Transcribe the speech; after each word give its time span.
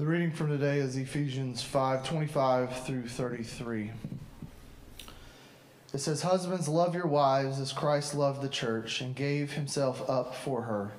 The 0.00 0.06
reading 0.06 0.32
from 0.32 0.48
today 0.48 0.78
is 0.78 0.96
Ephesians 0.96 1.62
5 1.62 2.06
25 2.06 2.86
through 2.86 3.06
33. 3.06 3.90
It 5.92 5.98
says, 5.98 6.22
Husbands, 6.22 6.68
love 6.68 6.94
your 6.94 7.06
wives 7.06 7.60
as 7.60 7.74
Christ 7.74 8.14
loved 8.14 8.40
the 8.40 8.48
church 8.48 9.02
and 9.02 9.14
gave 9.14 9.52
himself 9.52 10.08
up 10.08 10.34
for 10.34 10.62
her, 10.62 10.92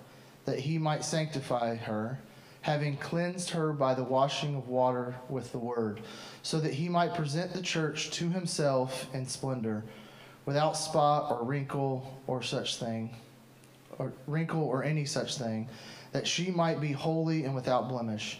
that 0.46 0.60
he 0.60 0.78
might 0.78 1.04
sanctify 1.04 1.78
her, 1.78 2.20
having 2.62 2.96
cleansed 2.96 3.50
her 3.50 3.74
by 3.74 3.96
the 3.96 4.04
washing 4.04 4.54
of 4.54 4.68
water 4.68 5.16
with 5.30 5.52
the 5.52 5.58
word, 5.58 6.02
so 6.44 6.60
that 6.60 6.76
he 6.76 6.88
might 6.88 7.16
present 7.16 7.54
the 7.54 7.62
church 7.64 8.12
to 8.12 8.30
himself 8.30 9.08
in 9.16 9.26
splendor, 9.26 9.84
without 10.46 10.78
spot 10.78 11.32
or 11.32 11.44
wrinkle 11.44 12.22
or 12.28 12.44
such 12.44 12.76
thing, 12.76 13.16
or 13.98 14.14
wrinkle 14.28 14.62
or 14.62 14.84
any 14.84 15.06
such 15.06 15.40
thing, 15.40 15.68
that 16.12 16.28
she 16.28 16.52
might 16.52 16.80
be 16.80 16.92
holy 16.92 17.46
and 17.46 17.56
without 17.56 17.90
blemish. 17.90 18.40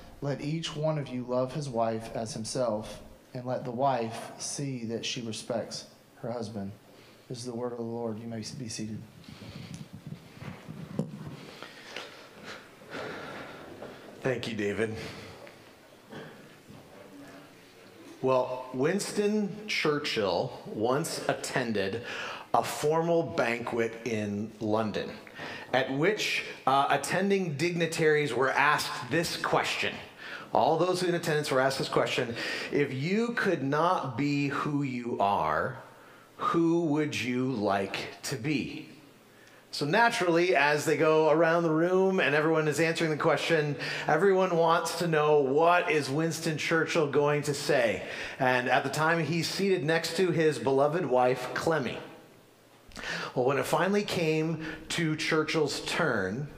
let 0.21 0.41
each 0.41 0.75
one 0.75 0.99
of 0.99 1.07
you 1.07 1.25
love 1.27 1.53
his 1.53 1.67
wife 1.67 2.11
as 2.13 2.33
himself, 2.33 3.01
and 3.33 3.43
let 3.45 3.65
the 3.65 3.71
wife 3.71 4.31
see 4.37 4.85
that 4.85 5.03
she 5.03 5.21
respects 5.21 5.85
her 6.17 6.31
husband. 6.31 6.71
This 7.27 7.39
is 7.39 7.45
the 7.45 7.55
word 7.55 7.71
of 7.71 7.79
the 7.79 7.83
Lord. 7.83 8.19
You 8.19 8.27
may 8.27 8.43
be 8.59 8.69
seated. 8.69 9.01
Thank 14.21 14.47
you, 14.47 14.53
David. 14.53 14.95
Well, 18.21 18.67
Winston 18.75 19.55
Churchill 19.65 20.61
once 20.67 21.27
attended 21.27 22.03
a 22.53 22.63
formal 22.63 23.23
banquet 23.23 23.93
in 24.05 24.51
London 24.59 25.09
at 25.73 25.91
which 25.91 26.43
uh, 26.67 26.85
attending 26.89 27.55
dignitaries 27.55 28.33
were 28.33 28.51
asked 28.51 29.09
this 29.09 29.37
question 29.37 29.95
all 30.53 30.77
those 30.77 31.03
in 31.03 31.15
attendance 31.15 31.51
were 31.51 31.59
asked 31.59 31.77
this 31.77 31.89
question 31.89 32.35
if 32.71 32.93
you 32.93 33.29
could 33.29 33.63
not 33.63 34.17
be 34.17 34.49
who 34.49 34.83
you 34.83 35.17
are, 35.19 35.77
who 36.37 36.85
would 36.85 37.19
you 37.19 37.51
like 37.51 38.21
to 38.23 38.35
be? 38.35 38.89
So, 39.73 39.85
naturally, 39.85 40.53
as 40.53 40.83
they 40.83 40.97
go 40.97 41.29
around 41.29 41.63
the 41.63 41.71
room 41.71 42.19
and 42.19 42.35
everyone 42.35 42.67
is 42.67 42.81
answering 42.81 43.09
the 43.09 43.15
question, 43.15 43.77
everyone 44.05 44.57
wants 44.57 44.99
to 44.99 45.07
know 45.07 45.39
what 45.39 45.89
is 45.89 46.09
Winston 46.09 46.57
Churchill 46.57 47.07
going 47.07 47.43
to 47.43 47.53
say. 47.53 48.03
And 48.37 48.67
at 48.67 48.83
the 48.83 48.89
time, 48.89 49.23
he's 49.23 49.47
seated 49.47 49.85
next 49.85 50.17
to 50.17 50.31
his 50.31 50.59
beloved 50.59 51.05
wife, 51.05 51.53
Clemmie. 51.53 51.99
Well, 53.33 53.45
when 53.45 53.57
it 53.57 53.65
finally 53.65 54.03
came 54.03 54.65
to 54.89 55.15
Churchill's 55.15 55.79
turn, 55.85 56.49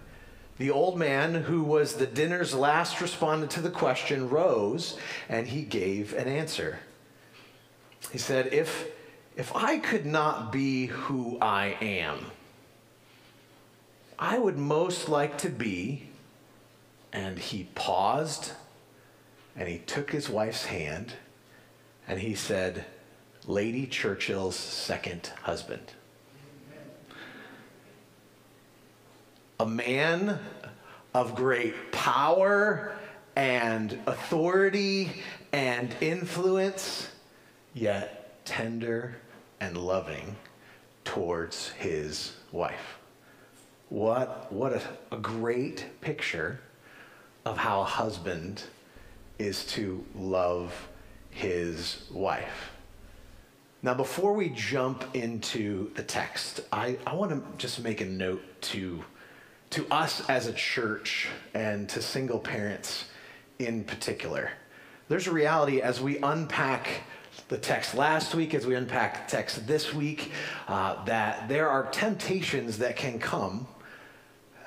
the 0.57 0.69
old 0.69 0.97
man, 0.97 1.33
who 1.33 1.63
was 1.63 1.95
the 1.95 2.05
dinner's 2.05 2.53
last 2.53 3.01
respondent 3.01 3.51
to 3.51 3.61
the 3.61 3.71
question, 3.71 4.29
rose 4.29 4.97
and 5.27 5.47
he 5.47 5.63
gave 5.63 6.13
an 6.13 6.27
answer. 6.27 6.79
He 8.11 8.19
said, 8.19 8.53
If, 8.53 8.89
if 9.35 9.55
I 9.55 9.79
could 9.79 10.05
not 10.05 10.51
be 10.51 10.87
who 10.87 11.39
I 11.41 11.77
am, 11.81 12.27
I 14.19 14.37
would 14.37 14.57
most 14.57 15.09
like 15.09 15.39
to 15.39 15.49
be. 15.49 16.09
And 17.11 17.37
he 17.37 17.69
paused 17.75 18.51
and 19.55 19.67
he 19.67 19.77
took 19.79 20.11
his 20.11 20.29
wife's 20.29 20.65
hand 20.65 21.13
and 22.07 22.19
he 22.19 22.33
said, 22.33 22.85
Lady 23.45 23.85
Churchill's 23.85 24.55
second 24.55 25.31
husband. 25.43 25.91
a 29.63 29.65
man 29.65 30.39
of 31.13 31.35
great 31.35 31.91
power 31.91 32.91
and 33.35 33.99
authority 34.07 35.11
and 35.51 35.95
influence, 36.01 37.09
yet 37.73 38.45
tender 38.45 39.15
and 39.59 39.77
loving 39.77 40.35
towards 41.03 41.69
his 41.69 42.33
wife. 42.51 42.97
What, 43.89 44.51
what 44.51 44.73
a, 44.73 44.81
a 45.11 45.17
great 45.17 45.85
picture 46.01 46.59
of 47.45 47.57
how 47.57 47.81
a 47.81 47.85
husband 47.85 48.63
is 49.37 49.65
to 49.65 50.03
love 50.15 50.87
his 51.29 52.05
wife. 52.11 52.71
Now, 53.81 53.93
before 53.93 54.33
we 54.33 54.49
jump 54.49 55.03
into 55.13 55.93
the 55.95 56.03
text, 56.03 56.61
I, 56.71 56.97
I 57.05 57.15
want 57.15 57.31
to 57.31 57.43
just 57.57 57.83
make 57.83 57.99
a 57.99 58.05
note 58.05 58.41
to 58.61 59.03
to 59.73 59.87
us 59.89 60.29
as 60.29 60.45
a 60.45 60.53
church 60.53 61.29
and 61.55 61.89
to 61.89 61.99
single 61.99 62.37
parents 62.37 63.05
in 63.57 63.83
particular. 63.83 64.51
There's 65.09 65.25
a 65.25 65.31
reality 65.31 65.81
as 65.81 65.99
we 65.99 66.19
unpack 66.19 67.01
the 67.47 67.57
text 67.57 67.95
last 67.95 68.35
week, 68.35 68.53
as 68.53 68.67
we 68.67 68.75
unpack 68.75 69.25
the 69.25 69.31
text 69.31 69.65
this 69.65 69.91
week, 69.91 70.31
uh, 70.67 71.03
that 71.05 71.49
there 71.49 71.69
are 71.69 71.89
temptations 71.89 72.77
that 72.77 72.95
can 72.95 73.17
come 73.17 73.67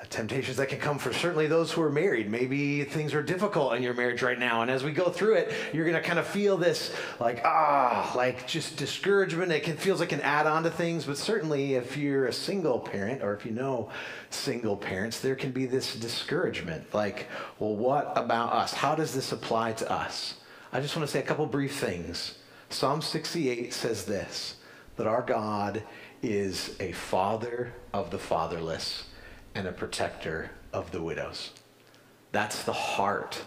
temptations 0.09 0.57
that 0.57 0.69
can 0.69 0.79
come 0.79 0.97
for 0.97 1.13
certainly 1.13 1.47
those 1.47 1.71
who 1.71 1.81
are 1.81 1.91
married. 1.91 2.29
Maybe 2.29 2.83
things 2.83 3.13
are 3.13 3.21
difficult 3.21 3.73
in 3.73 3.83
your 3.83 3.93
marriage 3.93 4.21
right 4.21 4.37
now. 4.37 4.61
And 4.61 4.71
as 4.71 4.83
we 4.83 4.91
go 4.91 5.09
through 5.09 5.35
it, 5.35 5.53
you're 5.73 5.85
going 5.85 6.01
to 6.01 6.07
kind 6.07 6.19
of 6.19 6.27
feel 6.27 6.57
this 6.57 6.93
like, 7.19 7.41
ah, 7.45 8.11
like 8.15 8.47
just 8.47 8.77
discouragement. 8.77 9.51
It 9.51 9.63
can, 9.63 9.77
feels 9.77 9.99
like 9.99 10.11
an 10.11 10.21
add 10.21 10.47
on 10.47 10.63
to 10.63 10.71
things. 10.71 11.05
But 11.05 11.17
certainly, 11.17 11.75
if 11.75 11.97
you're 11.97 12.27
a 12.27 12.33
single 12.33 12.79
parent 12.79 13.21
or 13.21 13.33
if 13.33 13.45
you 13.45 13.51
know 13.51 13.89
single 14.29 14.77
parents, 14.77 15.19
there 15.19 15.35
can 15.35 15.51
be 15.51 15.65
this 15.65 15.95
discouragement 15.95 16.93
like, 16.93 17.27
well, 17.59 17.75
what 17.75 18.13
about 18.15 18.53
us? 18.53 18.73
How 18.73 18.95
does 18.95 19.13
this 19.13 19.31
apply 19.31 19.73
to 19.73 19.91
us? 19.91 20.35
I 20.71 20.81
just 20.81 20.95
want 20.95 21.07
to 21.07 21.11
say 21.11 21.19
a 21.19 21.23
couple 21.23 21.45
brief 21.45 21.79
things. 21.79 22.37
Psalm 22.69 23.01
68 23.01 23.73
says 23.73 24.05
this 24.05 24.55
that 24.97 25.07
our 25.07 25.21
God 25.21 25.83
is 26.23 26.75
a 26.79 26.91
father 26.91 27.71
of 27.93 28.09
the 28.09 28.17
fatherless 28.17 29.03
and 29.55 29.67
a 29.67 29.71
protector 29.71 30.51
of 30.73 30.91
the 30.91 31.01
widows. 31.01 31.51
That's 32.31 32.63
the 32.63 32.73
heart 32.73 33.41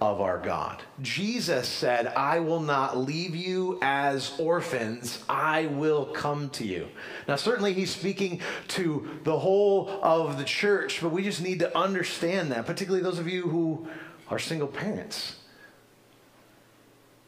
of 0.00 0.20
our 0.20 0.38
God. 0.38 0.82
Jesus 1.00 1.68
said, 1.68 2.08
I 2.08 2.40
will 2.40 2.60
not 2.60 2.96
leave 2.96 3.34
you 3.34 3.78
as 3.80 4.32
orphans, 4.38 5.22
I 5.28 5.66
will 5.66 6.06
come 6.06 6.50
to 6.50 6.66
you. 6.66 6.88
Now, 7.28 7.36
certainly, 7.36 7.72
he's 7.72 7.94
speaking 7.94 8.40
to 8.68 9.08
the 9.24 9.38
whole 9.38 9.88
of 10.02 10.38
the 10.38 10.44
church, 10.44 11.00
but 11.00 11.10
we 11.10 11.22
just 11.22 11.42
need 11.42 11.60
to 11.60 11.76
understand 11.78 12.50
that, 12.52 12.66
particularly 12.66 13.02
those 13.02 13.18
of 13.18 13.28
you 13.28 13.42
who 13.42 13.88
are 14.28 14.38
single 14.38 14.68
parents. 14.68 15.36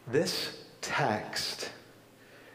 This 0.08 0.58
text 0.80 1.70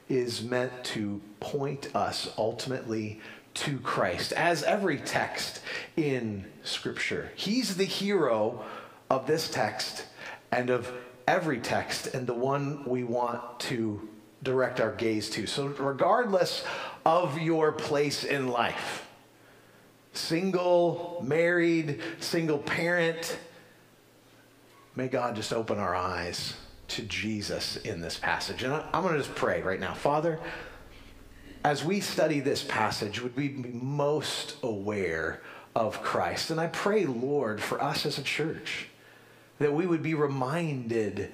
is 0.10 0.44
meant 0.44 0.72
to 0.84 1.22
point 1.40 1.96
us 1.96 2.34
ultimately 2.38 3.22
to 3.54 3.78
Christ, 3.80 4.32
as 4.34 4.64
every 4.64 4.98
text 4.98 5.62
in 5.98 6.46
Scripture. 6.64 7.32
He's 7.36 7.76
the 7.76 7.86
hero 7.86 8.64
of 9.10 9.28
this 9.28 9.50
text 9.50 10.06
and 10.52 10.70
of 10.70 10.92
every 11.28 11.60
text, 11.60 12.08
and 12.08 12.28
the 12.28 12.34
one 12.34 12.84
we 12.86 13.04
want 13.04 13.60
to 13.62 14.08
direct 14.44 14.80
our 14.80 14.92
gaze 14.92 15.30
to. 15.32 15.46
So, 15.46 15.68
regardless 15.68 16.64
of 17.06 17.40
your 17.40 17.72
place 17.72 18.24
in 18.24 18.48
life, 18.48 19.08
single, 20.14 21.24
married, 21.26 22.02
single 22.20 22.58
parent, 22.58 23.38
may 24.96 25.08
God 25.08 25.36
just 25.36 25.54
open 25.54 25.78
our 25.78 25.96
eyes 25.96 26.56
to 26.90 27.04
Jesus 27.04 27.78
in 27.78 28.02
this 28.02 28.18
passage. 28.18 28.64
And 28.64 28.74
I'm 28.74 29.04
going 29.04 29.14
to 29.14 29.20
just 29.20 29.36
pray 29.36 29.62
right 29.62 29.80
now. 29.80 29.94
Father, 29.94 30.40
as 31.64 31.84
we 31.84 32.00
study 32.00 32.40
this 32.40 32.64
passage, 32.64 33.22
would 33.22 33.36
we 33.36 33.50
be 33.50 33.70
most 33.70 34.56
aware 34.64 35.42
of 35.76 36.02
Christ? 36.02 36.50
And 36.50 36.60
I 36.60 36.68
pray, 36.68 37.06
Lord, 37.06 37.62
for 37.62 37.82
us 37.82 38.06
as 38.06 38.18
a 38.18 38.24
church, 38.24 38.88
that 39.60 39.74
we 39.74 39.86
would 39.86 40.02
be 40.02 40.16
reminded 40.16 41.32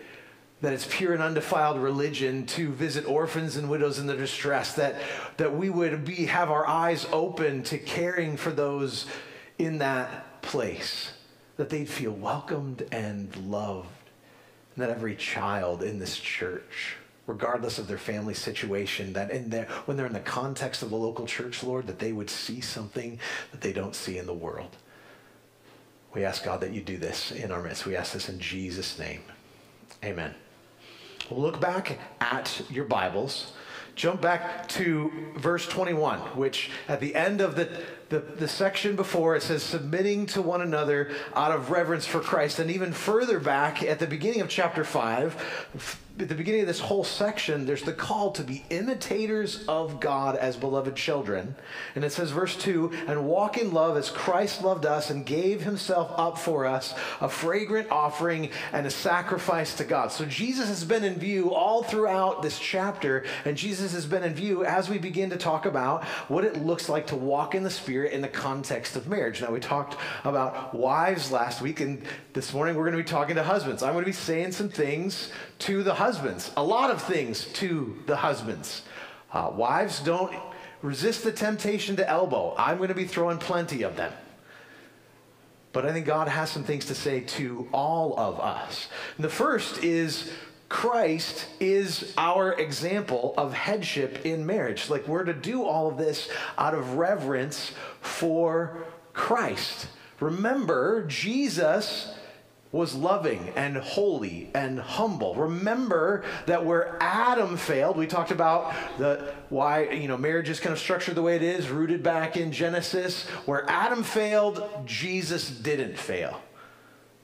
that 0.60 0.74
it's 0.74 0.88
pure 0.90 1.14
and 1.14 1.22
undefiled 1.22 1.80
religion 1.80 2.46
to 2.48 2.72
visit 2.74 3.08
orphans 3.08 3.58
and 3.58 3.70
widows 3.70 4.00
in 4.00 4.08
their 4.08 4.18
distress, 4.18 4.74
that, 4.74 4.96
that 5.38 5.56
we 5.56 5.70
would 5.70 6.04
be, 6.04 6.26
have 6.26 6.50
our 6.50 6.68
eyes 6.68 7.06
open 7.12 7.64
to 7.64 7.78
caring 7.78 8.36
for 8.36 8.52
those 8.52 9.06
in 9.60 9.78
that 9.78 10.42
place, 10.42 11.12
that 11.58 11.70
they'd 11.70 11.88
feel 11.88 12.12
welcomed 12.12 12.86
and 12.92 13.36
loved, 13.50 13.88
And 14.76 14.84
that 14.84 14.90
every 14.90 15.16
child 15.16 15.84
in 15.84 16.00
this 16.00 16.18
church, 16.18 16.98
regardless 17.28 17.78
of 17.78 17.88
their 17.88 17.98
family 17.98 18.34
situation, 18.34 19.14
that 19.14 19.30
in 19.30 19.50
their, 19.50 19.66
when 19.86 19.98
they're 19.98 20.08
in 20.08 20.14
the 20.14 20.20
context 20.22 20.82
of 20.82 20.90
the 20.90 20.96
local 20.96 21.28
church, 21.28 21.62
Lord, 21.62 21.86
that 21.88 22.00
they 22.00 22.14
would 22.14 22.30
see 22.30 22.62
something 22.62 23.20
that 23.52 23.62
they 23.62 23.74
don't 23.74 23.94
see 23.94 24.18
in 24.18 24.26
the 24.26 24.34
world. 24.34 24.78
We 26.14 26.24
ask 26.24 26.44
God 26.44 26.62
that 26.62 26.74
you 26.74 26.82
do 26.82 26.98
this 26.98 27.32
in 27.32 27.52
our 27.52 27.62
midst. 27.62 27.86
We 27.86 27.96
ask 27.96 28.14
this 28.14 28.30
in 28.30 28.40
Jesus' 28.40 28.98
name. 28.98 29.22
Amen. 30.04 30.34
We'll 31.30 31.42
look 31.42 31.60
back 31.60 32.00
at 32.22 32.62
your 32.70 32.86
Bibles. 32.86 33.52
Jump 33.96 34.22
back 34.22 34.68
to 34.70 35.12
verse 35.38 35.68
21, 35.68 36.20
which 36.38 36.70
at 36.88 37.00
the 37.00 37.14
end 37.16 37.42
of 37.42 37.56
the, 37.56 37.68
the, 38.10 38.20
the, 38.20 38.48
section 38.48 38.96
before 38.96 39.36
it 39.36 39.42
says, 39.42 39.64
submitting 39.64 40.28
to 40.28 40.42
one 40.42 40.62
another 40.62 41.12
out 41.36 41.52
of 41.52 41.72
reverence 41.72 42.06
for 42.06 42.20
Christ. 42.20 42.60
And 42.60 42.70
even 42.70 42.94
further 42.94 43.40
back 43.40 43.82
at 43.82 43.98
the 43.98 44.06
beginning 44.06 44.42
of 44.42 44.50
chapter 44.50 44.84
5, 44.84 46.00
at 46.20 46.30
the 46.30 46.36
beginning 46.36 46.62
of 46.62 46.68
this 46.68 46.80
whole 46.80 47.04
section, 47.04 47.66
there's 47.66 47.84
the 47.84 47.94
call 47.94 48.32
to 48.32 48.44
be 48.44 48.64
imitators 48.70 49.64
of 49.68 50.00
God 50.00 50.36
as 50.36 50.56
beloved 50.56 50.96
children. 50.96 51.56
And 51.94 52.04
it 52.04 52.12
says, 52.12 52.32
verse 52.32 52.56
2 52.56 52.92
and 53.08 53.28
walk 53.28 53.58
in 53.58 53.72
love 53.72 53.98
as 53.98 54.10
Christ 54.10 54.64
loved 54.64 54.86
us 54.86 55.12
and 55.12 55.26
gave 55.26 55.62
himself 55.62 56.12
up 56.18 56.40
for 56.40 56.66
us, 56.66 56.96
a 57.22 57.30
fragrant 57.30 57.92
offering 57.92 58.50
and 58.74 58.88
a 58.88 58.90
sacrifice 58.90 59.76
to 59.76 59.84
God. 59.84 60.12
So 60.12 60.26
Jesus 60.26 60.70
has 60.70 60.84
been 60.84 61.04
in 61.04 61.16
view 61.16 61.54
all 61.54 61.84
throughout 61.84 62.42
this 62.42 62.58
chapter, 62.58 63.24
and 63.46 63.56
Jesus 63.56 63.94
has 63.94 64.08
been 64.08 64.24
in 64.24 64.34
view 64.34 64.66
as 64.66 64.90
we 64.90 64.98
begin 64.98 65.30
to 65.30 65.38
talk 65.38 65.66
about 65.66 66.04
what 66.30 66.44
it 66.44 66.64
looks 66.66 66.90
like 66.90 67.08
to 67.08 67.16
walk 67.16 67.54
in 67.54 67.64
the 67.64 67.70
Spirit 67.70 68.12
in 68.12 68.22
the 68.22 68.28
context 68.28 68.96
of 68.96 69.08
marriage. 69.08 69.42
Now, 69.42 69.52
we 69.52 69.60
talked 69.60 69.98
about 70.24 70.74
wives 70.74 71.32
last 71.32 71.62
week, 71.62 71.80
and 71.80 72.02
this 72.34 72.54
morning 72.54 72.76
we're 72.76 72.90
going 72.90 72.98
to 72.98 73.04
be 73.04 73.10
talking 73.10 73.36
to 73.36 73.44
husbands. 73.44 73.84
I'm 73.84 73.94
going 73.94 74.04
to 74.04 74.10
be 74.10 74.14
saying 74.14 74.54
some 74.54 74.70
things 74.70 75.32
to 75.60 75.84
the 75.84 75.94
husbands, 75.94 76.07
a 76.56 76.64
lot 76.64 76.90
of 76.90 77.02
things 77.02 77.46
to 77.54 77.98
the 78.06 78.16
husbands. 78.16 78.84
Uh, 79.34 79.52
wives, 79.54 80.00
don't 80.00 80.34
resist 80.82 81.24
the 81.24 81.32
temptation 81.32 81.98
to 81.98 82.10
elbow. 82.10 82.56
I'm 82.58 82.78
going 82.78 82.90
to 82.90 82.96
be 82.96 83.06
throwing 83.06 83.38
plenty 83.38 83.84
of 83.84 83.98
them. 83.98 84.14
But 85.74 85.86
I 85.86 85.92
think 85.92 86.06
God 86.06 86.28
has 86.30 86.50
some 86.50 86.64
things 86.64 86.86
to 86.86 86.96
say 86.96 87.20
to 87.20 87.68
all 87.74 88.18
of 88.18 88.40
us. 88.40 88.88
And 89.18 89.26
the 89.26 89.30
first 89.30 89.84
is 89.84 90.32
Christ 90.70 91.46
is 91.60 92.14
our 92.18 92.54
example 92.54 93.34
of 93.38 93.54
headship 93.54 94.26
in 94.26 94.46
marriage. 94.46 94.90
Like 94.90 95.08
we're 95.08 95.26
to 95.26 95.34
do 95.34 95.64
all 95.64 95.90
of 95.90 95.98
this 95.98 96.30
out 96.58 96.74
of 96.74 96.94
reverence 96.94 97.74
for 98.02 98.86
Christ. 99.14 99.88
Remember, 100.20 101.06
Jesus 101.08 102.14
was 102.72 102.94
loving 102.94 103.52
and 103.56 103.78
holy 103.78 104.50
and 104.54 104.80
humble. 104.80 105.36
Remember 105.36 106.24
that 106.48 106.66
where 106.66 106.98
Adam 107.02 107.56
failed, 107.56 107.96
we 107.96 108.08
talked 108.08 108.32
about 108.32 108.74
the 108.98 109.34
why 109.50 109.90
you 109.90 110.08
know 110.08 110.18
marriage 110.18 110.50
is 110.50 110.60
kind 110.60 110.74
of 110.74 110.80
structured 110.80 111.16
the 111.16 111.22
way 111.22 111.36
it 111.36 111.44
is, 111.44 111.70
rooted 111.70 112.04
back 112.04 112.36
in 112.36 112.52
Genesis. 112.52 113.26
Where 113.46 113.70
Adam 113.70 114.04
failed, 114.04 114.68
Jesus 114.86 115.50
didn't 115.50 115.98
fail. 115.98 116.42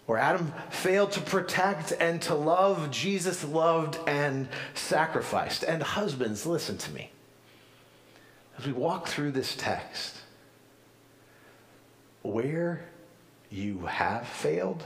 Where 0.06 0.18
Adam 0.18 0.54
failed 0.70 1.12
to 1.14 1.22
protect 1.22 1.94
and 1.98 2.22
to 2.24 2.36
love, 2.36 2.92
Jesus 2.92 3.44
loved 3.46 3.98
and 4.08 4.50
sacrificed. 4.74 5.64
And 5.64 5.82
husbands, 5.82 6.46
listen 6.46 6.78
to 6.78 6.92
me. 6.92 7.10
As 8.58 8.66
we 8.66 8.74
walk 8.74 9.08
through 9.08 9.32
this 9.32 9.56
text, 9.56 10.18
where 12.22 12.86
you 13.50 13.86
have 13.86 14.28
failed, 14.28 14.84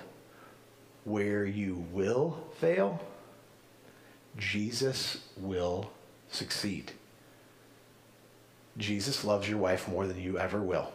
where 1.07 1.45
you 1.45 1.85
will 1.93 2.37
fail, 2.59 3.01
Jesus 4.37 5.21
will 5.37 5.89
succeed. 6.29 6.91
Jesus 8.77 9.23
loves 9.23 9.47
your 9.47 9.57
wife 9.57 9.87
more 9.87 10.05
than 10.05 10.21
you 10.21 10.37
ever 10.37 10.61
will. 10.61 10.91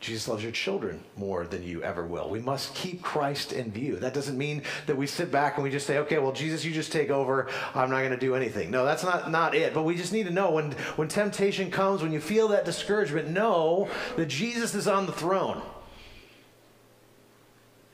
Jesus 0.00 0.26
loves 0.26 0.42
your 0.42 0.50
children 0.50 1.04
more 1.16 1.46
than 1.46 1.62
you 1.62 1.82
ever 1.82 2.04
will. 2.04 2.28
We 2.28 2.40
must 2.40 2.74
keep 2.74 3.02
Christ 3.02 3.52
in 3.52 3.70
view. 3.70 3.96
That 3.96 4.14
doesn't 4.14 4.36
mean 4.36 4.62
that 4.86 4.96
we 4.96 5.06
sit 5.06 5.30
back 5.30 5.56
and 5.56 5.62
we 5.62 5.70
just 5.70 5.86
say, 5.86 5.98
okay, 5.98 6.18
well, 6.18 6.32
Jesus, 6.32 6.64
you 6.64 6.72
just 6.72 6.90
take 6.90 7.10
over. 7.10 7.48
I'm 7.74 7.90
not 7.90 7.98
going 7.98 8.10
to 8.10 8.16
do 8.16 8.34
anything. 8.34 8.70
No, 8.70 8.84
that's 8.84 9.04
not, 9.04 9.30
not 9.30 9.54
it. 9.54 9.74
But 9.74 9.82
we 9.82 9.94
just 9.94 10.12
need 10.12 10.24
to 10.24 10.32
know 10.32 10.50
when, 10.50 10.72
when 10.96 11.06
temptation 11.06 11.70
comes, 11.70 12.02
when 12.02 12.12
you 12.12 12.20
feel 12.20 12.48
that 12.48 12.64
discouragement, 12.64 13.28
know 13.28 13.88
that 14.16 14.26
Jesus 14.26 14.74
is 14.74 14.88
on 14.88 15.06
the 15.06 15.12
throne 15.12 15.62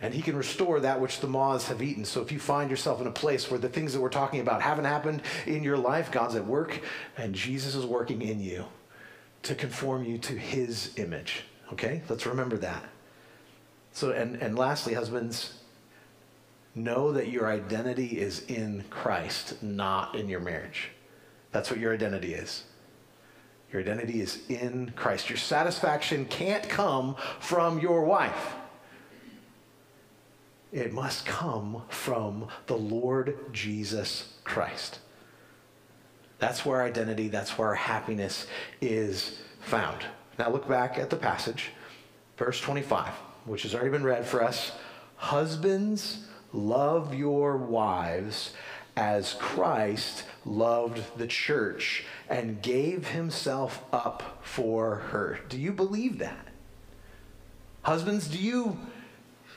and 0.00 0.12
he 0.12 0.20
can 0.20 0.36
restore 0.36 0.80
that 0.80 1.00
which 1.00 1.20
the 1.20 1.26
moths 1.26 1.68
have 1.68 1.82
eaten. 1.82 2.04
So 2.04 2.20
if 2.20 2.30
you 2.30 2.38
find 2.38 2.70
yourself 2.70 3.00
in 3.00 3.06
a 3.06 3.12
place 3.12 3.50
where 3.50 3.58
the 3.58 3.68
things 3.68 3.92
that 3.94 4.00
we're 4.00 4.10
talking 4.10 4.40
about 4.40 4.60
haven't 4.60 4.84
happened 4.84 5.22
in 5.46 5.62
your 5.62 5.78
life, 5.78 6.12
God's 6.12 6.34
at 6.34 6.44
work 6.44 6.80
and 7.16 7.34
Jesus 7.34 7.74
is 7.74 7.86
working 7.86 8.20
in 8.20 8.40
you 8.40 8.66
to 9.44 9.54
conform 9.54 10.04
you 10.04 10.18
to 10.18 10.34
his 10.34 10.92
image. 10.98 11.44
Okay? 11.72 12.02
Let's 12.08 12.26
remember 12.26 12.58
that. 12.58 12.84
So 13.92 14.10
and 14.10 14.36
and 14.42 14.58
lastly, 14.58 14.92
husbands, 14.92 15.54
know 16.74 17.12
that 17.12 17.28
your 17.28 17.46
identity 17.46 18.18
is 18.18 18.44
in 18.44 18.84
Christ, 18.90 19.62
not 19.62 20.14
in 20.14 20.28
your 20.28 20.40
marriage. 20.40 20.90
That's 21.50 21.70
what 21.70 21.80
your 21.80 21.94
identity 21.94 22.34
is. 22.34 22.64
Your 23.72 23.80
identity 23.80 24.20
is 24.20 24.42
in 24.50 24.92
Christ. 24.94 25.30
Your 25.30 25.38
satisfaction 25.38 26.26
can't 26.26 26.68
come 26.68 27.16
from 27.40 27.80
your 27.80 28.04
wife. 28.04 28.54
It 30.76 30.92
must 30.92 31.24
come 31.24 31.84
from 31.88 32.48
the 32.66 32.76
Lord 32.76 33.38
Jesus 33.50 34.34
Christ. 34.44 34.98
That's 36.38 36.66
where 36.66 36.82
identity, 36.82 37.28
that's 37.28 37.56
where 37.56 37.74
happiness 37.74 38.46
is 38.82 39.38
found. 39.62 40.04
Now 40.38 40.50
look 40.50 40.68
back 40.68 40.98
at 40.98 41.08
the 41.08 41.16
passage, 41.16 41.70
verse 42.36 42.60
25, 42.60 43.08
which 43.46 43.62
has 43.62 43.74
already 43.74 43.88
been 43.88 44.04
read 44.04 44.26
for 44.26 44.44
us. 44.44 44.72
Husbands, 45.16 46.26
love 46.52 47.14
your 47.14 47.56
wives 47.56 48.52
as 48.98 49.32
Christ 49.40 50.24
loved 50.44 51.00
the 51.16 51.26
church 51.26 52.04
and 52.28 52.60
gave 52.60 53.08
himself 53.08 53.82
up 53.94 54.40
for 54.42 54.96
her. 54.96 55.38
Do 55.48 55.58
you 55.58 55.72
believe 55.72 56.18
that? 56.18 56.48
Husbands, 57.80 58.28
do 58.28 58.36
you 58.36 58.76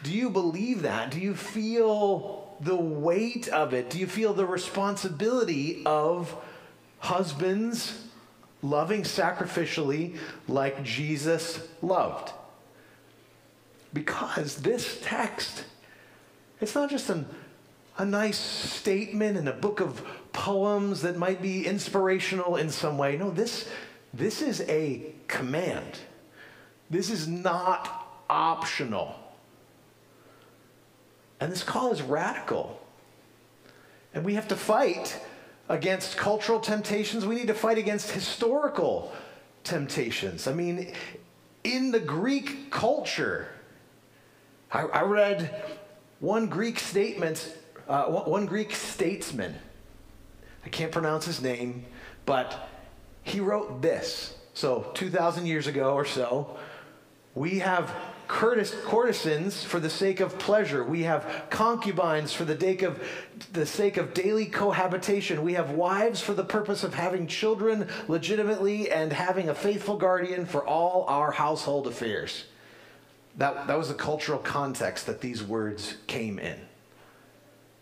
do 0.04 0.12
you 0.12 0.30
believe 0.30 0.84
that? 0.84 1.12
Do 1.12 1.20
you 1.20 1.36
feel 1.36 2.56
the 2.62 2.76
weight 2.76 3.48
of 3.50 3.74
it? 3.74 3.90
Do 3.90 4.00
you 4.00 4.08
feel 4.08 4.34
the 4.34 4.46
responsibility 4.46 5.82
of 5.86 6.36
husbands 7.00 8.06
loving 8.62 9.04
sacrificially 9.04 10.18
like 10.48 10.84
Jesus 10.84 11.68
loved? 11.82 12.32
Because 13.94 14.58
this 14.58 15.00
text, 15.02 15.64
it's 16.62 16.76
not 16.76 16.90
just 16.90 17.10
an, 17.10 17.26
a 17.98 18.06
nice 18.06 18.38
statement 18.38 19.38
in 19.38 19.48
a 19.48 19.54
book 19.54 19.80
of 19.80 20.06
poems 20.32 21.02
that 21.02 21.18
might 21.18 21.42
be 21.42 21.66
inspirational 21.66 22.56
in 22.56 22.70
some 22.70 22.98
way. 22.98 23.18
No, 23.18 23.32
this, 23.32 23.68
this 24.14 24.42
is 24.42 24.62
a 24.62 25.14
command. 25.28 26.00
This 26.90 27.10
is 27.10 27.28
not 27.28 28.24
optional. 28.30 29.19
And 31.40 31.52
this 31.52 31.64
call 31.64 31.92
is 31.92 32.02
radical. 32.02 32.80
And 34.14 34.26
we 34.26 34.34
have 34.34 34.48
to 34.50 34.56
fight 34.56 35.20
against 35.70 36.18
cultural 36.18 36.60
temptations. 36.60 37.26
We 37.26 37.36
need 37.36 37.48
to 37.48 37.54
fight 37.54 37.78
against 37.78 38.12
historical 38.12 39.14
temptations. 39.64 40.48
I 40.48 40.54
mean, 40.54 40.94
in 41.64 41.92
the 41.92 42.00
Greek 42.00 42.72
culture, 42.72 43.50
I, 44.72 44.82
I 44.82 45.02
read 45.02 45.64
one 46.20 46.48
Greek 46.48 46.80
statement, 46.80 47.56
uh, 47.88 48.06
one 48.06 48.46
Greek 48.46 48.76
statesman. 48.76 49.56
I 50.66 50.70
can't 50.70 50.92
pronounce 50.92 51.26
his 51.26 51.42
name, 51.42 51.86
but 52.26 52.70
he 53.24 53.40
wrote 53.40 53.82
this. 53.82 54.36
So, 54.54 54.92
2,000 54.96 55.46
years 55.46 55.68
ago 55.68 55.94
or 55.94 56.04
so, 56.04 56.58
we 57.34 57.60
have 57.60 57.94
courtesans 58.30 59.64
for 59.64 59.80
the 59.80 59.90
sake 59.90 60.20
of 60.20 60.38
pleasure. 60.38 60.84
We 60.84 61.04
have 61.04 61.48
concubines 61.50 62.32
for 62.32 62.46
the 62.46 62.58
sake 62.58 62.84
of 62.84 63.02
the 63.52 63.66
sake 63.66 63.98
of 63.98 64.14
daily 64.14 64.46
cohabitation. 64.46 65.42
We 65.42 65.56
have 65.56 65.72
wives 65.72 66.22
for 66.22 66.36
the 66.36 66.44
purpose 66.44 66.84
of 66.84 66.94
having 66.94 67.26
children 67.26 67.88
legitimately 68.08 68.92
and 68.92 69.12
having 69.12 69.50
a 69.50 69.56
faithful 69.56 69.98
guardian 69.98 70.46
for 70.46 70.66
all 70.66 71.06
our 71.08 71.32
household 71.32 71.88
affairs. 71.88 72.46
That, 73.38 73.66
that 73.68 73.78
was 73.78 73.88
the 73.88 73.96
cultural 73.96 74.40
context 74.40 75.08
that 75.08 75.22
these 75.22 75.44
words 75.44 75.96
came 76.06 76.38
in. 76.38 76.60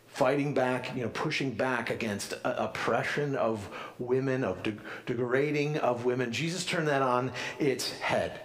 Fighting 0.08 0.54
back, 0.54 0.96
you 0.96 1.04
know, 1.04 1.10
pushing 1.10 1.52
back 1.52 1.90
against 1.90 2.34
uh, 2.34 2.56
oppression 2.58 3.36
of 3.36 3.70
women, 4.00 4.46
of 4.46 4.64
de- 4.64 4.78
degrading 5.06 5.78
of 5.78 6.06
women. 6.06 6.32
Jesus 6.32 6.66
turned 6.66 6.88
that 6.88 7.02
on 7.02 7.34
its 7.60 7.92
head. 8.00 8.40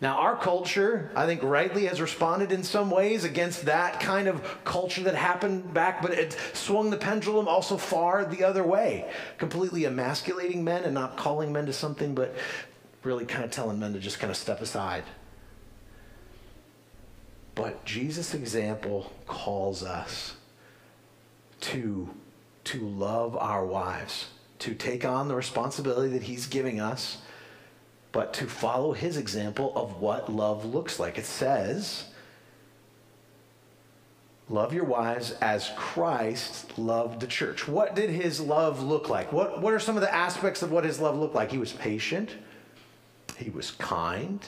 Now, 0.00 0.18
our 0.18 0.36
culture, 0.36 1.10
I 1.16 1.26
think 1.26 1.42
rightly, 1.42 1.86
has 1.86 2.00
responded 2.00 2.52
in 2.52 2.62
some 2.62 2.88
ways 2.88 3.24
against 3.24 3.64
that 3.64 3.98
kind 3.98 4.28
of 4.28 4.62
culture 4.62 5.02
that 5.02 5.16
happened 5.16 5.74
back, 5.74 6.02
but 6.02 6.12
it 6.12 6.36
swung 6.52 6.90
the 6.90 6.96
pendulum 6.96 7.48
also 7.48 7.76
far 7.76 8.24
the 8.24 8.44
other 8.44 8.62
way, 8.62 9.10
completely 9.38 9.86
emasculating 9.86 10.62
men 10.62 10.84
and 10.84 10.94
not 10.94 11.16
calling 11.16 11.52
men 11.52 11.66
to 11.66 11.72
something, 11.72 12.14
but 12.14 12.36
really 13.02 13.24
kind 13.24 13.44
of 13.44 13.50
telling 13.50 13.80
men 13.80 13.92
to 13.92 13.98
just 13.98 14.20
kind 14.20 14.30
of 14.30 14.36
step 14.36 14.60
aside. 14.60 15.02
But 17.56 17.84
Jesus' 17.84 18.34
example 18.34 19.12
calls 19.26 19.82
us 19.82 20.36
to, 21.62 22.08
to 22.62 22.78
love 22.88 23.36
our 23.36 23.66
wives, 23.66 24.28
to 24.60 24.74
take 24.74 25.04
on 25.04 25.26
the 25.26 25.34
responsibility 25.34 26.12
that 26.12 26.22
he's 26.22 26.46
giving 26.46 26.78
us 26.78 27.18
but 28.18 28.32
to 28.32 28.48
follow 28.48 28.92
his 28.94 29.16
example 29.16 29.72
of 29.76 30.00
what 30.00 30.28
love 30.28 30.64
looks 30.64 30.98
like. 30.98 31.18
It 31.18 31.24
says, 31.24 32.06
Love 34.48 34.74
your 34.74 34.82
wives 34.82 35.36
as 35.40 35.70
Christ 35.76 36.76
loved 36.76 37.20
the 37.20 37.28
church. 37.28 37.68
What 37.68 37.94
did 37.94 38.10
his 38.10 38.40
love 38.40 38.82
look 38.82 39.08
like? 39.08 39.32
What, 39.32 39.62
what 39.62 39.72
are 39.72 39.78
some 39.78 39.94
of 39.96 40.00
the 40.00 40.12
aspects 40.12 40.62
of 40.62 40.72
what 40.72 40.82
his 40.82 40.98
love 40.98 41.16
looked 41.16 41.36
like? 41.36 41.52
He 41.52 41.58
was 41.58 41.72
patient, 41.72 42.30
he 43.36 43.50
was 43.50 43.70
kind, 43.70 44.44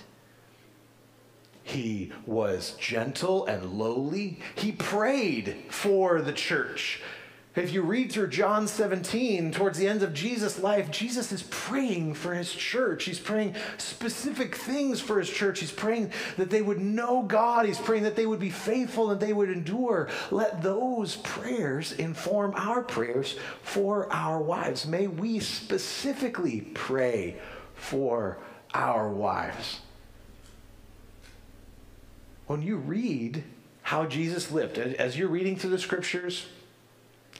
he 1.62 2.10
was 2.26 2.72
gentle 2.72 3.46
and 3.46 3.74
lowly, 3.74 4.40
he 4.56 4.72
prayed 4.72 5.58
for 5.68 6.20
the 6.20 6.32
church. 6.32 7.00
If 7.56 7.72
you 7.72 7.82
read 7.82 8.12
through 8.12 8.28
John 8.28 8.68
17, 8.68 9.50
towards 9.50 9.76
the 9.76 9.88
end 9.88 10.04
of 10.04 10.14
Jesus' 10.14 10.60
life, 10.60 10.88
Jesus 10.92 11.32
is 11.32 11.42
praying 11.50 12.14
for 12.14 12.32
his 12.32 12.52
church. 12.52 13.04
He's 13.04 13.18
praying 13.18 13.56
specific 13.76 14.54
things 14.54 15.00
for 15.00 15.18
his 15.18 15.28
church. 15.28 15.58
He's 15.58 15.72
praying 15.72 16.12
that 16.36 16.48
they 16.48 16.62
would 16.62 16.78
know 16.78 17.22
God. 17.22 17.66
He's 17.66 17.78
praying 17.78 18.04
that 18.04 18.14
they 18.14 18.24
would 18.24 18.38
be 18.38 18.50
faithful 18.50 19.10
and 19.10 19.20
they 19.20 19.32
would 19.32 19.50
endure. 19.50 20.08
Let 20.30 20.62
those 20.62 21.16
prayers 21.16 21.90
inform 21.90 22.54
our 22.54 22.82
prayers 22.82 23.36
for 23.62 24.10
our 24.12 24.40
wives. 24.40 24.86
May 24.86 25.08
we 25.08 25.40
specifically 25.40 26.60
pray 26.60 27.34
for 27.74 28.38
our 28.74 29.08
wives. 29.08 29.80
When 32.46 32.62
you 32.62 32.76
read 32.76 33.42
how 33.82 34.06
Jesus 34.06 34.52
lived, 34.52 34.78
as 34.78 35.18
you're 35.18 35.28
reading 35.28 35.56
through 35.56 35.70
the 35.70 35.78
scriptures, 35.80 36.46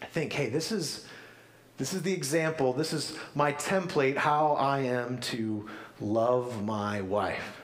think, 0.07 0.33
hey, 0.33 0.49
this 0.49 0.73
is 0.73 1.07
this 1.80 1.95
is 1.95 2.02
the 2.02 2.12
example, 2.12 2.75
this 2.75 2.92
is 2.92 3.16
my 3.35 3.54
template 3.54 4.14
how 4.14 4.52
I 4.52 4.80
am 4.80 5.19
to 5.19 5.66
love 5.99 6.62
my 6.62 7.00
wife. 7.00 7.62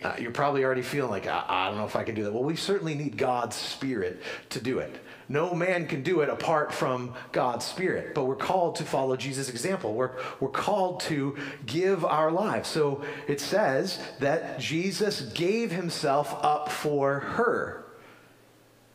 Uh, 0.00 0.14
you're 0.16 0.30
probably 0.30 0.64
already 0.64 0.82
feeling 0.82 1.10
like, 1.10 1.26
I, 1.26 1.44
I 1.48 1.68
don't 1.68 1.78
know 1.78 1.84
if 1.84 1.96
I 1.96 2.04
can 2.04 2.14
do 2.14 2.22
that. 2.22 2.32
Well, 2.32 2.44
we 2.44 2.54
certainly 2.54 2.94
need 2.94 3.18
God's 3.18 3.56
Spirit 3.56 4.22
to 4.50 4.60
do 4.60 4.78
it. 4.78 4.94
No 5.28 5.54
man 5.54 5.88
can 5.88 6.04
do 6.04 6.20
it 6.20 6.28
apart 6.28 6.72
from 6.72 7.14
God's 7.32 7.64
Spirit, 7.64 8.14
but 8.14 8.26
we're 8.26 8.36
called 8.36 8.76
to 8.76 8.84
follow 8.84 9.16
Jesus' 9.16 9.48
example. 9.48 9.94
We're, 9.94 10.12
we're 10.38 10.50
called 10.50 11.00
to 11.00 11.36
give 11.64 12.04
our 12.04 12.30
lives. 12.30 12.68
So 12.68 13.02
it 13.26 13.40
says 13.40 13.98
that 14.20 14.60
Jesus 14.60 15.22
gave 15.22 15.72
himself 15.72 16.32
up 16.44 16.70
for 16.70 17.18
her. 17.18 17.85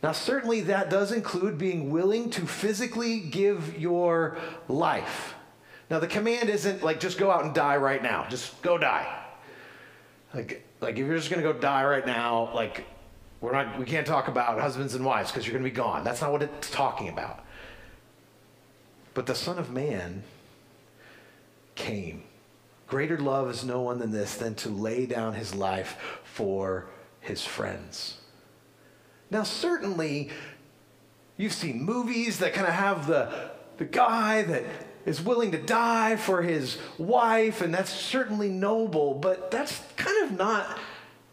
Now, 0.03 0.13
certainly 0.13 0.61
that 0.61 0.89
does 0.89 1.11
include 1.11 1.57
being 1.57 1.91
willing 1.91 2.29
to 2.31 2.47
physically 2.47 3.19
give 3.19 3.77
your 3.77 4.37
life. 4.67 5.35
Now, 5.89 5.99
the 5.99 6.07
command 6.07 6.49
isn't 6.49 6.81
like 6.81 6.99
just 6.99 7.17
go 7.17 7.29
out 7.29 7.45
and 7.45 7.53
die 7.53 7.77
right 7.77 8.01
now, 8.01 8.25
just 8.29 8.59
go 8.61 8.77
die. 8.77 9.07
Like, 10.33 10.65
like 10.79 10.93
if 10.97 11.05
you're 11.05 11.17
just 11.17 11.29
gonna 11.29 11.43
go 11.43 11.53
die 11.53 11.83
right 11.85 12.05
now, 12.05 12.51
like 12.55 12.85
we're 13.41 13.51
not, 13.51 13.77
we 13.77 13.85
can't 13.85 14.07
talk 14.07 14.27
about 14.27 14.59
husbands 14.59 14.95
and 14.95 15.05
wives 15.05 15.31
because 15.31 15.45
you're 15.45 15.53
gonna 15.53 15.63
be 15.63 15.75
gone. 15.75 16.03
That's 16.03 16.21
not 16.21 16.31
what 16.31 16.41
it's 16.41 16.71
talking 16.71 17.09
about. 17.09 17.43
But 19.13 19.25
the 19.25 19.35
Son 19.35 19.59
of 19.59 19.71
Man 19.71 20.23
came. 21.75 22.23
Greater 22.87 23.17
love 23.17 23.49
is 23.49 23.63
no 23.63 23.81
one 23.81 23.99
than 23.99 24.11
this, 24.11 24.35
than 24.35 24.55
to 24.55 24.69
lay 24.69 25.05
down 25.05 25.33
his 25.33 25.53
life 25.53 26.21
for 26.23 26.87
his 27.19 27.45
friends. 27.45 28.20
Now, 29.31 29.43
certainly, 29.43 30.29
you've 31.37 31.53
seen 31.53 31.81
movies 31.81 32.39
that 32.39 32.53
kind 32.53 32.67
of 32.67 32.73
have 32.73 33.07
the, 33.07 33.51
the 33.77 33.85
guy 33.85 34.43
that 34.43 34.63
is 35.05 35.21
willing 35.21 35.51
to 35.53 35.57
die 35.57 36.17
for 36.17 36.41
his 36.41 36.77
wife, 36.97 37.61
and 37.61 37.73
that's 37.73 37.89
certainly 37.89 38.49
noble, 38.49 39.15
but 39.15 39.49
that's 39.49 39.81
kind 39.95 40.29
of 40.29 40.37
not 40.37 40.77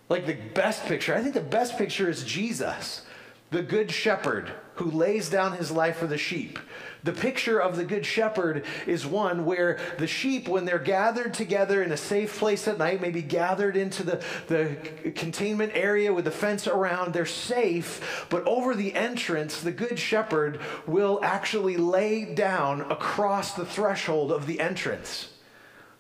like 0.09 0.26
the 0.26 0.37
best 0.55 0.87
picture. 0.87 1.14
I 1.14 1.21
think 1.21 1.35
the 1.35 1.40
best 1.40 1.76
picture 1.76 2.09
is 2.09 2.25
Jesus, 2.25 3.02
the 3.50 3.62
good 3.62 3.90
shepherd 3.90 4.52
who 4.79 4.93
lays 4.93 5.29
down 5.29 5.55
his 5.55 5.73
life 5.73 5.97
for 5.97 6.07
the 6.07 6.17
sheep. 6.17 6.57
The 7.03 7.13
picture 7.13 7.61
of 7.61 7.77
the 7.77 7.85
Good 7.85 8.07
Shepherd 8.07 8.65
is 8.87 9.05
one 9.05 9.45
where 9.45 9.79
the 9.99 10.07
sheep, 10.07 10.47
when 10.47 10.65
they're 10.65 10.79
gathered 10.79 11.35
together 11.35 11.83
in 11.83 11.91
a 11.91 11.97
safe 11.97 12.39
place 12.39 12.69
at 12.69 12.79
night, 12.79 13.01
maybe 13.01 13.21
gathered 13.21 13.77
into 13.77 14.05
the, 14.05 14.25
the 14.47 14.77
containment 15.17 15.73
area 15.75 16.13
with 16.13 16.27
the 16.27 16.31
fence 16.31 16.69
around, 16.69 17.13
they're 17.13 17.27
safe, 17.27 18.27
but 18.31 18.47
over 18.47 18.75
the 18.75 18.95
entrance, 18.95 19.61
the 19.61 19.73
Good 19.73 19.99
Shepherd 19.99 20.61
will 20.87 21.19
actually 21.25 21.77
lay 21.77 22.25
down 22.25 22.83
across 22.83 23.55
the 23.55 23.67
threshold 23.67 24.31
of 24.31 24.47
the 24.47 24.61
entrance. 24.61 25.33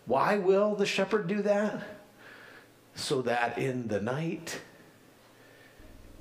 Why 0.06 0.38
will 0.38 0.76
the 0.76 0.86
shepherd 0.86 1.26
do 1.26 1.42
that? 1.42 1.82
So 2.94 3.22
that 3.22 3.58
in 3.58 3.88
the 3.88 4.00
night, 4.00 4.60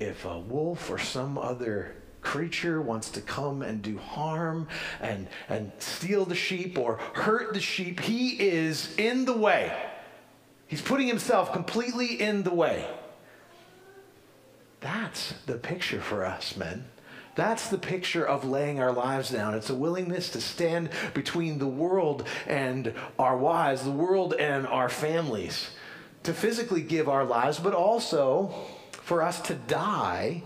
if 0.00 0.24
a 0.24 0.38
wolf 0.38 0.90
or 0.90 0.98
some 0.98 1.38
other 1.38 1.94
creature 2.20 2.80
wants 2.80 3.10
to 3.10 3.20
come 3.20 3.62
and 3.62 3.82
do 3.82 3.98
harm 3.98 4.68
and, 5.00 5.28
and 5.48 5.72
steal 5.78 6.24
the 6.24 6.34
sheep 6.34 6.78
or 6.78 6.98
hurt 7.14 7.54
the 7.54 7.60
sheep, 7.60 8.00
he 8.00 8.30
is 8.40 8.94
in 8.96 9.24
the 9.24 9.36
way. 9.36 9.76
He's 10.66 10.82
putting 10.82 11.06
himself 11.06 11.52
completely 11.52 12.20
in 12.20 12.42
the 12.42 12.52
way. 12.52 12.86
That's 14.80 15.32
the 15.46 15.56
picture 15.56 16.00
for 16.00 16.24
us, 16.24 16.56
men. 16.56 16.84
That's 17.34 17.68
the 17.68 17.78
picture 17.78 18.26
of 18.26 18.44
laying 18.44 18.80
our 18.80 18.92
lives 18.92 19.30
down. 19.30 19.54
It's 19.54 19.70
a 19.70 19.74
willingness 19.74 20.28
to 20.30 20.40
stand 20.40 20.90
between 21.14 21.58
the 21.58 21.68
world 21.68 22.26
and 22.46 22.92
our 23.18 23.36
wives, 23.36 23.84
the 23.84 23.92
world 23.92 24.34
and 24.34 24.66
our 24.66 24.88
families, 24.88 25.70
to 26.24 26.34
physically 26.34 26.82
give 26.82 27.08
our 27.08 27.24
lives, 27.24 27.60
but 27.60 27.74
also 27.74 28.52
for 28.90 29.22
us 29.22 29.40
to 29.42 29.54
die 29.54 30.42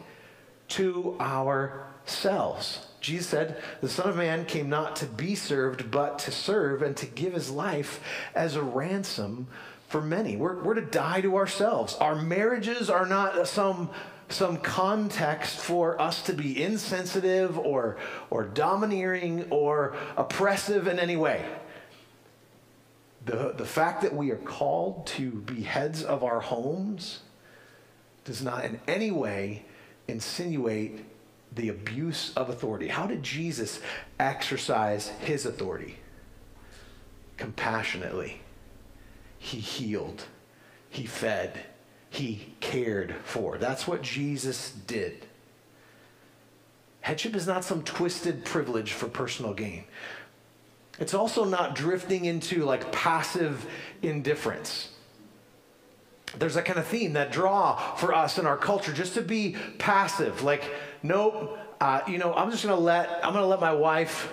to 0.73 1.17
ourselves. 1.21 2.87
Jesus 3.01 3.27
said, 3.27 3.63
The 3.81 3.89
Son 3.89 4.09
of 4.09 4.17
Man 4.17 4.47
came 4.47 4.69
not 4.69 4.97
to 4.97 5.07
be 5.07 5.35
served, 5.35 5.91
but 5.91 6.21
to 6.21 6.31
serve 6.31 6.83
and 6.83 6.97
to 6.99 7.07
give 7.07 7.35
his 7.35 7.51
life 7.51 8.01
as 8.35 8.57
a 8.57 8.63
ransom 8.63 9.49
for 9.89 10.01
many. 10.01 10.37
We're, 10.37 10.63
we're 10.63 10.75
to 10.75 10.81
die 10.81 11.21
to 11.21 11.37
ourselves. 11.37 11.95
Our 11.97 12.15
marriages 12.15 12.89
are 12.89 13.05
not 13.05 13.47
some, 13.47 13.91
some 14.29 14.57
context 14.59 15.59
for 15.59 16.01
us 16.01 16.23
to 16.23 16.33
be 16.33 16.63
insensitive 16.63 17.59
or, 17.59 17.99
or 18.31 18.45
domineering 18.45 19.49
or 19.51 19.97
oppressive 20.17 20.87
in 20.87 20.99
any 20.99 21.17
way. 21.17 21.45
The, 23.27 23.53
the 23.57 23.67
fact 23.67 24.03
that 24.03 24.15
we 24.15 24.31
are 24.31 24.37
called 24.37 25.07
to 25.09 25.31
be 25.31 25.63
heads 25.63 26.03
of 26.03 26.25
our 26.25 26.41
homes 26.41 27.21
does 28.25 28.43
not 28.43 28.65
in 28.65 28.81
any 28.87 29.11
way 29.11 29.65
insinuate 30.09 31.05
the 31.55 31.69
abuse 31.69 32.33
of 32.35 32.49
authority. 32.49 32.89
How 32.89 33.07
did 33.07 33.23
Jesus 33.23 33.81
exercise 34.19 35.09
his 35.21 35.47
authority? 35.47 35.99
Compassionately. 37.37 38.41
He 39.39 39.59
healed, 39.59 40.25
he 40.89 41.05
fed, 41.05 41.67
he 42.09 42.55
cared 42.61 43.15
for. 43.25 43.59
That's 43.59 43.87
what 43.87 44.03
Jesus 44.03 44.73
did. 44.87 45.27
Headship 47.01 47.35
is 47.35 47.47
not 47.47 47.65
some 47.65 47.83
twisted 47.83 48.45
privilege 48.45 48.93
for 48.93 49.09
personal 49.09 49.53
gain. 49.53 49.85
It's 51.01 51.15
also 51.15 51.45
not 51.45 51.75
drifting 51.75 52.27
into 52.27 52.65
like 52.65 52.93
passive 52.93 53.67
indifference 54.03 54.92
there's 56.39 56.55
that 56.55 56.65
kind 56.65 56.79
of 56.79 56.87
theme, 56.87 57.13
that 57.15 57.33
draw 57.33 57.77
for 57.97 58.15
us 58.15 58.39
in 58.39 58.47
our 58.47 58.57
culture, 58.57 58.93
just 58.93 59.15
to 59.15 59.23
be 59.23 59.57
passive. 59.79 60.43
Like, 60.43 60.65
nope, 61.03 61.59
uh, 61.81 62.01
you 62.07 62.19
know, 62.19 62.33
I'm 62.35 62.51
just 62.51 62.65
gonna 62.65 62.81
let 62.81 63.25
I'm 63.25 63.33
gonna 63.33 63.47
let 63.47 63.61
my 63.61 63.73
wife, 63.73 64.33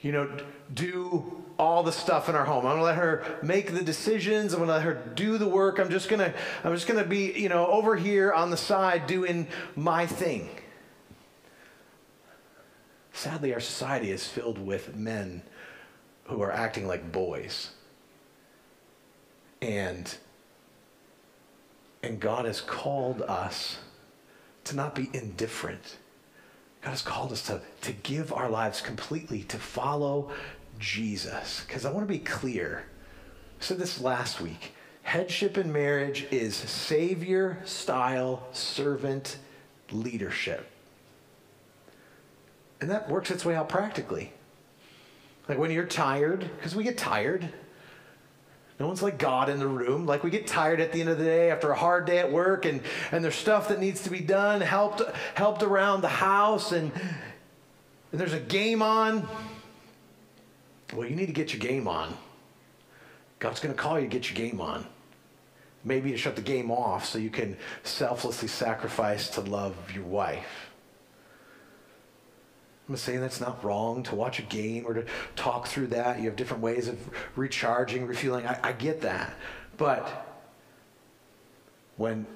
you 0.00 0.12
know, 0.12 0.30
do 0.72 1.42
all 1.58 1.82
the 1.82 1.92
stuff 1.92 2.28
in 2.28 2.34
our 2.34 2.44
home. 2.44 2.66
I'm 2.66 2.72
gonna 2.72 2.82
let 2.82 2.96
her 2.96 3.38
make 3.42 3.72
the 3.72 3.82
decisions. 3.82 4.52
I'm 4.52 4.60
gonna 4.60 4.72
let 4.72 4.82
her 4.82 4.94
do 5.14 5.38
the 5.38 5.46
work. 5.46 5.78
I'm 5.78 5.90
just 5.90 6.08
gonna 6.08 6.34
I'm 6.64 6.74
just 6.74 6.86
gonna 6.86 7.04
be, 7.04 7.32
you 7.32 7.48
know, 7.48 7.66
over 7.68 7.96
here 7.96 8.32
on 8.32 8.50
the 8.50 8.56
side 8.56 9.06
doing 9.06 9.46
my 9.76 10.06
thing. 10.06 10.48
Sadly, 13.12 13.54
our 13.54 13.60
society 13.60 14.10
is 14.10 14.26
filled 14.26 14.58
with 14.58 14.96
men 14.96 15.42
who 16.24 16.42
are 16.42 16.50
acting 16.50 16.86
like 16.86 17.12
boys 17.12 17.70
And, 19.62 20.14
and 22.04 22.20
God 22.20 22.44
has 22.44 22.60
called 22.60 23.22
us 23.22 23.78
to 24.64 24.76
not 24.76 24.94
be 24.94 25.08
indifferent. 25.14 25.96
God 26.82 26.90
has 26.90 27.02
called 27.02 27.32
us 27.32 27.46
to, 27.46 27.62
to 27.80 27.92
give 27.92 28.32
our 28.32 28.50
lives 28.50 28.82
completely, 28.82 29.42
to 29.44 29.56
follow 29.56 30.30
Jesus. 30.78 31.64
Because 31.66 31.86
I 31.86 31.90
want 31.90 32.06
to 32.06 32.12
be 32.12 32.18
clear. 32.18 32.84
I 33.58 33.64
said 33.64 33.78
this 33.78 34.00
last 34.00 34.40
week. 34.40 34.74
Headship 35.02 35.56
in 35.56 35.72
marriage 35.72 36.26
is 36.30 36.54
savior 36.54 37.58
style 37.64 38.46
servant 38.52 39.38
leadership. 39.90 40.70
And 42.80 42.90
that 42.90 43.08
works 43.08 43.30
its 43.30 43.46
way 43.46 43.54
out 43.54 43.70
practically. 43.70 44.32
Like 45.48 45.58
when 45.58 45.70
you're 45.70 45.84
tired, 45.86 46.50
because 46.56 46.74
we 46.74 46.84
get 46.84 46.98
tired. 46.98 47.48
No 48.80 48.88
one's 48.88 49.02
like 49.02 49.18
God 49.18 49.48
in 49.48 49.58
the 49.58 49.68
room. 49.68 50.04
Like 50.04 50.24
we 50.24 50.30
get 50.30 50.46
tired 50.46 50.80
at 50.80 50.92
the 50.92 51.00
end 51.00 51.08
of 51.08 51.18
the 51.18 51.24
day 51.24 51.50
after 51.50 51.70
a 51.70 51.76
hard 51.76 52.06
day 52.06 52.18
at 52.18 52.30
work 52.30 52.64
and, 52.64 52.80
and 53.12 53.24
there's 53.24 53.36
stuff 53.36 53.68
that 53.68 53.78
needs 53.78 54.02
to 54.02 54.10
be 54.10 54.20
done, 54.20 54.60
helped 54.60 55.02
helped 55.34 55.62
around 55.62 56.00
the 56.00 56.08
house, 56.08 56.72
and, 56.72 56.90
and 58.10 58.20
there's 58.20 58.32
a 58.32 58.40
game 58.40 58.82
on. 58.82 59.28
Well, 60.92 61.08
you 61.08 61.14
need 61.14 61.26
to 61.26 61.32
get 61.32 61.52
your 61.52 61.60
game 61.60 61.86
on. 61.86 62.16
God's 63.38 63.60
going 63.60 63.74
to 63.74 63.80
call 63.80 63.98
you 63.98 64.08
to 64.08 64.10
get 64.10 64.28
your 64.28 64.36
game 64.36 64.60
on. 64.60 64.86
Maybe 65.84 66.10
to 66.12 66.16
shut 66.16 66.34
the 66.34 66.42
game 66.42 66.70
off 66.70 67.04
so 67.04 67.18
you 67.18 67.30
can 67.30 67.56
selflessly 67.82 68.48
sacrifice 68.48 69.28
to 69.30 69.40
love 69.42 69.76
your 69.92 70.04
wife. 70.04 70.63
I'm 72.88 72.96
saying 72.96 73.20
that's 73.20 73.40
not 73.40 73.64
wrong 73.64 74.02
to 74.04 74.14
watch 74.14 74.38
a 74.38 74.42
game 74.42 74.84
or 74.86 74.92
to 74.94 75.06
talk 75.36 75.66
through 75.66 75.88
that. 75.88 76.18
You 76.18 76.26
have 76.26 76.36
different 76.36 76.62
ways 76.62 76.86
of 76.86 76.98
recharging, 77.34 78.06
refueling. 78.06 78.46
I, 78.46 78.58
I 78.62 78.72
get 78.72 79.00
that. 79.02 79.34
But 79.78 80.26
when 81.96 82.26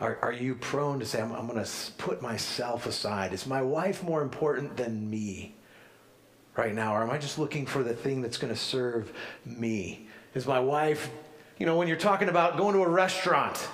are, 0.00 0.18
are 0.22 0.32
you 0.32 0.54
prone 0.54 1.00
to 1.00 1.06
say, 1.06 1.20
I'm, 1.20 1.32
I'm 1.32 1.46
going 1.48 1.62
to 1.62 1.70
put 1.98 2.22
myself 2.22 2.86
aside? 2.86 3.32
Is 3.32 3.46
my 3.46 3.62
wife 3.62 4.02
more 4.02 4.22
important 4.22 4.76
than 4.76 5.10
me 5.10 5.54
right 6.56 6.74
now? 6.74 6.94
Or 6.94 7.02
am 7.02 7.10
I 7.10 7.18
just 7.18 7.38
looking 7.38 7.66
for 7.66 7.82
the 7.82 7.94
thing 7.94 8.22
that's 8.22 8.38
going 8.38 8.52
to 8.52 8.58
serve 8.58 9.12
me? 9.44 10.06
Is 10.34 10.46
my 10.46 10.60
wife, 10.60 11.10
you 11.58 11.66
know, 11.66 11.76
when 11.76 11.88
you're 11.88 11.96
talking 11.96 12.28
about 12.28 12.56
going 12.56 12.74
to 12.74 12.82
a 12.82 12.88
restaurant, 12.88 13.68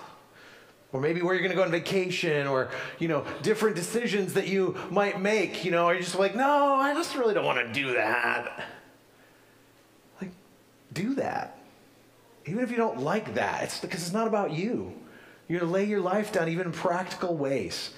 or 0.97 1.01
maybe 1.01 1.21
where 1.21 1.35
you're 1.35 1.43
going 1.43 1.51
to 1.51 1.57
go 1.57 1.63
on 1.63 1.71
vacation 1.71 2.47
or 2.47 2.71
you 2.99 3.07
know 3.07 3.25
different 3.43 3.77
decisions 3.77 4.33
that 4.33 4.49
you 4.49 4.75
might 4.91 5.21
make 5.21 5.65
you 5.65 5.71
know? 5.71 5.87
Are 5.87 5.95
you 5.95 6.01
just 6.01 6.19
like 6.19 6.35
no 6.35 6.75
i 6.77 6.95
just 6.95 7.15
really 7.15 7.35
don't 7.35 7.45
want 7.45 7.59
to 7.59 7.73
do 7.73 7.95
that. 7.95 8.65
Like 10.21 10.31
do 10.93 11.15
that. 11.17 11.59
Even 12.47 12.65
if 12.65 12.71
you 12.71 12.77
don't 12.77 13.01
like 13.01 13.35
that 13.35 13.65
it's 13.65 13.79
because 13.79 14.03
it's 14.03 14.13
not 14.13 14.27
about 14.27 14.53
you. 14.53 14.95
You're 15.49 15.61
going 15.61 15.71
to 15.71 15.75
lay 15.75 15.85
your 15.85 16.01
life 16.01 16.33
down 16.33 16.49
even 16.49 16.67
in 16.67 16.73
practical 16.73 17.37
ways. 17.37 17.93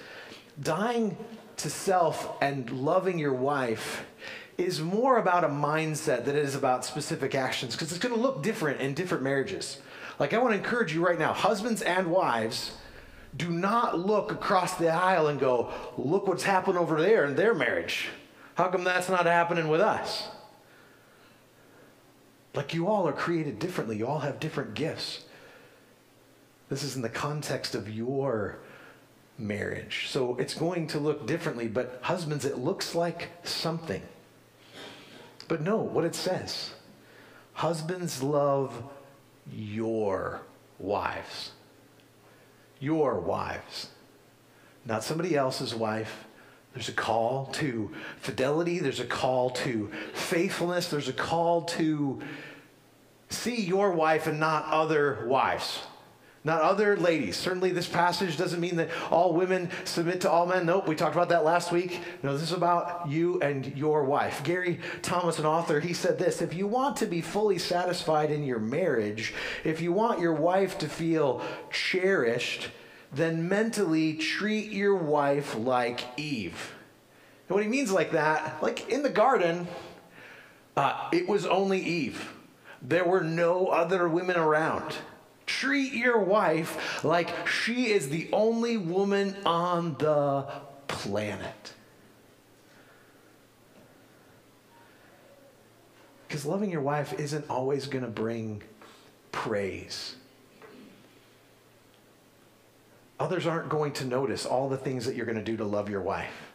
Dying 0.60 1.16
to 1.58 1.70
self 1.70 2.36
and 2.42 2.68
loving 2.70 3.18
your 3.18 3.32
wife 3.32 4.04
is 4.58 4.80
more 4.80 5.18
about 5.18 5.44
a 5.44 5.48
mindset 5.48 6.24
than 6.24 6.36
it 6.36 6.44
is 6.44 6.56
about 6.56 6.84
specific 6.84 7.36
actions 7.36 7.74
because 7.74 7.92
it's 7.92 8.00
going 8.00 8.14
to 8.14 8.20
look 8.20 8.42
different 8.42 8.80
in 8.80 8.92
different 8.92 9.22
marriages. 9.22 9.78
Like 10.18 10.34
i 10.34 10.38
want 10.38 10.52
to 10.52 10.58
encourage 10.58 10.92
you 10.92 11.06
right 11.06 11.18
now 11.18 11.32
husbands 11.32 11.80
and 11.80 12.10
wives 12.10 12.72
do 13.36 13.50
not 13.50 13.98
look 13.98 14.32
across 14.32 14.76
the 14.76 14.88
aisle 14.88 15.28
and 15.28 15.38
go, 15.38 15.72
look 15.96 16.26
what's 16.26 16.42
happened 16.42 16.78
over 16.78 17.00
there 17.00 17.24
in 17.24 17.36
their 17.36 17.54
marriage. 17.54 18.08
How 18.54 18.68
come 18.68 18.84
that's 18.84 19.08
not 19.08 19.26
happening 19.26 19.68
with 19.68 19.80
us? 19.80 20.28
Like 22.54 22.74
you 22.74 22.88
all 22.88 23.06
are 23.06 23.12
created 23.12 23.58
differently, 23.58 23.98
you 23.98 24.06
all 24.06 24.20
have 24.20 24.40
different 24.40 24.74
gifts. 24.74 25.24
This 26.68 26.82
is 26.82 26.96
in 26.96 27.02
the 27.02 27.08
context 27.08 27.74
of 27.74 27.88
your 27.88 28.58
marriage. 29.38 30.06
So 30.08 30.36
it's 30.36 30.54
going 30.54 30.88
to 30.88 30.98
look 30.98 31.26
differently, 31.26 31.68
but 31.68 31.98
husbands, 32.02 32.44
it 32.44 32.58
looks 32.58 32.94
like 32.94 33.30
something. 33.44 34.02
But 35.46 35.62
no, 35.62 35.76
what 35.78 36.04
it 36.04 36.14
says 36.14 36.72
husbands 37.54 38.22
love 38.22 38.84
your 39.50 40.42
wives 40.78 41.52
your 42.80 43.18
wives, 43.18 43.88
not 44.84 45.04
somebody 45.04 45.36
else's 45.36 45.74
wife. 45.74 46.24
There's 46.74 46.88
a 46.88 46.92
call 46.92 47.46
to 47.54 47.90
fidelity, 48.20 48.78
there's 48.78 49.00
a 49.00 49.06
call 49.06 49.50
to 49.50 49.90
faithfulness, 50.14 50.88
there's 50.88 51.08
a 51.08 51.12
call 51.12 51.62
to 51.62 52.22
see 53.30 53.60
your 53.60 53.92
wife 53.92 54.26
and 54.26 54.38
not 54.38 54.64
other 54.66 55.26
wives. 55.26 55.80
Not 56.48 56.62
other 56.62 56.96
ladies. 56.96 57.36
Certainly, 57.36 57.72
this 57.72 57.86
passage 57.86 58.38
doesn't 58.38 58.58
mean 58.58 58.76
that 58.76 58.88
all 59.10 59.34
women 59.34 59.68
submit 59.84 60.22
to 60.22 60.30
all 60.30 60.46
men. 60.46 60.64
Nope, 60.64 60.88
we 60.88 60.96
talked 60.96 61.14
about 61.14 61.28
that 61.28 61.44
last 61.44 61.70
week. 61.72 62.00
No, 62.22 62.32
this 62.32 62.40
is 62.40 62.52
about 62.52 63.06
you 63.06 63.38
and 63.42 63.76
your 63.76 64.04
wife. 64.04 64.42
Gary 64.44 64.80
Thomas, 65.02 65.38
an 65.38 65.44
author, 65.44 65.78
he 65.78 65.92
said 65.92 66.18
this 66.18 66.40
If 66.40 66.54
you 66.54 66.66
want 66.66 66.96
to 66.96 67.06
be 67.06 67.20
fully 67.20 67.58
satisfied 67.58 68.30
in 68.30 68.44
your 68.44 68.60
marriage, 68.60 69.34
if 69.62 69.82
you 69.82 69.92
want 69.92 70.22
your 70.22 70.32
wife 70.32 70.78
to 70.78 70.88
feel 70.88 71.42
cherished, 71.70 72.70
then 73.12 73.46
mentally 73.46 74.14
treat 74.14 74.72
your 74.72 74.94
wife 74.94 75.54
like 75.54 76.00
Eve. 76.18 76.72
And 77.50 77.56
what 77.56 77.62
he 77.62 77.68
means 77.68 77.92
like 77.92 78.12
that, 78.12 78.62
like 78.62 78.88
in 78.88 79.02
the 79.02 79.10
garden, 79.10 79.68
uh, 80.78 81.10
it 81.12 81.28
was 81.28 81.44
only 81.44 81.80
Eve. 81.82 82.32
There 82.80 83.04
were 83.04 83.22
no 83.22 83.66
other 83.66 84.08
women 84.08 84.38
around. 84.38 84.96
Treat 85.48 85.94
your 85.94 86.18
wife 86.18 87.02
like 87.02 87.48
she 87.48 87.86
is 87.86 88.10
the 88.10 88.28
only 88.34 88.76
woman 88.76 89.34
on 89.46 89.96
the 89.98 90.46
planet. 90.88 91.72
Because 96.28 96.44
loving 96.44 96.70
your 96.70 96.82
wife 96.82 97.18
isn't 97.18 97.48
always 97.48 97.86
going 97.86 98.04
to 98.04 98.10
bring 98.10 98.62
praise. 99.32 100.16
Others 103.18 103.46
aren't 103.46 103.70
going 103.70 103.92
to 103.92 104.04
notice 104.04 104.44
all 104.44 104.68
the 104.68 104.76
things 104.76 105.06
that 105.06 105.16
you're 105.16 105.24
going 105.24 105.38
to 105.38 105.42
do 105.42 105.56
to 105.56 105.64
love 105.64 105.88
your 105.88 106.02
wife. 106.02 106.52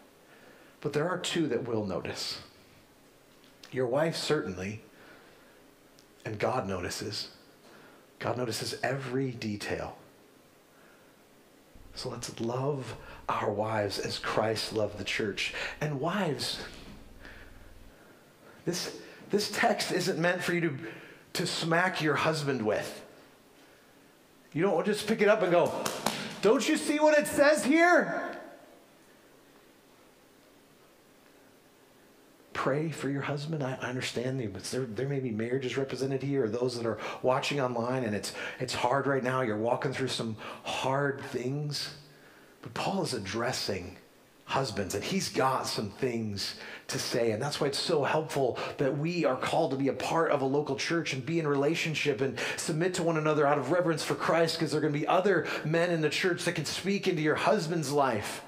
But 0.82 0.93
there 0.93 1.10
are 1.10 1.17
two 1.17 1.47
that 1.47 1.67
will 1.67 1.84
notice. 1.84 2.41
Your 3.71 3.88
wife, 3.88 4.15
certainly, 4.15 4.84
and 6.23 6.38
God 6.38 6.67
notices. 6.67 7.29
God 8.23 8.38
notices 8.38 8.75
every 8.81 9.31
detail. 9.31 9.97
So 11.93 12.07
let's 12.07 12.39
love 12.39 12.95
our 13.27 13.51
wives 13.51 13.99
as 13.99 14.17
Christ 14.17 14.71
loved 14.71 14.97
the 14.97 15.03
church. 15.03 15.53
And 15.81 15.99
wives, 15.99 16.59
this, 18.63 18.97
this 19.29 19.51
text 19.51 19.91
isn't 19.91 20.17
meant 20.17 20.41
for 20.41 20.53
you 20.53 20.62
to, 20.62 20.77
to 21.33 21.45
smack 21.45 22.01
your 22.01 22.15
husband 22.15 22.62
with. 22.62 23.03
You 24.53 24.62
don't 24.62 24.86
just 24.86 25.05
pick 25.05 25.21
it 25.21 25.27
up 25.27 25.41
and 25.41 25.51
go, 25.51 25.73
Don't 26.41 26.67
you 26.69 26.77
see 26.77 27.01
what 27.01 27.19
it 27.19 27.27
says 27.27 27.65
here? 27.65 28.33
Pray 32.54 32.89
for 32.89 33.10
your 33.10 33.22
husband. 33.24 33.63
I, 33.63 33.74
understand 33.74 34.39
there, 34.39 34.86
there 34.86 35.10
may 35.10 35.20
be 35.20 35.32
marriages 35.32 35.78
represented 35.78 36.24
here, 36.24 36.46
or 36.46 36.50
those 36.50 36.78
that 36.78 36.86
are 36.86 37.00
watching 37.22 37.60
online, 37.60 38.04
and 38.04 38.16
it's 38.16 38.34
it's 38.60 38.74
hard 38.74 39.08
right 39.08 39.24
now. 39.24 39.42
You're 39.42 39.58
walking 39.58 39.94
through 39.94 40.10
some 40.10 40.38
hard 40.63 41.22
things, 41.32 41.96
but 42.62 42.74
Paul 42.74 43.04
is 43.04 43.13
addressing 43.13 43.98
husbands, 44.46 44.94
and 44.94 45.04
he's 45.04 45.30
got 45.30 45.66
some 45.66 45.89
things 45.89 46.56
to 46.88 47.00
say, 47.00 47.32
and 47.32 47.42
that's 47.42 47.62
why 47.62 47.68
it's 47.68 47.80
so 47.80 48.04
helpful 48.04 48.60
that 48.78 48.98
we 48.98 49.26
are 49.26 49.38
called 49.38 49.72
to 49.72 49.78
be 49.78 49.88
a 49.88 49.94
part 49.94 50.32
of 50.32 50.42
a 50.42 50.46
local 50.46 50.76
church 50.76 51.13
and 51.13 51.26
be 51.26 51.39
in 51.39 51.48
relationship 51.48 52.20
and 52.22 52.38
submit 52.58 52.94
to 52.94 53.04
one 53.04 53.18
another 53.18 53.48
out 53.48 53.58
of 53.58 53.72
reverence 53.72 54.04
for 54.04 54.16
Christ, 54.16 54.58
because 54.58 54.72
there 54.72 54.80
are 54.80 54.82
going 54.82 54.94
to 54.94 55.00
be 55.00 55.08
other 55.08 55.48
men 55.63 55.89
in 55.92 56.02
the 56.02 56.10
church 56.10 56.44
that 56.44 56.56
can 56.56 56.66
speak 56.66 57.08
into 57.08 57.22
your 57.22 57.36
husband's 57.36 57.92
life. 57.92 58.44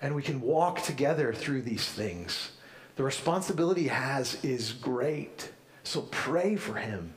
And 0.00 0.14
we 0.14 0.22
can 0.22 0.40
walk 0.40 0.82
together 0.82 1.32
through 1.32 1.62
these 1.62 1.86
things. 1.86 2.52
The 2.96 3.04
responsibility 3.04 3.82
he 3.82 3.88
has 3.88 4.42
is 4.44 4.72
great. 4.72 5.52
So 5.84 6.02
pray 6.02 6.56
for 6.56 6.74
him. 6.74 7.14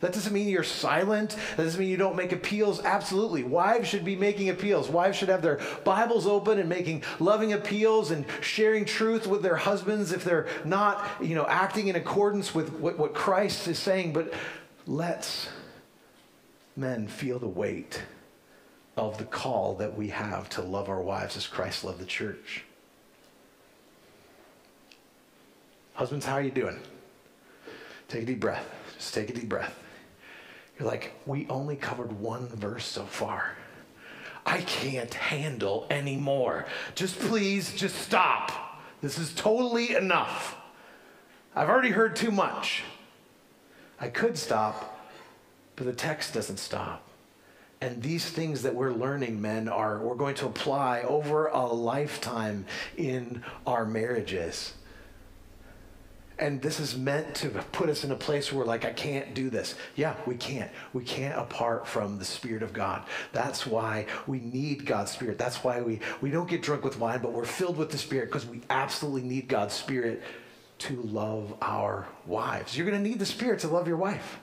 That 0.00 0.14
doesn't 0.14 0.32
mean 0.32 0.48
you're 0.48 0.62
silent. 0.62 1.36
That 1.56 1.64
doesn't 1.64 1.78
mean 1.78 1.90
you 1.90 1.98
don't 1.98 2.16
make 2.16 2.32
appeals. 2.32 2.82
Absolutely. 2.82 3.42
Wives 3.44 3.86
should 3.86 4.04
be 4.04 4.16
making 4.16 4.48
appeals. 4.48 4.88
Wives 4.88 5.18
should 5.18 5.28
have 5.28 5.42
their 5.42 5.60
Bibles 5.84 6.26
open 6.26 6.58
and 6.58 6.70
making 6.70 7.02
loving 7.18 7.52
appeals 7.52 8.10
and 8.10 8.24
sharing 8.40 8.86
truth 8.86 9.26
with 9.26 9.42
their 9.42 9.56
husbands 9.56 10.10
if 10.10 10.24
they're 10.24 10.48
not, 10.64 11.06
you 11.20 11.34
know, 11.34 11.46
acting 11.46 11.88
in 11.88 11.96
accordance 11.96 12.54
with 12.54 12.72
what, 12.72 12.98
what 12.98 13.12
Christ 13.12 13.68
is 13.68 13.78
saying. 13.78 14.14
But 14.14 14.32
let's 14.86 15.50
men 16.76 17.06
feel 17.06 17.38
the 17.38 17.46
weight 17.46 18.02
of 18.96 19.18
the 19.18 19.24
call 19.24 19.74
that 19.74 19.96
we 19.96 20.08
have 20.08 20.48
to 20.50 20.62
love 20.62 20.88
our 20.88 21.02
wives 21.02 21.36
as 21.36 21.46
Christ 21.46 21.84
loved 21.84 22.00
the 22.00 22.06
church. 22.06 22.64
Husbands, 26.00 26.24
how 26.24 26.32
are 26.32 26.40
you 26.40 26.50
doing? 26.50 26.80
Take 28.08 28.22
a 28.22 28.24
deep 28.24 28.40
breath. 28.40 28.66
Just 28.96 29.12
take 29.12 29.28
a 29.28 29.34
deep 29.34 29.50
breath. 29.50 29.78
You're 30.78 30.88
like, 30.88 31.12
we 31.26 31.46
only 31.50 31.76
covered 31.76 32.10
one 32.18 32.48
verse 32.48 32.86
so 32.86 33.04
far. 33.04 33.54
I 34.46 34.62
can't 34.62 35.12
handle 35.12 35.86
anymore. 35.90 36.64
Just 36.94 37.18
please, 37.18 37.74
just 37.74 37.96
stop. 37.96 38.80
This 39.02 39.18
is 39.18 39.34
totally 39.34 39.94
enough. 39.94 40.56
I've 41.54 41.68
already 41.68 41.90
heard 41.90 42.16
too 42.16 42.30
much. 42.30 42.82
I 44.00 44.08
could 44.08 44.38
stop, 44.38 45.06
but 45.76 45.84
the 45.84 45.92
text 45.92 46.32
doesn't 46.32 46.60
stop. 46.60 47.06
And 47.82 48.02
these 48.02 48.24
things 48.24 48.62
that 48.62 48.74
we're 48.74 48.94
learning, 48.94 49.42
men, 49.42 49.68
are 49.68 49.98
we're 49.98 50.14
going 50.14 50.36
to 50.36 50.46
apply 50.46 51.02
over 51.02 51.48
a 51.48 51.66
lifetime 51.66 52.64
in 52.96 53.44
our 53.66 53.84
marriages. 53.84 54.72
And 56.40 56.62
this 56.62 56.80
is 56.80 56.96
meant 56.96 57.34
to 57.36 57.50
put 57.50 57.90
us 57.90 58.02
in 58.02 58.10
a 58.12 58.16
place 58.16 58.50
where, 58.50 58.64
like, 58.64 58.86
I 58.86 58.92
can't 58.92 59.34
do 59.34 59.50
this. 59.50 59.74
Yeah, 59.94 60.16
we 60.26 60.36
can't. 60.36 60.70
We 60.94 61.04
can't 61.04 61.38
apart 61.38 61.86
from 61.86 62.18
the 62.18 62.24
Spirit 62.24 62.62
of 62.62 62.72
God. 62.72 63.04
That's 63.32 63.66
why 63.66 64.06
we 64.26 64.40
need 64.40 64.86
God's 64.86 65.10
Spirit. 65.10 65.36
That's 65.36 65.62
why 65.62 65.82
we, 65.82 66.00
we 66.22 66.30
don't 66.30 66.48
get 66.48 66.62
drunk 66.62 66.82
with 66.82 66.98
wine, 66.98 67.20
but 67.20 67.32
we're 67.32 67.44
filled 67.44 67.76
with 67.76 67.90
the 67.90 67.98
Spirit 67.98 68.26
because 68.26 68.46
we 68.46 68.62
absolutely 68.70 69.20
need 69.20 69.48
God's 69.48 69.74
Spirit 69.74 70.22
to 70.78 71.02
love 71.02 71.54
our 71.60 72.08
wives. 72.26 72.74
You're 72.74 72.86
going 72.90 73.02
to 73.02 73.06
need 73.06 73.18
the 73.18 73.26
Spirit 73.26 73.60
to 73.60 73.68
love 73.68 73.86
your 73.86 73.98
wife. 73.98 74.40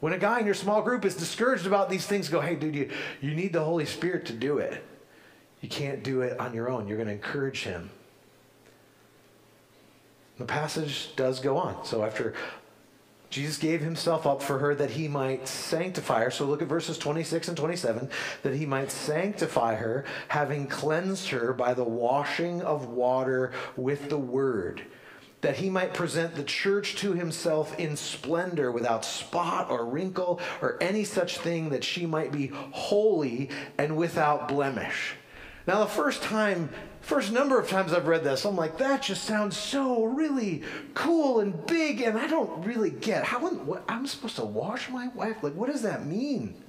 When 0.00 0.12
a 0.12 0.18
guy 0.18 0.40
in 0.40 0.44
your 0.44 0.54
small 0.54 0.82
group 0.82 1.06
is 1.06 1.14
discouraged 1.14 1.66
about 1.66 1.88
these 1.88 2.06
things, 2.06 2.28
go, 2.28 2.40
hey, 2.40 2.56
dude, 2.56 2.74
you, 2.74 2.90
you 3.22 3.34
need 3.34 3.54
the 3.54 3.64
Holy 3.64 3.86
Spirit 3.86 4.26
to 4.26 4.34
do 4.34 4.58
it. 4.58 4.84
You 5.62 5.70
can't 5.70 6.02
do 6.02 6.20
it 6.20 6.38
on 6.38 6.52
your 6.52 6.68
own. 6.68 6.88
You're 6.88 6.98
going 6.98 7.08
to 7.08 7.14
encourage 7.14 7.62
him. 7.62 7.90
The 10.40 10.46
passage 10.46 11.14
does 11.16 11.38
go 11.38 11.58
on. 11.58 11.84
So 11.84 12.02
after 12.02 12.32
Jesus 13.28 13.58
gave 13.58 13.82
himself 13.82 14.26
up 14.26 14.42
for 14.42 14.58
her 14.58 14.74
that 14.74 14.90
he 14.90 15.06
might 15.06 15.46
sanctify 15.46 16.24
her. 16.24 16.30
So 16.30 16.46
look 16.46 16.62
at 16.62 16.68
verses 16.68 16.96
26 16.96 17.48
and 17.48 17.56
27 17.58 18.08
that 18.42 18.54
he 18.54 18.64
might 18.64 18.90
sanctify 18.90 19.74
her, 19.74 20.06
having 20.28 20.66
cleansed 20.66 21.28
her 21.28 21.52
by 21.52 21.74
the 21.74 21.84
washing 21.84 22.62
of 22.62 22.88
water 22.88 23.52
with 23.76 24.08
the 24.08 24.18
word 24.18 24.82
that 25.42 25.56
he 25.56 25.70
might 25.70 25.94
present 25.94 26.34
the 26.34 26.44
church 26.44 26.96
to 26.96 27.14
himself 27.14 27.78
in 27.78 27.96
splendor 27.96 28.70
without 28.70 29.04
spot 29.04 29.70
or 29.70 29.86
wrinkle 29.86 30.38
or 30.60 30.76
any 30.82 31.04
such 31.04 31.38
thing 31.38 31.70
that 31.70 31.84
she 31.84 32.04
might 32.04 32.30
be 32.30 32.48
holy 32.72 33.48
and 33.78 33.96
without 33.96 34.48
blemish. 34.48 35.14
Now, 35.70 35.78
the 35.78 35.86
first 35.86 36.20
time, 36.24 36.68
first 37.00 37.30
number 37.30 37.56
of 37.56 37.68
times 37.68 37.92
I've 37.92 38.08
read 38.08 38.24
this, 38.24 38.44
I'm 38.44 38.56
like, 38.56 38.78
that 38.78 39.02
just 39.02 39.22
sounds 39.22 39.56
so 39.56 40.02
really 40.02 40.64
cool 40.94 41.38
and 41.38 41.64
big, 41.66 42.00
and 42.00 42.18
I 42.18 42.26
don't 42.26 42.64
really 42.64 42.90
get 42.90 43.22
how 43.22 43.38
what, 43.38 43.84
I'm 43.88 44.04
supposed 44.08 44.34
to 44.34 44.44
wash 44.44 44.90
my 44.90 45.06
wife. 45.14 45.36
Like, 45.44 45.54
what 45.54 45.70
does 45.70 45.82
that 45.82 46.04
mean? 46.04 46.60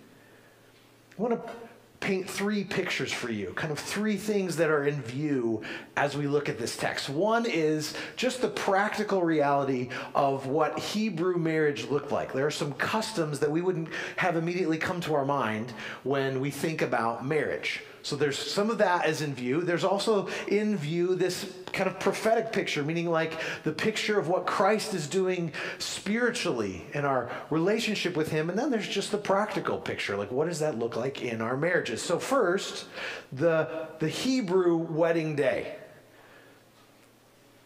I 1.17 1.19
want 1.19 1.33
to 1.33 1.51
paint 1.99 2.29
three 2.29 2.63
pictures 2.63 3.11
for 3.11 3.31
you, 3.31 3.53
kind 3.53 3.71
of 3.71 3.79
three 3.79 4.17
things 4.17 4.55
that 4.57 4.69
are 4.69 4.85
in 4.85 5.01
view 5.01 5.63
as 5.97 6.15
we 6.15 6.27
look 6.27 6.47
at 6.47 6.59
this 6.59 6.77
text. 6.77 7.09
One 7.09 7.47
is 7.47 7.95
just 8.17 8.43
the 8.43 8.49
practical 8.49 9.23
reality 9.23 9.89
of 10.13 10.45
what 10.45 10.77
Hebrew 10.77 11.37
marriage 11.37 11.89
looked 11.89 12.11
like. 12.11 12.33
There 12.33 12.45
are 12.45 12.51
some 12.51 12.73
customs 12.73 13.39
that 13.39 13.49
we 13.49 13.61
wouldn't 13.61 13.89
have 14.17 14.35
immediately 14.35 14.77
come 14.77 15.01
to 15.01 15.15
our 15.15 15.25
mind 15.25 15.73
when 16.03 16.39
we 16.39 16.51
think 16.51 16.83
about 16.83 17.25
marriage. 17.25 17.81
So 18.03 18.15
there's 18.15 18.37
some 18.37 18.69
of 18.69 18.79
that 18.79 19.07
is 19.07 19.21
in 19.21 19.35
view. 19.35 19.61
There's 19.61 19.83
also 19.83 20.27
in 20.47 20.75
view 20.77 21.15
this 21.15 21.51
kind 21.71 21.89
of 21.89 21.99
prophetic 21.99 22.51
picture, 22.51 22.83
meaning 22.83 23.09
like 23.09 23.39
the 23.63 23.71
picture 23.71 24.19
of 24.19 24.27
what 24.27 24.45
Christ 24.45 24.93
is 24.93 25.07
doing 25.07 25.53
spiritually 25.77 26.85
in 26.93 27.05
our 27.05 27.29
relationship 27.49 28.17
with 28.17 28.31
Him. 28.31 28.49
And 28.49 28.57
then 28.57 28.71
there's 28.71 28.87
just 28.87 29.11
the 29.11 29.17
practical 29.17 29.77
picture, 29.77 30.17
like 30.17 30.31
what 30.31 30.47
does 30.47 30.59
that 30.59 30.77
look 30.77 30.95
like 30.95 31.21
in 31.21 31.41
our 31.41 31.55
marriages? 31.55 32.01
So 32.01 32.19
first, 32.19 32.85
the 33.31 33.87
the 33.99 34.09
Hebrew 34.09 34.77
wedding 34.77 35.35
day. 35.35 35.75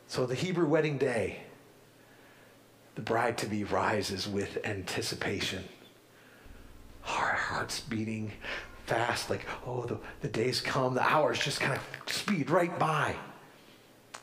So 0.08 0.26
the 0.26 0.36
Hebrew 0.36 0.68
wedding 0.68 0.98
day, 0.98 1.40
the 2.96 3.02
bride 3.02 3.38
to 3.40 3.48
be 3.48 3.64
rises 3.64 4.28
with 4.28 4.60
anticipation. 4.66 5.64
Our 7.08 7.34
hearts 7.34 7.82
beating, 7.82 8.32
fast, 8.86 9.30
like, 9.30 9.46
oh, 9.66 9.86
the, 9.86 9.98
the 10.22 10.28
days 10.28 10.62
come, 10.62 10.94
the 10.94 11.02
hours 11.02 11.40
just 11.40 11.60
kind 11.60 11.74
of 11.74 12.12
speed 12.12 12.50
right 12.50 12.78
by. 12.78 13.16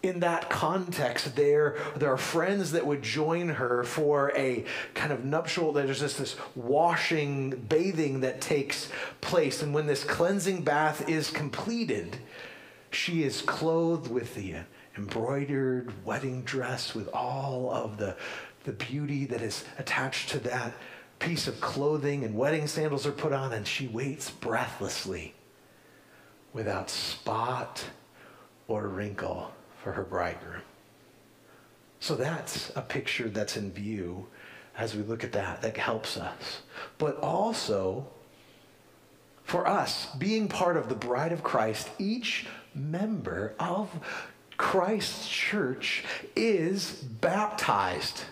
In 0.03 0.21
that 0.21 0.51
context, 0.51 1.37
there, 1.37 1.77
there 1.95 2.13
are 2.13 2.17
friends 2.17 2.73
that 2.73 2.85
would 2.85 3.03
join 3.03 3.51
her 3.51 3.85
for 3.85 4.33
a 4.37 4.65
kind 4.95 5.13
of 5.13 5.25
nuptial. 5.25 5.73
There's 5.73 6.01
just 6.01 6.19
this 6.19 6.35
washing, 6.57 7.51
bathing 7.51 8.21
that 8.21 8.41
takes 8.41 8.89
place. 9.21 9.63
And 9.63 9.73
when 9.73 9.87
this 9.87 10.03
cleansing 10.03 10.63
bath 10.63 11.09
is 11.09 11.31
completed, 11.31 12.17
she 12.91 13.23
is 13.23 13.43
clothed 13.43 14.11
with 14.11 14.35
the 14.35 14.57
embroidered 14.97 15.93
wedding 16.05 16.43
dress 16.43 16.95
with 16.95 17.09
all 17.15 17.71
of 17.73 17.97
the, 17.97 18.17
the 18.65 18.73
beauty 18.73 19.25
that 19.27 19.41
is 19.41 19.65
attached 19.79 20.31
to 20.31 20.41
that 20.41 20.75
piece 21.23 21.47
of 21.47 21.61
clothing 21.61 22.25
and 22.25 22.37
wedding 22.37 22.67
sandals 22.67 23.07
are 23.07 23.13
put 23.13 23.33
on, 23.33 23.53
and 23.53 23.67
she 23.67 23.87
waits 23.87 24.31
breathlessly 24.31 25.35
without 26.53 26.91
spot 26.91 27.85
or 28.67 28.89
wrinkle 28.89 29.53
for 29.83 29.93
her 29.93 30.03
bridegroom. 30.03 30.63
So 32.01 32.17
that's 32.17 32.73
a 32.75 32.83
picture 32.83 33.29
that's 33.29 33.57
in 33.57 33.71
view 33.71 34.27
as 34.77 34.97
we 34.97 35.03
look 35.03 35.23
at 35.23 35.33
that, 35.33 35.63
that 35.63 35.77
helps 35.77 36.17
us. 36.17 36.63
But 36.99 37.19
also, 37.19 38.07
for 39.45 39.67
us, 39.69 40.09
being 40.19 40.49
part 40.49 40.77
of 40.77 40.89
the 40.89 40.95
bride 40.97 41.31
of 41.31 41.45
Christ, 41.45 41.89
each 41.99 42.47
member 42.75 43.55
of 43.61 43.89
Christ's 44.57 45.29
church 45.29 46.05
is 46.35 46.91
baptized. 46.91 48.23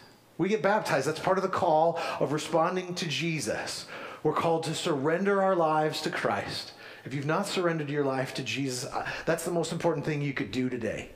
We 0.41 0.49
get 0.49 0.63
baptized. 0.63 1.07
That's 1.07 1.21
part 1.21 1.37
of 1.37 1.43
the 1.43 1.51
call 1.51 2.01
of 2.19 2.33
responding 2.33 2.95
to 2.95 3.07
Jesus. 3.07 3.85
We're 4.23 4.33
called 4.33 4.63
to 4.63 4.75
surrender 4.75 5.43
our 5.43 5.55
lives 5.55 6.01
to 6.01 6.11
Christ. 6.11 6.73
If 7.05 7.13
you've 7.13 7.27
not 7.27 7.47
surrendered 7.47 7.91
your 7.91 8.07
life 8.07 8.33
to 8.37 8.43
Jesus, 8.43 8.91
that's 9.27 9.45
the 9.45 9.51
most 9.51 9.71
important 9.71 10.07
thing 10.07 10.23
you 10.23 10.33
could 10.33 10.51
do 10.51 10.71
today. 10.71 11.11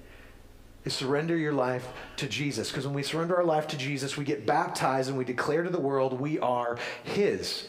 Is 0.85 0.93
surrender 0.93 1.39
your 1.39 1.55
life 1.55 1.89
to 2.17 2.29
Jesus. 2.29 2.69
Because 2.69 2.85
when 2.85 2.95
we 2.95 3.03
surrender 3.03 3.35
our 3.39 3.45
life 3.45 3.67
to 3.69 3.79
Jesus, 3.79 4.15
we 4.19 4.27
get 4.27 4.45
baptized 4.45 5.09
and 5.09 5.17
we 5.17 5.25
declare 5.25 5.63
to 5.63 5.71
the 5.71 5.81
world 5.81 6.21
we 6.21 6.39
are 6.39 6.77
His. 7.03 7.67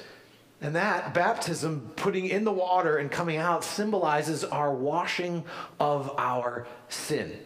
And 0.59 0.75
that 0.75 1.13
baptism, 1.13 1.93
putting 1.95 2.27
in 2.27 2.43
the 2.43 2.51
water 2.51 2.97
and 2.97 3.09
coming 3.09 3.37
out, 3.37 3.63
symbolizes 3.63 4.43
our 4.43 4.73
washing 4.73 5.45
of 5.79 6.13
our 6.17 6.67
sin 6.89 7.39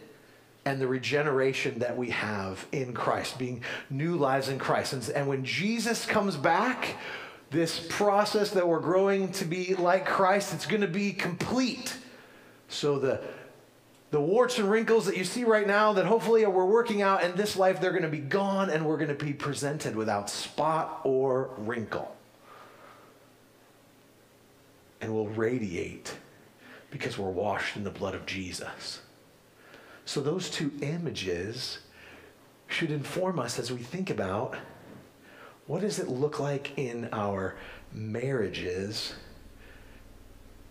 and 0.64 0.80
the 0.80 0.86
regeneration 0.86 1.78
that 1.78 1.96
we 1.96 2.10
have 2.10 2.66
in 2.72 2.92
Christ, 2.92 3.38
being 3.38 3.62
new 3.88 4.16
lives 4.16 4.48
in 4.48 4.58
Christ. 4.58 4.92
And, 4.92 5.08
and, 5.10 5.26
when 5.26 5.44
Jesus 5.44 6.04
comes 6.04 6.36
back, 6.36 6.96
this 7.50 7.86
process 7.88 8.50
that 8.50 8.68
we're 8.68 8.80
growing 8.80 9.32
to 9.32 9.44
be 9.44 9.74
like 9.74 10.06
Christ, 10.06 10.52
it's 10.54 10.66
going 10.66 10.82
to 10.82 10.88
be 10.88 11.12
complete. 11.12 11.96
So 12.68 12.98
the 12.98 13.20
the 14.10 14.20
warts 14.20 14.58
and 14.58 14.68
wrinkles 14.68 15.06
that 15.06 15.16
you 15.16 15.24
see 15.24 15.44
right 15.44 15.66
now 15.66 15.92
that 15.92 16.04
hopefully 16.04 16.44
we're 16.44 16.64
working 16.64 17.00
out 17.00 17.22
in 17.22 17.36
this 17.36 17.56
life, 17.56 17.80
they're 17.80 17.92
going 17.92 18.02
to 18.02 18.08
be 18.08 18.18
gone 18.18 18.68
and 18.68 18.84
we're 18.84 18.96
going 18.96 19.16
to 19.16 19.24
be 19.24 19.32
presented 19.32 19.94
without 19.94 20.28
spot 20.28 21.00
or 21.04 21.50
wrinkle. 21.58 22.14
And 25.00 25.14
we'll 25.14 25.28
radiate 25.28 26.12
because 26.90 27.16
we're 27.16 27.30
washed 27.30 27.76
in 27.76 27.84
the 27.84 27.90
blood 27.90 28.16
of 28.16 28.26
Jesus. 28.26 29.00
So, 30.04 30.20
those 30.20 30.50
two 30.50 30.72
images 30.80 31.78
should 32.66 32.90
inform 32.90 33.38
us 33.38 33.58
as 33.58 33.70
we 33.70 33.78
think 33.78 34.10
about 34.10 34.56
what 35.66 35.82
does 35.82 35.98
it 35.98 36.08
look 36.08 36.40
like 36.40 36.76
in 36.76 37.08
our 37.12 37.54
marriages 37.92 39.14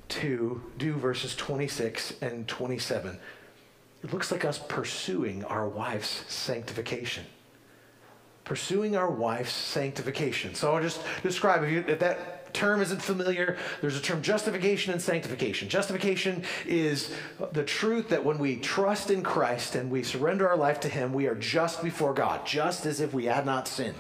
to 0.09 0.61
do 0.77 0.93
verses 0.93 1.35
26 1.35 2.15
and 2.21 2.47
27. 2.47 3.19
It 4.03 4.13
looks 4.13 4.31
like 4.31 4.45
us 4.45 4.59
pursuing 4.67 5.43
our 5.45 5.67
wife's 5.67 6.23
sanctification. 6.33 7.25
Pursuing 8.43 8.95
our 8.95 9.09
wife's 9.09 9.53
sanctification. 9.53 10.55
So 10.55 10.73
I'll 10.73 10.81
just 10.81 11.01
describe 11.21 11.63
if, 11.63 11.69
you, 11.69 11.85
if 11.87 11.99
that 11.99 12.38
term 12.53 12.81
isn't 12.81 13.01
familiar, 13.01 13.57
there's 13.81 13.97
a 13.97 14.01
term 14.01 14.21
justification 14.21 14.93
and 14.93 15.01
sanctification. 15.01 15.69
Justification 15.69 16.43
is 16.65 17.13
the 17.51 17.63
truth 17.63 18.09
that 18.09 18.23
when 18.23 18.39
we 18.39 18.57
trust 18.57 19.11
in 19.11 19.23
Christ 19.23 19.75
and 19.75 19.89
we 19.89 20.03
surrender 20.03 20.47
our 20.47 20.57
life 20.57 20.79
to 20.81 20.89
Him, 20.89 21.13
we 21.13 21.27
are 21.27 21.35
just 21.35 21.83
before 21.83 22.13
God, 22.13 22.45
just 22.45 22.85
as 22.85 22.99
if 22.99 23.13
we 23.13 23.25
had 23.25 23.45
not 23.45 23.67
sinned. 23.67 23.95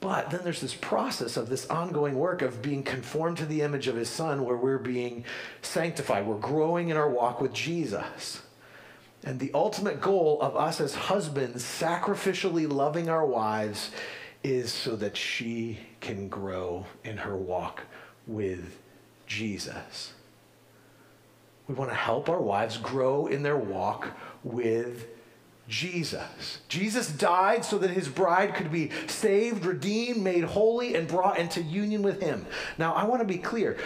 But 0.00 0.30
then 0.30 0.40
there's 0.44 0.60
this 0.60 0.74
process 0.74 1.38
of 1.38 1.48
this 1.48 1.66
ongoing 1.68 2.16
work 2.16 2.42
of 2.42 2.60
being 2.60 2.82
conformed 2.82 3.38
to 3.38 3.46
the 3.46 3.62
image 3.62 3.88
of 3.88 3.96
His 3.96 4.10
Son 4.10 4.44
where 4.44 4.56
we're 4.56 4.78
being 4.78 5.24
sanctified. 5.62 6.26
We're 6.26 6.36
growing 6.36 6.90
in 6.90 6.96
our 6.98 7.08
walk 7.08 7.40
with 7.40 7.54
Jesus. 7.54 8.42
And 9.22 9.40
the 9.40 9.50
ultimate 9.54 10.02
goal 10.02 10.42
of 10.42 10.56
us 10.56 10.80
as 10.80 10.94
husbands 10.94 11.64
sacrificially 11.64 12.70
loving 12.70 13.08
our 13.08 13.24
wives 13.24 13.90
is 14.44 14.70
so 14.70 14.94
that 14.96 15.16
she 15.16 15.78
can 16.00 16.28
grow 16.28 16.86
in 17.02 17.16
her 17.16 17.34
walk 17.34 17.82
with 18.26 18.78
Jesus. 19.26 20.12
We 21.66 21.74
want 21.74 21.90
to 21.90 21.96
help 21.96 22.28
our 22.28 22.40
wives 22.40 22.76
grow 22.76 23.26
in 23.26 23.42
their 23.42 23.56
walk 23.56 24.08
with 24.42 25.08
Jesus. 25.66 26.58
Jesus 26.68 27.10
died 27.10 27.64
so 27.64 27.78
that 27.78 27.90
his 27.90 28.06
bride 28.06 28.54
could 28.54 28.70
be 28.70 28.90
saved, 29.06 29.64
redeemed, 29.64 30.22
made 30.22 30.44
holy, 30.44 30.94
and 30.94 31.08
brought 31.08 31.38
into 31.38 31.62
union 31.62 32.02
with 32.02 32.20
him. 32.20 32.46
Now, 32.76 32.92
I 32.92 33.04
want 33.04 33.22
to 33.22 33.26
be 33.26 33.38
clear 33.38 33.78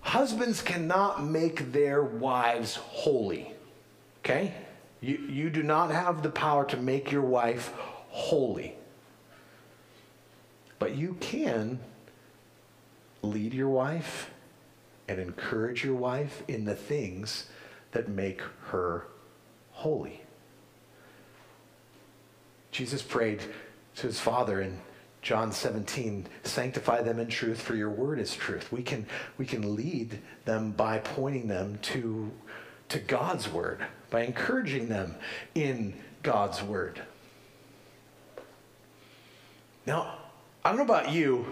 husbands 0.00 0.60
cannot 0.60 1.24
make 1.24 1.70
their 1.70 2.02
wives 2.02 2.74
holy, 2.74 3.54
okay? 4.18 4.52
You, 5.00 5.18
you 5.28 5.48
do 5.48 5.62
not 5.62 5.92
have 5.92 6.24
the 6.24 6.30
power 6.30 6.64
to 6.66 6.76
make 6.76 7.12
your 7.12 7.22
wife 7.22 7.72
holy. 8.08 8.76
But 10.82 10.96
you 10.96 11.16
can 11.20 11.78
lead 13.22 13.54
your 13.54 13.68
wife 13.68 14.32
and 15.06 15.20
encourage 15.20 15.84
your 15.84 15.94
wife 15.94 16.42
in 16.48 16.64
the 16.64 16.74
things 16.74 17.46
that 17.92 18.08
make 18.08 18.40
her 18.70 19.06
holy. 19.70 20.22
Jesus 22.72 23.00
prayed 23.00 23.42
to 23.94 24.08
his 24.08 24.18
Father 24.18 24.60
in 24.60 24.80
John 25.20 25.52
17, 25.52 26.26
sanctify 26.42 27.02
them 27.02 27.20
in 27.20 27.28
truth, 27.28 27.62
for 27.62 27.76
your 27.76 27.90
word 27.90 28.18
is 28.18 28.34
truth. 28.34 28.72
We 28.72 28.82
can, 28.82 29.06
we 29.38 29.46
can 29.46 29.76
lead 29.76 30.18
them 30.46 30.72
by 30.72 30.98
pointing 30.98 31.46
them 31.46 31.78
to, 31.82 32.28
to 32.88 32.98
God's 32.98 33.48
word, 33.48 33.86
by 34.10 34.22
encouraging 34.22 34.88
them 34.88 35.14
in 35.54 35.94
God's 36.24 36.60
word. 36.60 37.00
Now, 39.86 40.18
I 40.64 40.68
don't 40.68 40.78
know 40.78 40.84
about 40.84 41.10
you, 41.10 41.46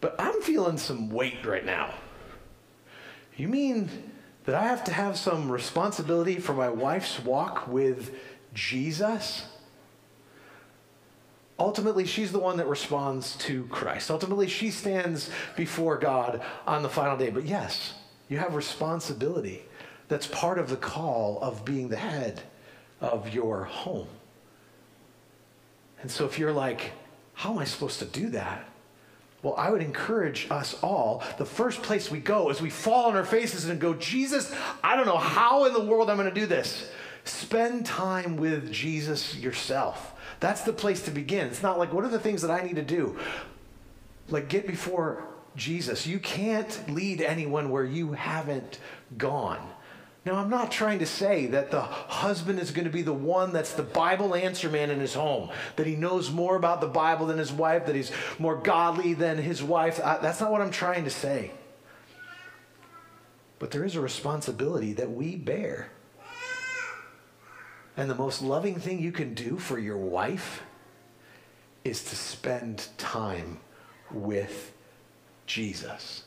but 0.00 0.16
I'm 0.18 0.40
feeling 0.42 0.78
some 0.78 1.10
weight 1.10 1.44
right 1.44 1.64
now. 1.64 1.94
You 3.36 3.48
mean 3.48 4.12
that 4.44 4.54
I 4.54 4.64
have 4.64 4.84
to 4.84 4.92
have 4.92 5.16
some 5.16 5.50
responsibility 5.50 6.38
for 6.38 6.52
my 6.52 6.68
wife's 6.68 7.20
walk 7.20 7.68
with 7.68 8.14
Jesus? 8.52 9.46
Ultimately, 11.58 12.06
she's 12.06 12.32
the 12.32 12.38
one 12.38 12.56
that 12.56 12.66
responds 12.66 13.36
to 13.36 13.64
Christ. 13.66 14.10
Ultimately, 14.10 14.48
she 14.48 14.70
stands 14.70 15.30
before 15.56 15.98
God 15.98 16.42
on 16.66 16.82
the 16.82 16.88
final 16.88 17.16
day. 17.16 17.30
But 17.30 17.44
yes, 17.44 17.94
you 18.28 18.38
have 18.38 18.54
responsibility. 18.54 19.62
That's 20.08 20.26
part 20.26 20.58
of 20.58 20.70
the 20.70 20.76
call 20.76 21.38
of 21.40 21.64
being 21.64 21.88
the 21.88 21.96
head 21.96 22.42
of 23.00 23.32
your 23.32 23.64
home. 23.64 24.08
And 26.00 26.10
so 26.10 26.24
if 26.24 26.38
you're 26.38 26.52
like, 26.52 26.92
how 27.40 27.52
am 27.52 27.58
I 27.58 27.64
supposed 27.64 28.00
to 28.00 28.04
do 28.04 28.28
that? 28.32 28.68
Well, 29.42 29.54
I 29.56 29.70
would 29.70 29.80
encourage 29.80 30.46
us 30.50 30.78
all. 30.82 31.24
The 31.38 31.46
first 31.46 31.82
place 31.82 32.10
we 32.10 32.18
go 32.18 32.50
is 32.50 32.60
we 32.60 32.68
fall 32.68 33.06
on 33.06 33.16
our 33.16 33.24
faces 33.24 33.64
and 33.64 33.80
go, 33.80 33.94
Jesus, 33.94 34.54
I 34.84 34.94
don't 34.94 35.06
know 35.06 35.16
how 35.16 35.64
in 35.64 35.72
the 35.72 35.80
world 35.80 36.10
I'm 36.10 36.18
going 36.18 36.28
to 36.28 36.38
do 36.38 36.44
this. 36.44 36.90
Spend 37.24 37.86
time 37.86 38.36
with 38.36 38.70
Jesus 38.70 39.34
yourself. 39.36 40.12
That's 40.40 40.64
the 40.64 40.74
place 40.74 41.00
to 41.06 41.10
begin. 41.10 41.46
It's 41.46 41.62
not 41.62 41.78
like, 41.78 41.94
what 41.94 42.04
are 42.04 42.10
the 42.10 42.18
things 42.18 42.42
that 42.42 42.50
I 42.50 42.62
need 42.62 42.76
to 42.76 42.82
do? 42.82 43.18
Like, 44.28 44.50
get 44.50 44.66
before 44.66 45.24
Jesus. 45.56 46.06
You 46.06 46.18
can't 46.18 46.92
lead 46.92 47.22
anyone 47.22 47.70
where 47.70 47.86
you 47.86 48.12
haven't 48.12 48.78
gone. 49.16 49.66
Now, 50.26 50.34
I'm 50.34 50.50
not 50.50 50.70
trying 50.70 50.98
to 50.98 51.06
say 51.06 51.46
that 51.46 51.70
the 51.70 51.80
husband 51.80 52.58
is 52.58 52.72
going 52.72 52.84
to 52.84 52.90
be 52.90 53.00
the 53.00 53.12
one 53.12 53.52
that's 53.54 53.72
the 53.72 53.82
Bible 53.82 54.34
answer 54.34 54.68
man 54.68 54.90
in 54.90 55.00
his 55.00 55.14
home, 55.14 55.48
that 55.76 55.86
he 55.86 55.96
knows 55.96 56.30
more 56.30 56.56
about 56.56 56.82
the 56.82 56.88
Bible 56.88 57.26
than 57.26 57.38
his 57.38 57.50
wife, 57.50 57.86
that 57.86 57.94
he's 57.94 58.12
more 58.38 58.56
godly 58.56 59.14
than 59.14 59.38
his 59.38 59.62
wife. 59.62 59.96
That's 59.96 60.40
not 60.40 60.52
what 60.52 60.60
I'm 60.60 60.70
trying 60.70 61.04
to 61.04 61.10
say. 61.10 61.52
But 63.58 63.70
there 63.70 63.84
is 63.84 63.96
a 63.96 64.00
responsibility 64.00 64.92
that 64.94 65.10
we 65.10 65.36
bear. 65.36 65.90
And 67.96 68.10
the 68.10 68.14
most 68.14 68.42
loving 68.42 68.78
thing 68.78 69.00
you 69.00 69.12
can 69.12 69.32
do 69.32 69.58
for 69.58 69.78
your 69.78 69.98
wife 69.98 70.62
is 71.82 72.04
to 72.04 72.16
spend 72.16 72.88
time 72.98 73.58
with 74.10 74.72
Jesus. 75.46 76.24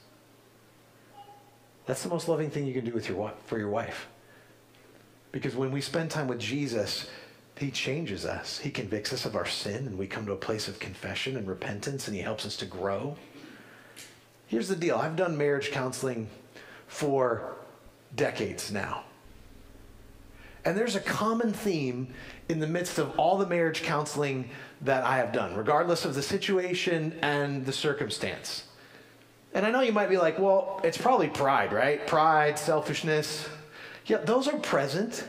That's 1.85 2.03
the 2.03 2.09
most 2.09 2.27
loving 2.27 2.49
thing 2.49 2.65
you 2.65 2.73
can 2.73 2.85
do 2.85 2.93
with 2.93 3.09
your, 3.09 3.33
for 3.45 3.57
your 3.57 3.69
wife. 3.69 4.07
Because 5.31 5.55
when 5.55 5.71
we 5.71 5.81
spend 5.81 6.11
time 6.11 6.27
with 6.27 6.39
Jesus, 6.39 7.09
he 7.57 7.71
changes 7.71 8.25
us. 8.25 8.59
He 8.59 8.69
convicts 8.69 9.11
us 9.13 9.25
of 9.25 9.35
our 9.35 9.45
sin, 9.45 9.87
and 9.87 9.97
we 9.97 10.07
come 10.07 10.25
to 10.25 10.31
a 10.31 10.37
place 10.37 10.67
of 10.67 10.79
confession 10.79 11.37
and 11.37 11.47
repentance, 11.47 12.07
and 12.07 12.15
he 12.15 12.21
helps 12.21 12.45
us 12.45 12.55
to 12.57 12.65
grow. 12.65 13.15
Here's 14.47 14.67
the 14.67 14.75
deal 14.75 14.97
I've 14.97 15.15
done 15.15 15.37
marriage 15.37 15.71
counseling 15.71 16.29
for 16.87 17.55
decades 18.15 18.71
now. 18.71 19.03
And 20.65 20.77
there's 20.77 20.95
a 20.95 21.01
common 21.01 21.51
theme 21.51 22.13
in 22.47 22.59
the 22.59 22.67
midst 22.67 22.97
of 22.97 23.19
all 23.19 23.37
the 23.37 23.47
marriage 23.47 23.83
counseling 23.83 24.49
that 24.81 25.03
I 25.03 25.17
have 25.17 25.33
done, 25.33 25.55
regardless 25.55 26.05
of 26.05 26.15
the 26.15 26.21
situation 26.21 27.17
and 27.21 27.65
the 27.65 27.73
circumstance. 27.73 28.63
And 29.53 29.65
I 29.65 29.71
know 29.71 29.81
you 29.81 29.91
might 29.91 30.09
be 30.09 30.17
like, 30.17 30.39
well, 30.39 30.81
it's 30.83 30.97
probably 30.97 31.27
pride, 31.27 31.71
right? 31.71 32.05
Pride, 32.07 32.57
selfishness. 32.57 33.47
Yeah, 34.05 34.17
those 34.17 34.47
are 34.47 34.57
present. 34.57 35.27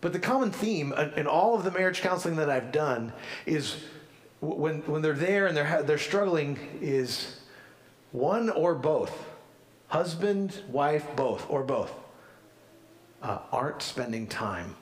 But 0.00 0.12
the 0.12 0.18
common 0.18 0.50
theme 0.50 0.92
in 1.16 1.26
all 1.26 1.56
of 1.56 1.64
the 1.64 1.70
marriage 1.70 2.02
counseling 2.02 2.36
that 2.36 2.50
I've 2.50 2.72
done 2.72 3.12
is 3.46 3.76
when, 4.40 4.82
when 4.82 5.02
they're 5.02 5.14
there 5.14 5.46
and 5.46 5.56
they're, 5.56 5.82
they're 5.82 5.98
struggling, 5.98 6.58
is 6.80 7.40
one 8.12 8.50
or 8.50 8.74
both. 8.74 9.26
Husband, 9.88 10.62
wife, 10.68 11.04
both, 11.16 11.48
or 11.48 11.62
both, 11.62 11.92
uh, 13.22 13.38
aren't 13.50 13.82
spending 13.82 14.26
time 14.26 14.76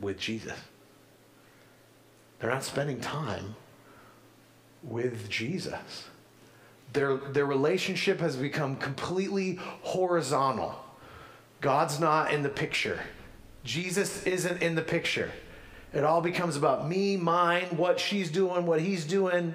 with 0.00 0.18
Jesus. 0.18 0.58
They're 2.40 2.50
not 2.50 2.64
spending 2.64 3.00
time 3.00 3.54
with 4.82 5.28
Jesus. 5.28 6.08
Their, 6.92 7.16
their 7.16 7.46
relationship 7.46 8.20
has 8.20 8.36
become 8.36 8.76
completely 8.76 9.58
horizontal. 9.82 10.74
God's 11.60 12.00
not 12.00 12.32
in 12.32 12.42
the 12.42 12.48
picture. 12.48 13.00
Jesus 13.64 14.24
isn't 14.24 14.62
in 14.62 14.74
the 14.74 14.82
picture. 14.82 15.30
It 15.92 16.04
all 16.04 16.20
becomes 16.20 16.56
about 16.56 16.88
me, 16.88 17.16
mine, 17.16 17.64
what 17.76 17.98
she's 17.98 18.30
doing, 18.30 18.66
what 18.66 18.80
he's 18.80 19.04
doing. 19.04 19.54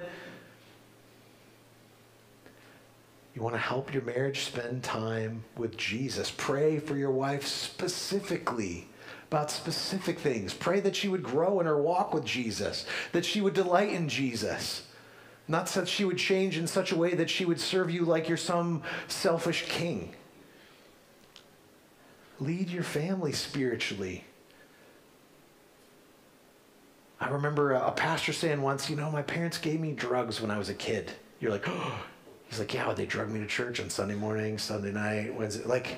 You 3.34 3.42
want 3.42 3.54
to 3.54 3.60
help 3.60 3.92
your 3.92 4.02
marriage 4.02 4.40
spend 4.40 4.84
time 4.84 5.44
with 5.56 5.76
Jesus. 5.76 6.32
Pray 6.36 6.78
for 6.78 6.96
your 6.96 7.10
wife 7.10 7.46
specifically 7.46 8.86
about 9.28 9.50
specific 9.50 10.20
things. 10.20 10.54
Pray 10.54 10.78
that 10.80 10.94
she 10.94 11.08
would 11.08 11.22
grow 11.22 11.58
in 11.58 11.66
her 11.66 11.80
walk 11.80 12.14
with 12.14 12.24
Jesus, 12.24 12.86
that 13.10 13.24
she 13.24 13.40
would 13.40 13.54
delight 13.54 13.90
in 13.90 14.08
Jesus. 14.08 14.86
Not 15.46 15.66
that 15.68 15.88
she 15.88 16.04
would 16.04 16.16
change 16.16 16.56
in 16.56 16.66
such 16.66 16.92
a 16.92 16.96
way 16.96 17.14
that 17.14 17.28
she 17.28 17.44
would 17.44 17.60
serve 17.60 17.90
you 17.90 18.04
like 18.04 18.28
you're 18.28 18.36
some 18.36 18.82
selfish 19.08 19.66
king. 19.68 20.14
Lead 22.40 22.70
your 22.70 22.82
family 22.82 23.32
spiritually. 23.32 24.24
I 27.20 27.28
remember 27.28 27.72
a 27.72 27.92
pastor 27.92 28.32
saying 28.32 28.60
once, 28.60 28.90
you 28.90 28.96
know, 28.96 29.10
my 29.10 29.22
parents 29.22 29.58
gave 29.58 29.80
me 29.80 29.92
drugs 29.92 30.40
when 30.40 30.50
I 30.50 30.58
was 30.58 30.68
a 30.68 30.74
kid. 30.74 31.12
You're 31.40 31.50
like, 31.50 31.68
oh. 31.68 32.04
He's 32.48 32.58
like, 32.58 32.74
yeah, 32.74 32.92
they 32.92 33.06
drug 33.06 33.30
me 33.30 33.40
to 33.40 33.46
church 33.46 33.80
on 33.80 33.88
Sunday 33.88 34.14
morning, 34.14 34.58
Sunday 34.58 34.92
night, 34.92 35.34
Wednesday. 35.34 35.64
Like, 35.64 35.96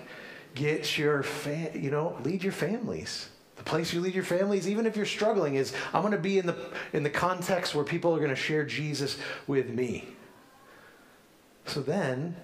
get 0.54 0.96
your, 0.96 1.22
fam- 1.22 1.78
you 1.78 1.90
know, 1.90 2.16
lead 2.22 2.42
your 2.42 2.52
families. 2.52 3.28
The 3.56 3.64
place 3.64 3.92
you 3.92 4.00
lead 4.00 4.14
your 4.14 4.24
families, 4.24 4.68
even 4.68 4.86
if 4.86 4.96
you're 4.96 5.06
struggling, 5.06 5.54
is 5.54 5.72
I'm 5.92 6.02
going 6.02 6.12
to 6.12 6.18
be 6.18 6.38
in 6.38 6.46
the, 6.46 6.56
in 6.92 7.02
the 7.02 7.10
context 7.10 7.74
where 7.74 7.84
people 7.84 8.14
are 8.14 8.18
going 8.18 8.30
to 8.30 8.36
share 8.36 8.64
Jesus 8.64 9.18
with 9.46 9.70
me. 9.70 10.08
So 11.64 11.80
then, 11.80 12.36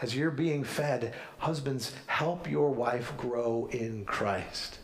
as 0.00 0.14
you're 0.14 0.30
being 0.30 0.64
fed, 0.64 1.14
husbands, 1.38 1.94
help 2.06 2.48
your 2.48 2.70
wife 2.70 3.16
grow 3.16 3.68
in 3.72 4.04
Christ. 4.04 4.78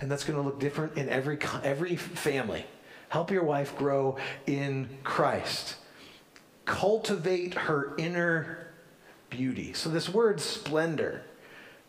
And 0.00 0.10
that's 0.10 0.24
going 0.24 0.38
to 0.38 0.44
look 0.44 0.60
different 0.60 0.96
in 0.96 1.08
every, 1.08 1.38
every 1.62 1.96
family. 1.96 2.66
Help 3.08 3.30
your 3.30 3.44
wife 3.44 3.76
grow 3.76 4.16
in 4.46 4.88
Christ. 5.04 5.76
Cultivate 6.64 7.54
her 7.54 7.94
inner 7.96 8.72
beauty. 9.30 9.72
So, 9.72 9.88
this 9.88 10.08
word 10.08 10.40
splendor 10.40 11.22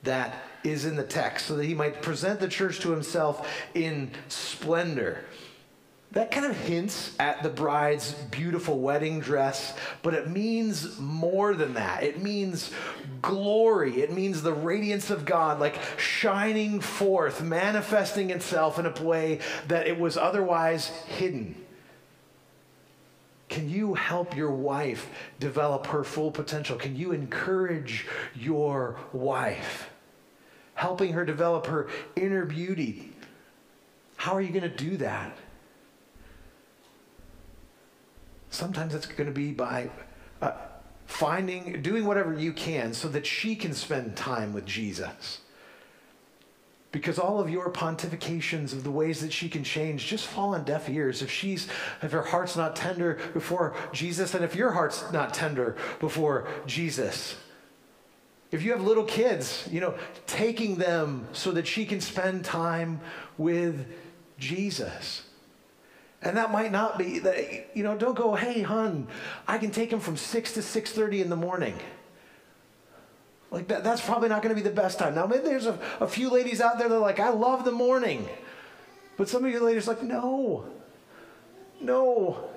that 0.07 0.35
is 0.63 0.85
in 0.85 0.95
the 0.95 1.03
text 1.03 1.45
so 1.45 1.55
that 1.55 1.65
he 1.65 1.73
might 1.73 2.01
present 2.01 2.39
the 2.39 2.47
church 2.47 2.79
to 2.79 2.91
himself 2.91 3.47
in 3.73 4.11
splendor. 4.27 5.23
that 6.13 6.31
kind 6.31 6.45
of 6.45 6.57
hints 6.57 7.15
at 7.19 7.43
the 7.43 7.49
bride's 7.49 8.13
beautiful 8.31 8.79
wedding 8.79 9.19
dress, 9.19 9.77
but 10.01 10.13
it 10.13 10.29
means 10.29 10.97
more 10.97 11.53
than 11.53 11.73
that. 11.73 12.01
It 12.01 12.23
means 12.23 12.71
glory. 13.21 14.01
It 14.01 14.11
means 14.11 14.41
the 14.41 14.53
radiance 14.53 15.09
of 15.09 15.25
God, 15.25 15.59
like 15.59 15.77
shining 15.99 16.79
forth, 16.79 17.43
manifesting 17.43 18.29
itself 18.29 18.79
in 18.79 18.85
a 18.85 19.03
way 19.03 19.39
that 19.67 19.85
it 19.85 19.99
was 19.99 20.17
otherwise 20.17 20.87
hidden. 20.87 21.55
Can 23.49 23.69
you 23.69 23.93
help 23.93 24.35
your 24.35 24.51
wife 24.51 25.09
develop 25.39 25.87
her 25.87 26.03
full 26.03 26.31
potential? 26.31 26.77
Can 26.77 26.95
you 26.95 27.11
encourage 27.11 28.07
your 28.33 28.97
wife? 29.13 29.89
Helping 30.77 31.13
her 31.13 31.25
develop 31.25 31.65
her 31.65 31.89
inner 32.15 32.45
beauty. 32.45 33.11
How 34.15 34.33
are 34.33 34.41
you 34.41 34.49
going 34.49 34.61
to 34.61 34.69
do 34.69 34.95
that? 34.97 35.35
Sometimes 38.51 38.93
it's 38.93 39.07
going 39.07 39.25
to 39.25 39.33
be 39.33 39.51
by 39.51 39.89
uh, 40.39 40.51
finding, 41.07 41.81
doing 41.81 42.05
whatever 42.05 42.31
you 42.31 42.53
can 42.53 42.93
so 42.93 43.07
that 43.07 43.25
she 43.25 43.55
can 43.55 43.73
spend 43.73 44.15
time 44.15 44.53
with 44.53 44.67
Jesus. 44.67 45.41
Because 46.91 47.17
all 47.17 47.39
of 47.39 47.49
your 47.49 47.71
pontifications 47.71 48.71
of 48.71 48.83
the 48.83 48.91
ways 48.91 49.19
that 49.21 49.33
she 49.33 49.49
can 49.49 49.63
change 49.63 50.05
just 50.05 50.27
fall 50.27 50.53
on 50.53 50.63
deaf 50.63 50.87
ears. 50.89 51.23
If 51.23 51.31
she's, 51.31 51.67
if 52.03 52.11
her 52.11 52.21
heart's 52.21 52.55
not 52.55 52.75
tender 52.75 53.17
before 53.33 53.75
Jesus, 53.93 54.35
and 54.35 54.45
if 54.45 54.55
your 54.55 54.73
heart's 54.73 55.11
not 55.11 55.33
tender 55.33 55.75
before 55.99 56.47
Jesus, 56.67 57.35
if 58.51 58.63
you 58.63 58.71
have 58.71 58.81
little 58.81 59.03
kids, 59.03 59.67
you 59.71 59.81
know, 59.81 59.95
taking 60.25 60.75
them 60.75 61.27
so 61.33 61.51
that 61.51 61.67
she 61.67 61.85
can 61.85 61.99
spend 61.99 62.45
time 62.45 63.01
with 63.37 63.85
Jesus. 64.37 65.23
And 66.21 66.37
that 66.37 66.51
might 66.51 66.71
not 66.71 66.97
be 66.97 67.19
that 67.19 67.75
you 67.75 67.83
know, 67.83 67.97
don't 67.97 68.15
go, 68.15 68.35
"Hey, 68.35 68.61
hun, 68.61 69.07
I 69.47 69.57
can 69.57 69.71
take 69.71 69.91
him 69.91 69.99
from 69.99 70.17
6 70.17 70.53
to 70.53 70.61
6:30 70.61 71.21
in 71.21 71.29
the 71.29 71.35
morning." 71.35 71.75
Like 73.49 73.67
that, 73.69 73.83
that's 73.83 74.01
probably 74.01 74.29
not 74.29 74.41
going 74.41 74.53
to 74.53 74.61
be 74.61 74.67
the 74.67 74.75
best 74.75 74.99
time. 74.99 75.15
Now, 75.15 75.25
maybe 75.25 75.43
there's 75.43 75.67
a, 75.67 75.79
a 75.99 76.07
few 76.07 76.29
ladies 76.29 76.59
out 76.59 76.79
there 76.79 76.89
that 76.89 76.95
are 76.95 76.99
like, 76.99 77.19
I 77.19 77.29
love 77.29 77.63
the 77.63 77.71
morning. 77.71 78.27
But 79.15 79.29
some 79.29 79.45
of 79.45 79.51
you 79.51 79.59
ladies 79.61 79.87
like, 79.87 80.03
no, 80.03 80.65
no. 81.79 82.49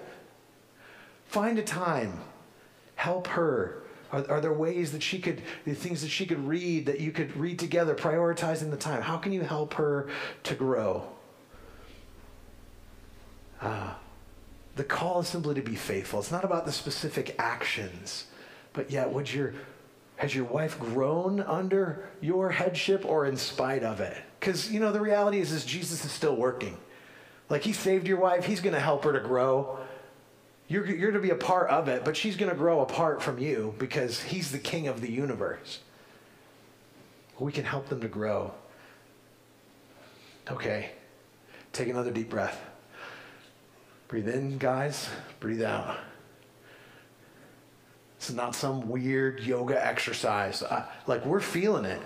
Find 1.27 1.59
a 1.59 1.63
time. 1.63 2.19
Help 2.97 3.29
her. 3.29 3.83
Are, 4.13 4.31
are 4.31 4.41
there 4.41 4.53
ways 4.53 4.93
that 4.93 5.03
she 5.03 5.19
could, 5.19 5.43
the 5.65 5.75
things 5.75 6.03
that 6.03 6.09
she 6.09 6.27
could 6.27 6.47
read, 6.47 6.87
that 6.87 7.01
you 7.01 7.13
could 7.13 7.37
read 7.37 7.59
together, 7.59 7.95
prioritizing 7.95 8.71
the 8.71 8.77
time? 8.77 9.03
How 9.03 9.17
can 9.17 9.33
you 9.33 9.43
help 9.43 9.75
her 9.75 10.09
to 10.45 10.55
grow? 10.55 11.05
Uh, 13.61 13.95
the 14.77 14.85
call 14.85 15.21
is 15.21 15.29
simply 15.29 15.55
to 15.55 15.63
be 15.63 15.75
faithful. 15.75 16.21
It's 16.21 16.31
not 16.31 16.45
about 16.45 16.65
the 16.67 16.73
specific 16.73 17.35
actions, 17.39 18.27
but 18.73 18.91
yet 18.91 19.11
would 19.13 19.33
your 19.33 19.55
has 20.17 20.35
your 20.35 20.45
wife 20.45 20.79
grown 20.79 21.41
under 21.41 22.11
your 22.21 22.51
headship 22.51 23.07
or 23.07 23.25
in 23.25 23.39
spite 23.39 23.83
of 23.83 24.01
it? 24.01 24.17
Because 24.39 24.71
you 24.71 24.79
know 24.79 24.93
the 24.93 25.01
reality 25.01 25.41
is, 25.41 25.51
is 25.51 25.65
Jesus 25.65 26.05
is 26.05 26.13
still 26.13 26.37
working. 26.37 26.77
Like 27.49 27.63
he 27.63 27.73
saved 27.73 28.07
your 28.07 28.19
wife, 28.19 28.45
he's 28.45 28.61
going 28.61 28.75
to 28.75 28.81
help 28.81 29.05
her 29.05 29.13
to 29.13 29.21
grow. 29.21 29.79
You're, 30.71 30.87
you're 30.87 31.11
to 31.11 31.19
be 31.19 31.31
a 31.31 31.35
part 31.35 31.69
of 31.69 31.89
it, 31.89 32.05
but 32.05 32.17
she's 32.17 32.37
going 32.37 32.49
to 32.49 32.57
grow 32.57 32.81
apart 32.81 33.21
from 33.21 33.41
you 33.41 33.75
because 33.79 34.23
he's 34.23 34.53
the 34.53 34.59
king 34.59 34.87
of 34.87 35.01
the 35.01 35.11
universe. 35.11 35.81
We 37.41 37.51
can 37.51 37.65
help 37.65 37.89
them 37.89 38.01
to 38.03 38.09
grow. 38.09 38.55
Okay, 40.49 40.93
take 41.73 41.89
another 41.89 42.13
deep 42.13 42.31
breath. 42.31 42.61
Breathe 44.07 44.29
in, 44.29 44.59
guys. 44.59 45.09
Breathe 45.41 45.63
out. 45.63 45.99
It's 48.17 48.31
not 48.31 48.55
some 48.55 48.89
weird 48.89 49.41
yoga 49.41 49.85
exercise. 49.85 50.63
Uh, 50.63 50.87
like, 51.09 51.27
we're 51.27 51.41
feeling 51.41 51.85
it. 51.85 52.01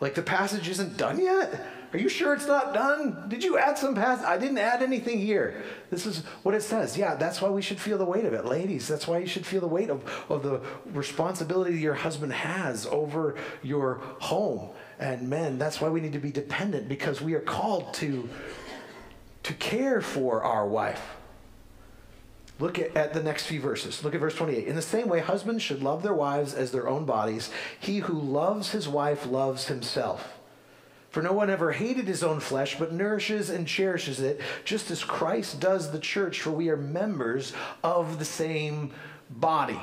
Like, 0.00 0.16
the 0.16 0.22
passage 0.22 0.68
isn't 0.68 0.96
done 0.96 1.20
yet? 1.20 1.64
Are 1.92 1.98
you 1.98 2.08
sure 2.08 2.34
it's 2.34 2.46
not 2.46 2.74
done? 2.74 3.28
Did 3.28 3.42
you 3.42 3.56
add 3.56 3.78
some 3.78 3.94
passage? 3.94 4.26
I 4.26 4.36
didn't 4.36 4.58
add 4.58 4.82
anything 4.82 5.18
here. 5.18 5.62
This 5.90 6.04
is 6.04 6.18
what 6.42 6.54
it 6.54 6.62
says. 6.62 6.98
Yeah, 6.98 7.14
that's 7.14 7.40
why 7.40 7.48
we 7.48 7.62
should 7.62 7.80
feel 7.80 7.96
the 7.96 8.04
weight 8.04 8.26
of 8.26 8.34
it. 8.34 8.44
Ladies, 8.44 8.86
that's 8.86 9.08
why 9.08 9.18
you 9.18 9.26
should 9.26 9.46
feel 9.46 9.62
the 9.62 9.68
weight 9.68 9.88
of, 9.88 10.04
of 10.28 10.42
the 10.42 10.60
responsibility 10.92 11.78
your 11.78 11.94
husband 11.94 12.32
has 12.34 12.86
over 12.86 13.36
your 13.62 14.02
home. 14.20 14.68
And 14.98 15.30
men, 15.30 15.58
that's 15.58 15.80
why 15.80 15.88
we 15.88 16.00
need 16.00 16.12
to 16.12 16.18
be 16.18 16.30
dependent 16.30 16.88
because 16.88 17.22
we 17.22 17.32
are 17.34 17.40
called 17.40 17.94
to, 17.94 18.28
to 19.44 19.54
care 19.54 20.02
for 20.02 20.42
our 20.42 20.66
wife. 20.66 21.16
Look 22.58 22.78
at, 22.78 22.94
at, 22.96 23.14
the 23.14 23.22
next 23.22 23.46
few 23.46 23.60
verses. 23.60 24.04
Look 24.04 24.14
at 24.14 24.20
verse 24.20 24.34
28. 24.34 24.66
In 24.66 24.74
the 24.76 24.82
same 24.82 25.08
way, 25.08 25.20
husbands 25.20 25.62
should 25.62 25.82
love 25.82 26.02
their 26.02 26.14
wives 26.14 26.52
as 26.52 26.72
their 26.72 26.88
own 26.88 27.06
bodies. 27.06 27.50
He 27.78 28.00
who 28.00 28.20
loves 28.20 28.72
his 28.72 28.88
wife 28.88 29.26
loves 29.26 29.68
himself. 29.68 30.37
For 31.10 31.22
no 31.22 31.32
one 31.32 31.48
ever 31.48 31.72
hated 31.72 32.06
his 32.06 32.22
own 32.22 32.38
flesh, 32.40 32.78
but 32.78 32.92
nourishes 32.92 33.48
and 33.48 33.66
cherishes 33.66 34.20
it, 34.20 34.40
just 34.64 34.90
as 34.90 35.02
Christ 35.02 35.58
does 35.58 35.90
the 35.90 35.98
church, 35.98 36.42
for 36.42 36.50
we 36.50 36.68
are 36.68 36.76
members 36.76 37.54
of 37.82 38.18
the 38.18 38.24
same 38.24 38.92
body. 39.30 39.80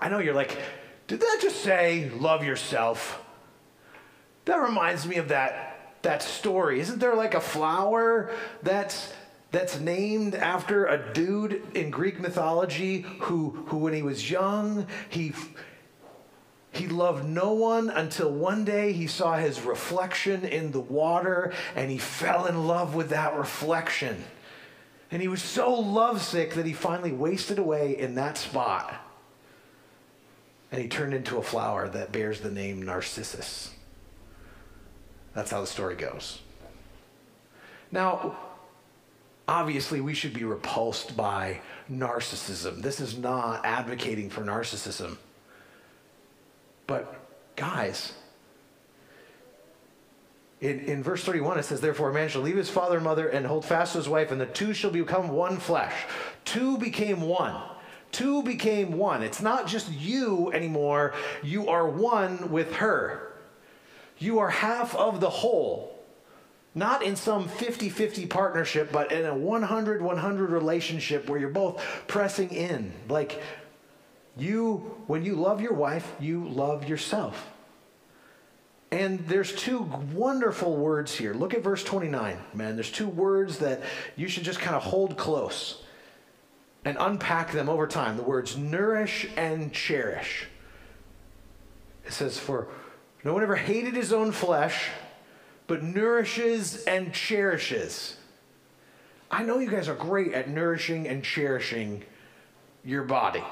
I 0.00 0.08
know 0.08 0.20
you're 0.20 0.34
like, 0.34 0.56
did 1.08 1.20
that 1.20 1.38
just 1.42 1.60
say 1.60 2.10
love 2.10 2.44
yourself? 2.44 3.20
That 4.44 4.56
reminds 4.56 5.06
me 5.06 5.16
of 5.16 5.28
that, 5.28 5.96
that 6.02 6.22
story. 6.22 6.80
Isn't 6.80 6.98
there 6.98 7.14
like 7.14 7.34
a 7.34 7.40
flower 7.40 8.30
that's 8.62 9.12
that's 9.52 9.78
named 9.78 10.34
after 10.34 10.86
a 10.86 11.12
dude 11.12 11.62
in 11.76 11.90
Greek 11.90 12.18
mythology 12.18 13.02
who, 13.20 13.50
who 13.66 13.76
when 13.76 13.92
he 13.92 14.02
was 14.02 14.30
young, 14.30 14.86
he, 15.10 15.34
he 16.72 16.88
loved 16.88 17.28
no 17.28 17.52
one 17.52 17.90
until 17.90 18.32
one 18.32 18.64
day 18.64 18.92
he 18.92 19.06
saw 19.06 19.36
his 19.36 19.60
reflection 19.60 20.44
in 20.44 20.72
the 20.72 20.80
water 20.80 21.52
and 21.76 21.90
he 21.90 21.98
fell 21.98 22.46
in 22.46 22.66
love 22.66 22.94
with 22.94 23.10
that 23.10 23.36
reflection. 23.36 24.24
And 25.10 25.20
he 25.20 25.28
was 25.28 25.42
so 25.42 25.74
lovesick 25.74 26.54
that 26.54 26.64
he 26.64 26.72
finally 26.72 27.12
wasted 27.12 27.58
away 27.58 27.98
in 27.98 28.14
that 28.14 28.38
spot. 28.38 28.94
And 30.70 30.80
he 30.80 30.88
turned 30.88 31.12
into 31.12 31.36
a 31.36 31.42
flower 31.42 31.86
that 31.90 32.10
bears 32.10 32.40
the 32.40 32.50
name 32.50 32.80
Narcissus. 32.80 33.72
That's 35.34 35.50
how 35.50 35.60
the 35.60 35.66
story 35.66 35.94
goes. 35.94 36.40
Now, 37.90 38.38
obviously 39.46 40.00
we 40.00 40.14
should 40.14 40.32
be 40.32 40.44
repulsed 40.44 41.14
by 41.14 41.60
narcissism. 41.90 42.80
This 42.80 42.98
is 42.98 43.18
not 43.18 43.66
advocating 43.66 44.30
for 44.30 44.40
narcissism. 44.40 45.18
But, 46.86 47.14
guys, 47.56 48.12
in, 50.62 50.78
in 50.80 51.02
verse 51.02 51.24
31, 51.24 51.58
it 51.58 51.64
says, 51.64 51.80
Therefore, 51.80 52.10
a 52.10 52.14
man 52.14 52.28
shall 52.28 52.42
leave 52.42 52.56
his 52.56 52.70
father 52.70 52.96
and 52.96 53.04
mother 53.04 53.28
and 53.28 53.44
hold 53.44 53.64
fast 53.64 53.92
to 53.92 53.98
his 53.98 54.08
wife, 54.08 54.30
and 54.30 54.40
the 54.40 54.46
two 54.46 54.72
shall 54.72 54.92
become 54.92 55.28
one 55.28 55.58
flesh. 55.58 55.94
Two 56.44 56.78
became 56.78 57.20
one. 57.20 57.60
Two 58.12 58.42
became 58.42 58.96
one. 58.96 59.22
It's 59.22 59.42
not 59.42 59.66
just 59.66 59.90
you 59.90 60.52
anymore. 60.52 61.14
You 61.42 61.68
are 61.68 61.88
one 61.88 62.50
with 62.50 62.74
her. 62.76 63.32
You 64.18 64.38
are 64.38 64.50
half 64.50 64.94
of 64.94 65.18
the 65.20 65.30
whole. 65.30 65.98
Not 66.74 67.02
in 67.02 67.16
some 67.16 67.48
50 67.48 67.88
50 67.88 68.26
partnership, 68.26 68.92
but 68.92 69.12
in 69.12 69.26
a 69.26 69.34
100 69.34 70.00
100 70.00 70.50
relationship 70.50 71.28
where 71.28 71.38
you're 71.38 71.50
both 71.50 71.82
pressing 72.06 72.50
in. 72.50 72.92
Like, 73.08 73.42
you, 74.36 74.96
when 75.06 75.24
you 75.24 75.34
love 75.34 75.60
your 75.60 75.74
wife, 75.74 76.10
you 76.20 76.48
love 76.48 76.88
yourself. 76.88 77.50
And 78.90 79.26
there's 79.26 79.54
two 79.54 79.80
wonderful 80.12 80.76
words 80.76 81.14
here. 81.14 81.32
Look 81.32 81.54
at 81.54 81.62
verse 81.62 81.82
29, 81.82 82.38
man. 82.52 82.76
There's 82.76 82.90
two 82.90 83.08
words 83.08 83.58
that 83.58 83.82
you 84.16 84.28
should 84.28 84.44
just 84.44 84.60
kind 84.60 84.76
of 84.76 84.82
hold 84.82 85.16
close 85.16 85.82
and 86.84 86.96
unpack 87.00 87.52
them 87.52 87.68
over 87.68 87.86
time. 87.86 88.16
The 88.16 88.22
words 88.22 88.56
nourish 88.56 89.28
and 89.36 89.72
cherish. 89.72 90.46
It 92.04 92.12
says, 92.12 92.38
For 92.38 92.68
no 93.24 93.32
one 93.32 93.42
ever 93.42 93.56
hated 93.56 93.94
his 93.94 94.12
own 94.12 94.32
flesh 94.32 94.90
but 95.66 95.82
nourishes 95.82 96.84
and 96.84 97.14
cherishes. 97.14 98.16
I 99.30 99.42
know 99.42 99.58
you 99.58 99.70
guys 99.70 99.88
are 99.88 99.94
great 99.94 100.34
at 100.34 100.50
nourishing 100.50 101.08
and 101.08 101.24
cherishing 101.24 102.04
your 102.84 103.04
body. 103.04 103.42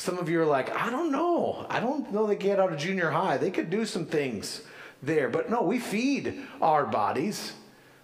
Some 0.00 0.16
of 0.16 0.30
you 0.30 0.40
are 0.40 0.46
like, 0.46 0.74
I 0.74 0.88
don't 0.88 1.12
know. 1.12 1.66
I 1.68 1.78
don't 1.78 2.10
know 2.10 2.26
they 2.26 2.34
get 2.34 2.58
out 2.58 2.72
of 2.72 2.78
junior 2.78 3.10
high. 3.10 3.36
They 3.36 3.50
could 3.50 3.68
do 3.68 3.84
some 3.84 4.06
things 4.06 4.62
there. 5.02 5.28
But 5.28 5.50
no, 5.50 5.60
we 5.60 5.78
feed 5.78 6.40
our 6.62 6.86
bodies. 6.86 7.52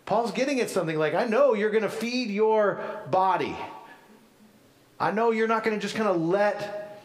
Paul's 0.04 0.30
getting 0.30 0.60
at 0.60 0.68
something 0.68 0.98
like, 0.98 1.14
I 1.14 1.24
know 1.24 1.54
you're 1.54 1.70
going 1.70 1.84
to 1.84 1.88
feed 1.88 2.28
your 2.28 2.82
body. 3.10 3.56
I 5.00 5.10
know 5.10 5.30
you're 5.30 5.48
not 5.48 5.64
going 5.64 5.74
to 5.74 5.80
just 5.80 5.94
kind 5.94 6.06
of 6.06 6.20
let 6.20 7.00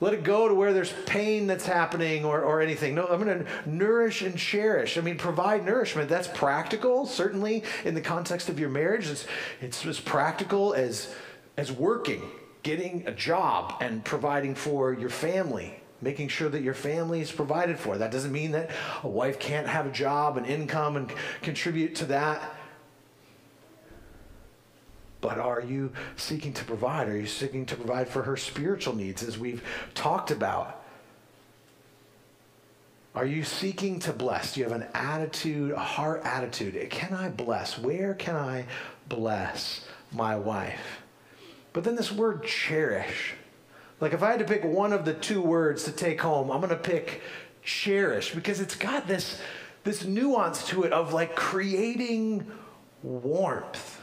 let 0.00 0.12
it 0.12 0.24
go 0.24 0.48
to 0.48 0.54
where 0.54 0.72
there's 0.72 0.92
pain 1.06 1.46
that's 1.46 1.64
happening 1.64 2.24
or, 2.24 2.42
or 2.42 2.60
anything. 2.60 2.96
No, 2.96 3.06
I'm 3.06 3.22
going 3.24 3.44
to 3.44 3.70
nourish 3.70 4.22
and 4.22 4.36
cherish. 4.36 4.98
I 4.98 5.00
mean, 5.00 5.16
provide 5.16 5.64
nourishment. 5.64 6.08
That's 6.08 6.26
practical, 6.26 7.06
certainly 7.06 7.62
in 7.84 7.94
the 7.94 8.00
context 8.00 8.48
of 8.48 8.58
your 8.58 8.68
marriage. 8.68 9.08
It's, 9.08 9.28
it's 9.60 9.86
as 9.86 10.00
practical 10.00 10.74
as, 10.74 11.14
as 11.56 11.70
working, 11.70 12.28
getting 12.64 13.06
a 13.06 13.12
job, 13.12 13.76
and 13.80 14.04
providing 14.04 14.56
for 14.56 14.92
your 14.92 15.10
family 15.10 15.80
making 16.04 16.28
sure 16.28 16.48
that 16.50 16.62
your 16.62 16.74
family 16.74 17.20
is 17.20 17.32
provided 17.32 17.78
for. 17.78 17.96
That 17.96 18.12
doesn't 18.12 18.30
mean 18.30 18.52
that 18.52 18.70
a 19.02 19.08
wife 19.08 19.38
can't 19.38 19.66
have 19.66 19.86
a 19.86 19.90
job 19.90 20.36
and 20.36 20.46
income 20.46 20.96
and 20.96 21.12
contribute 21.42 21.94
to 21.96 22.04
that. 22.06 22.54
But 25.20 25.38
are 25.38 25.62
you 25.62 25.92
seeking 26.16 26.52
to 26.52 26.64
provide? 26.64 27.08
Are 27.08 27.16
you 27.16 27.26
seeking 27.26 27.64
to 27.66 27.76
provide 27.76 28.08
for 28.08 28.22
her 28.22 28.36
spiritual 28.36 28.94
needs, 28.94 29.22
as 29.22 29.38
we've 29.38 29.64
talked 29.94 30.30
about? 30.30 30.82
Are 33.14 33.24
you 33.24 33.42
seeking 33.42 34.00
to 34.00 34.12
bless? 34.12 34.52
Do 34.52 34.60
you 34.60 34.68
have 34.68 34.78
an 34.78 34.88
attitude, 34.92 35.70
a 35.70 35.78
heart 35.78 36.20
attitude? 36.24 36.90
Can 36.90 37.14
I 37.14 37.30
bless? 37.30 37.78
Where 37.78 38.12
can 38.12 38.36
I 38.36 38.66
bless 39.08 39.86
my 40.12 40.36
wife? 40.36 41.03
But 41.74 41.84
then 41.84 41.94
this 41.94 42.10
word 42.10 42.44
cherish. 42.44 43.34
Like 44.00 44.14
if 44.14 44.22
I 44.22 44.30
had 44.30 44.38
to 44.38 44.46
pick 44.46 44.64
one 44.64 44.94
of 44.94 45.04
the 45.04 45.12
two 45.12 45.42
words 45.42 45.84
to 45.84 45.92
take 45.92 46.22
home, 46.22 46.50
I'm 46.50 46.60
going 46.60 46.70
to 46.70 46.76
pick 46.76 47.20
cherish 47.62 48.34
because 48.34 48.60
it's 48.60 48.74
got 48.74 49.06
this, 49.06 49.38
this 49.82 50.04
nuance 50.06 50.66
to 50.68 50.84
it 50.84 50.92
of 50.94 51.12
like 51.12 51.36
creating 51.36 52.50
warmth 53.02 54.00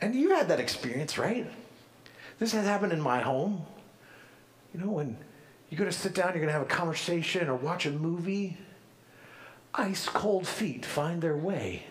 and 0.00 0.14
you 0.14 0.30
had 0.30 0.48
that 0.48 0.60
experience, 0.60 1.18
right? 1.18 1.46
This 2.38 2.52
has 2.52 2.64
happened 2.64 2.92
in 2.92 3.00
my 3.00 3.20
home. 3.20 3.66
You 4.72 4.80
know, 4.80 4.90
when 4.90 5.16
you're 5.68 5.78
going 5.78 5.90
to 5.90 5.96
sit 5.96 6.14
down, 6.14 6.28
you're 6.28 6.40
going 6.40 6.46
to 6.46 6.52
have 6.52 6.62
a 6.62 6.64
conversation 6.64 7.48
or 7.48 7.56
watch 7.56 7.86
a 7.86 7.90
movie, 7.90 8.56
ice 9.74 10.08
cold 10.08 10.46
feet 10.46 10.86
find 10.86 11.20
their 11.20 11.36
way 11.36 11.84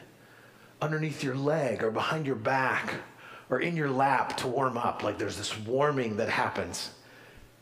underneath 0.81 1.23
your 1.23 1.35
leg 1.35 1.83
or 1.83 1.91
behind 1.91 2.25
your 2.25 2.35
back 2.35 2.95
or 3.49 3.59
in 3.59 3.75
your 3.75 3.89
lap 3.89 4.37
to 4.37 4.47
warm 4.47 4.77
up. 4.77 5.03
Like 5.03 5.17
there's 5.17 5.37
this 5.37 5.57
warming 5.57 6.17
that 6.17 6.29
happens. 6.29 6.91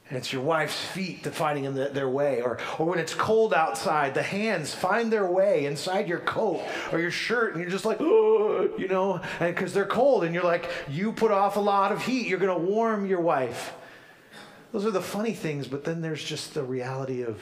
And 0.10 0.18
it's 0.18 0.32
your 0.32 0.42
wife's 0.42 0.80
feet 0.80 1.26
finding 1.26 1.66
in 1.66 1.74
the, 1.74 1.90
their 1.90 2.08
way. 2.08 2.42
Or, 2.42 2.60
or 2.80 2.86
when 2.86 2.98
it's 2.98 3.14
cold 3.14 3.54
outside, 3.54 4.14
the 4.14 4.24
hands 4.24 4.74
find 4.74 5.12
their 5.12 5.30
way 5.30 5.66
inside 5.66 6.08
your 6.08 6.20
coat 6.20 6.64
or 6.94 7.00
your 7.00 7.12
shirt, 7.12 7.54
and 7.54 7.62
you're 7.62 7.70
just 7.70 7.84
like, 7.84 8.00
you 8.00 8.88
know, 8.90 9.22
because 9.40 9.74
they're 9.74 9.86
cold, 9.86 10.24
and 10.24 10.34
you're 10.34 10.46
like, 10.46 10.70
you 10.90 11.12
put 11.12 11.32
off 11.32 11.58
a 11.58 11.60
lot 11.60 11.92
of 11.92 12.02
heat, 12.04 12.26
you're 12.28 12.40
going 12.40 12.58
to 12.58 12.72
warm 12.72 13.06
your 13.06 13.20
wife. 13.20 13.74
Those 14.72 14.86
are 14.86 14.92
the 14.92 15.02
funny 15.02 15.34
things, 15.34 15.68
but 15.68 15.84
then 15.84 16.02
there's 16.02 16.24
just 16.24 16.54
the 16.54 16.64
reality 16.64 17.22
of, 17.24 17.42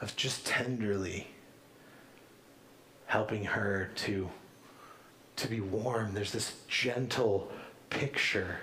of 0.00 0.14
just 0.14 0.46
tenderly 0.46 1.26
helping 3.06 3.44
her 3.44 3.90
to, 3.96 4.30
to 5.36 5.48
be 5.48 5.60
warm. 5.60 6.14
There's 6.14 6.32
this 6.32 6.54
gentle 6.68 7.50
picture 7.90 8.58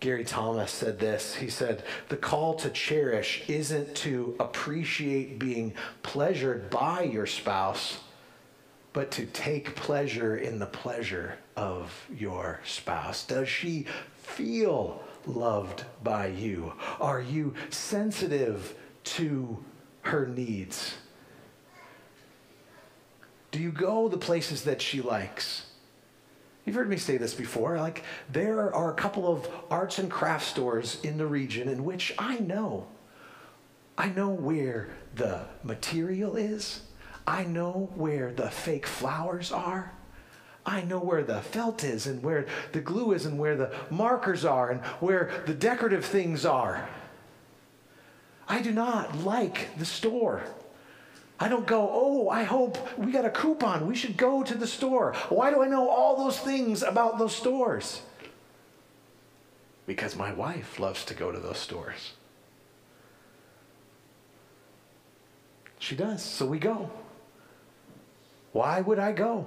Gary 0.00 0.24
Thomas 0.24 0.72
said 0.72 0.98
this. 0.98 1.34
He 1.34 1.50
said, 1.50 1.84
The 2.08 2.16
call 2.16 2.54
to 2.54 2.70
cherish 2.70 3.42
isn't 3.48 3.94
to 3.96 4.34
appreciate 4.40 5.38
being 5.38 5.74
pleasured 6.02 6.70
by 6.70 7.02
your 7.02 7.26
spouse, 7.26 7.98
but 8.94 9.10
to 9.12 9.26
take 9.26 9.76
pleasure 9.76 10.38
in 10.38 10.58
the 10.58 10.66
pleasure 10.66 11.36
of 11.54 12.06
your 12.10 12.60
spouse. 12.64 13.26
Does 13.26 13.48
she 13.48 13.86
feel 14.16 15.04
loved 15.26 15.84
by 16.02 16.28
you? 16.28 16.72
Are 16.98 17.20
you 17.20 17.54
sensitive 17.68 18.74
to 19.04 19.62
her 20.02 20.26
needs? 20.26 20.94
Do 23.50 23.58
you 23.58 23.72
go 23.72 24.08
the 24.08 24.18
places 24.18 24.62
that 24.64 24.80
she 24.80 25.00
likes? 25.00 25.66
You've 26.64 26.76
heard 26.76 26.88
me 26.88 26.98
say 26.98 27.16
this 27.16 27.34
before. 27.34 27.78
Like, 27.78 28.04
there 28.30 28.72
are 28.74 28.90
a 28.90 28.94
couple 28.94 29.26
of 29.26 29.48
arts 29.70 29.98
and 29.98 30.10
craft 30.10 30.46
stores 30.46 31.00
in 31.02 31.18
the 31.18 31.26
region 31.26 31.68
in 31.68 31.84
which 31.84 32.14
I 32.18 32.38
know. 32.38 32.86
I 33.98 34.08
know 34.08 34.28
where 34.28 34.90
the 35.14 35.46
material 35.64 36.36
is. 36.36 36.82
I 37.26 37.44
know 37.44 37.90
where 37.94 38.32
the 38.32 38.50
fake 38.50 38.86
flowers 38.86 39.52
are. 39.52 39.92
I 40.64 40.82
know 40.82 40.98
where 40.98 41.24
the 41.24 41.40
felt 41.40 41.82
is 41.84 42.06
and 42.06 42.22
where 42.22 42.46
the 42.72 42.80
glue 42.80 43.12
is 43.12 43.26
and 43.26 43.38
where 43.38 43.56
the 43.56 43.74
markers 43.90 44.44
are 44.44 44.70
and 44.70 44.80
where 45.00 45.42
the 45.46 45.54
decorative 45.54 46.04
things 46.04 46.44
are. 46.44 46.88
I 48.46 48.60
do 48.60 48.72
not 48.72 49.18
like 49.18 49.76
the 49.78 49.84
store. 49.84 50.42
I 51.42 51.48
don't 51.48 51.66
go, 51.66 51.88
oh, 51.90 52.28
I 52.28 52.42
hope 52.42 52.76
we 52.98 53.10
got 53.10 53.24
a 53.24 53.30
coupon. 53.30 53.86
We 53.86 53.96
should 53.96 54.18
go 54.18 54.42
to 54.42 54.54
the 54.54 54.66
store. 54.66 55.14
Why 55.30 55.50
do 55.50 55.62
I 55.62 55.68
know 55.68 55.88
all 55.88 56.18
those 56.18 56.38
things 56.38 56.82
about 56.82 57.18
those 57.18 57.34
stores? 57.34 58.02
Because 59.86 60.14
my 60.14 60.34
wife 60.34 60.78
loves 60.78 61.02
to 61.06 61.14
go 61.14 61.32
to 61.32 61.38
those 61.38 61.56
stores. 61.56 62.12
She 65.78 65.96
does, 65.96 66.22
so 66.22 66.44
we 66.44 66.58
go. 66.58 66.90
Why 68.52 68.82
would 68.82 68.98
I 68.98 69.12
go? 69.12 69.46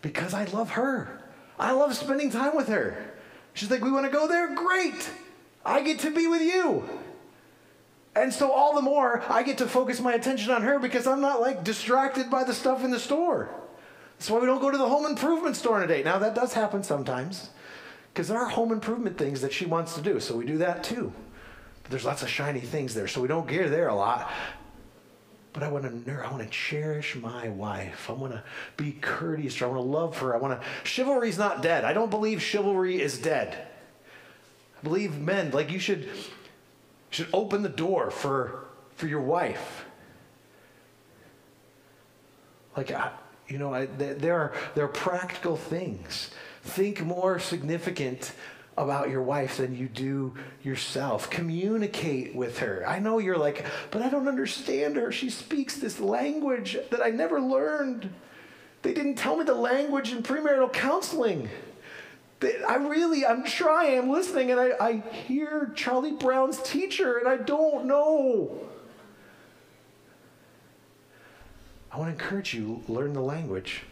Because 0.00 0.32
I 0.32 0.44
love 0.44 0.70
her. 0.70 1.22
I 1.58 1.72
love 1.72 1.94
spending 1.94 2.30
time 2.30 2.56
with 2.56 2.68
her. 2.68 3.12
She's 3.52 3.70
like, 3.70 3.84
we 3.84 3.92
want 3.92 4.06
to 4.06 4.10
go 4.10 4.26
there? 4.26 4.54
Great. 4.54 5.10
I 5.66 5.82
get 5.82 5.98
to 6.00 6.10
be 6.10 6.26
with 6.26 6.40
you. 6.40 6.88
And 8.16 8.32
so 8.32 8.52
all 8.52 8.74
the 8.74 8.82
more 8.82 9.22
I 9.28 9.42
get 9.42 9.58
to 9.58 9.66
focus 9.66 10.00
my 10.00 10.12
attention 10.14 10.52
on 10.52 10.62
her 10.62 10.78
because 10.78 11.06
I'm 11.06 11.20
not 11.20 11.40
like 11.40 11.64
distracted 11.64 12.30
by 12.30 12.44
the 12.44 12.54
stuff 12.54 12.84
in 12.84 12.90
the 12.90 13.00
store. 13.00 13.48
That's 14.18 14.30
why 14.30 14.38
we 14.38 14.46
don't 14.46 14.60
go 14.60 14.70
to 14.70 14.78
the 14.78 14.88
home 14.88 15.06
improvement 15.06 15.56
store 15.56 15.82
on 15.82 15.90
a. 15.90 16.02
Now 16.02 16.18
that 16.20 16.34
does 16.34 16.52
happen 16.52 16.82
sometimes 16.84 17.50
because 18.12 18.28
there 18.28 18.38
are 18.38 18.48
home 18.48 18.70
improvement 18.70 19.18
things 19.18 19.40
that 19.40 19.52
she 19.52 19.66
wants 19.66 19.94
to 19.96 20.00
do. 20.00 20.20
So 20.20 20.36
we 20.36 20.46
do 20.46 20.58
that 20.58 20.84
too. 20.84 21.12
But 21.82 21.90
there's 21.90 22.04
lots 22.04 22.22
of 22.22 22.28
shiny 22.28 22.60
things 22.60 22.94
there, 22.94 23.08
so 23.08 23.20
we 23.20 23.28
don't 23.28 23.48
get 23.48 23.70
there 23.70 23.88
a 23.88 23.94
lot. 23.94 24.30
But 25.52 25.64
I 25.64 25.68
want 25.68 26.06
to 26.06 26.12
I 26.12 26.30
want 26.30 26.42
to 26.42 26.48
cherish 26.48 27.16
my 27.16 27.48
wife. 27.48 28.08
I 28.08 28.12
want 28.12 28.32
to 28.32 28.42
be 28.76 28.92
courteous. 28.92 29.60
I 29.60 29.66
want 29.66 29.78
to 29.78 29.86
love 29.86 30.18
her. 30.18 30.34
I 30.34 30.38
want 30.38 30.60
to 30.60 30.66
chivalry's 30.84 31.38
not 31.38 31.62
dead. 31.62 31.84
I 31.84 31.92
don't 31.92 32.10
believe 32.10 32.40
chivalry 32.40 33.00
is 33.00 33.18
dead. 33.18 33.66
I 34.78 34.82
believe 34.84 35.18
men 35.18 35.50
like 35.50 35.70
you 35.70 35.78
should 35.80 36.08
should 37.14 37.28
open 37.32 37.62
the 37.62 37.68
door 37.68 38.10
for, 38.10 38.64
for 38.96 39.06
your 39.06 39.20
wife. 39.20 39.84
Like, 42.76 42.90
I, 42.90 43.12
you 43.46 43.56
know, 43.56 43.72
I, 43.72 43.86
there, 43.86 44.34
are, 44.34 44.52
there 44.74 44.84
are 44.84 44.88
practical 44.88 45.56
things. 45.56 46.30
Think 46.62 47.02
more 47.02 47.38
significant 47.38 48.32
about 48.76 49.10
your 49.10 49.22
wife 49.22 49.58
than 49.58 49.76
you 49.76 49.86
do 49.86 50.34
yourself. 50.64 51.30
Communicate 51.30 52.34
with 52.34 52.58
her. 52.58 52.82
I 52.84 52.98
know 52.98 53.18
you're 53.18 53.38
like, 53.38 53.64
but 53.92 54.02
I 54.02 54.08
don't 54.10 54.26
understand 54.26 54.96
her. 54.96 55.12
She 55.12 55.30
speaks 55.30 55.76
this 55.76 56.00
language 56.00 56.76
that 56.90 57.00
I 57.00 57.10
never 57.10 57.40
learned. 57.40 58.12
They 58.82 58.92
didn't 58.92 59.14
tell 59.14 59.36
me 59.36 59.44
the 59.44 59.54
language 59.54 60.10
in 60.10 60.24
premarital 60.24 60.72
counseling. 60.72 61.48
I 62.68 62.76
really, 62.76 63.24
I'm 63.24 63.44
trying, 63.44 63.98
I'm 63.98 64.10
listening, 64.10 64.50
and 64.50 64.60
I, 64.60 64.72
I 64.80 64.92
hear 65.10 65.72
Charlie 65.74 66.12
Brown's 66.12 66.62
teacher, 66.62 67.18
and 67.18 67.28
I 67.28 67.36
don't 67.36 67.86
know. 67.86 68.60
I 71.90 71.98
want 71.98 72.16
to 72.16 72.22
encourage 72.22 72.54
you, 72.54 72.82
learn 72.88 73.12
the 73.12 73.20
language. 73.20 73.82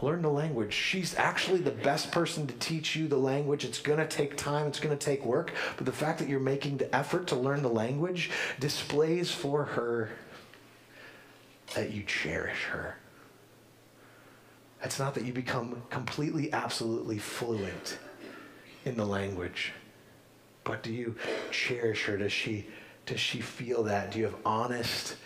Learn 0.00 0.22
the 0.22 0.30
language. 0.30 0.72
She's 0.72 1.14
actually 1.16 1.60
the 1.60 1.72
best 1.72 2.12
person 2.12 2.46
to 2.46 2.54
teach 2.54 2.94
you 2.94 3.08
the 3.08 3.16
language. 3.16 3.64
It's 3.64 3.80
going 3.80 3.98
to 3.98 4.06
take 4.06 4.36
time, 4.36 4.66
it's 4.66 4.80
going 4.80 4.96
to 4.96 5.04
take 5.04 5.24
work, 5.24 5.52
but 5.76 5.86
the 5.86 5.92
fact 5.92 6.18
that 6.20 6.28
you're 6.28 6.38
making 6.38 6.76
the 6.76 6.94
effort 6.94 7.26
to 7.28 7.36
learn 7.36 7.62
the 7.62 7.68
language 7.68 8.30
displays 8.60 9.30
for 9.30 9.64
her 9.64 10.10
that 11.74 11.92
you 11.92 12.02
cherish 12.04 12.64
her. 12.70 12.96
It's 14.82 14.98
not 14.98 15.14
that 15.14 15.24
you 15.24 15.32
become 15.32 15.82
completely, 15.90 16.52
absolutely 16.52 17.18
fluent 17.18 17.98
in 18.84 18.96
the 18.96 19.04
language, 19.04 19.72
but 20.64 20.82
do 20.82 20.92
you 20.92 21.16
cherish 21.50 22.04
her? 22.04 22.16
Does 22.16 22.32
she, 22.32 22.66
does 23.04 23.18
she 23.18 23.40
feel 23.40 23.82
that? 23.84 24.12
Do 24.12 24.20
you 24.20 24.24
have 24.26 24.36
honest 24.44 25.16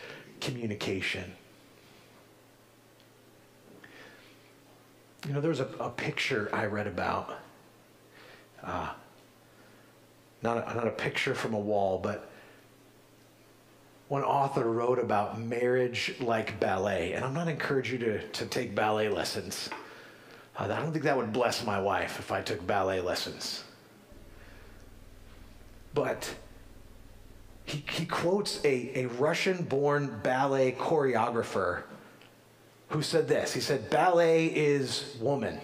communication? 0.41 1.33
You 5.27 5.35
know, 5.35 5.41
there 5.41 5.51
was 5.51 5.61
a, 5.61 5.69
a 5.79 5.91
picture 5.91 6.49
I 6.53 6.65
read 6.65 6.87
about. 6.87 7.39
Uh, 8.63 8.91
not, 10.43 10.69
a, 10.69 10.75
not 10.75 10.87
a 10.87 10.91
picture 10.91 11.35
from 11.35 11.55
a 11.55 11.59
wall, 11.59 11.99
but 11.99 12.32
one 14.13 14.25
author 14.25 14.71
wrote 14.71 14.99
about 14.99 15.41
marriage 15.41 16.15
like 16.21 16.61
ballet, 16.61 17.15
and 17.15 17.25
I'm 17.25 17.33
not 17.33 17.49
encouraging 17.49 18.03
you 18.03 18.07
to, 18.09 18.29
to 18.29 18.45
take 18.45 18.75
ballet 18.75 19.09
lessons. 19.09 19.71
Uh, 20.55 20.65
I 20.65 20.81
don't 20.81 20.93
think 20.93 21.05
that 21.05 21.17
would 21.17 21.33
bless 21.33 21.65
my 21.65 21.81
wife 21.81 22.19
if 22.19 22.31
I 22.31 22.43
took 22.43 22.67
ballet 22.67 23.01
lessons. 23.01 23.65
But 25.95 26.35
he, 27.65 27.83
he 27.91 28.05
quotes 28.05 28.63
a, 28.67 29.05
a 29.05 29.07
Russian 29.07 29.63
born 29.63 30.21
ballet 30.23 30.73
choreographer 30.73 31.85
who 32.89 33.01
said 33.01 33.27
this. 33.27 33.55
He 33.55 33.61
said, 33.61 33.89
Ballet 33.89 34.45
is 34.49 35.17
woman. 35.23 35.59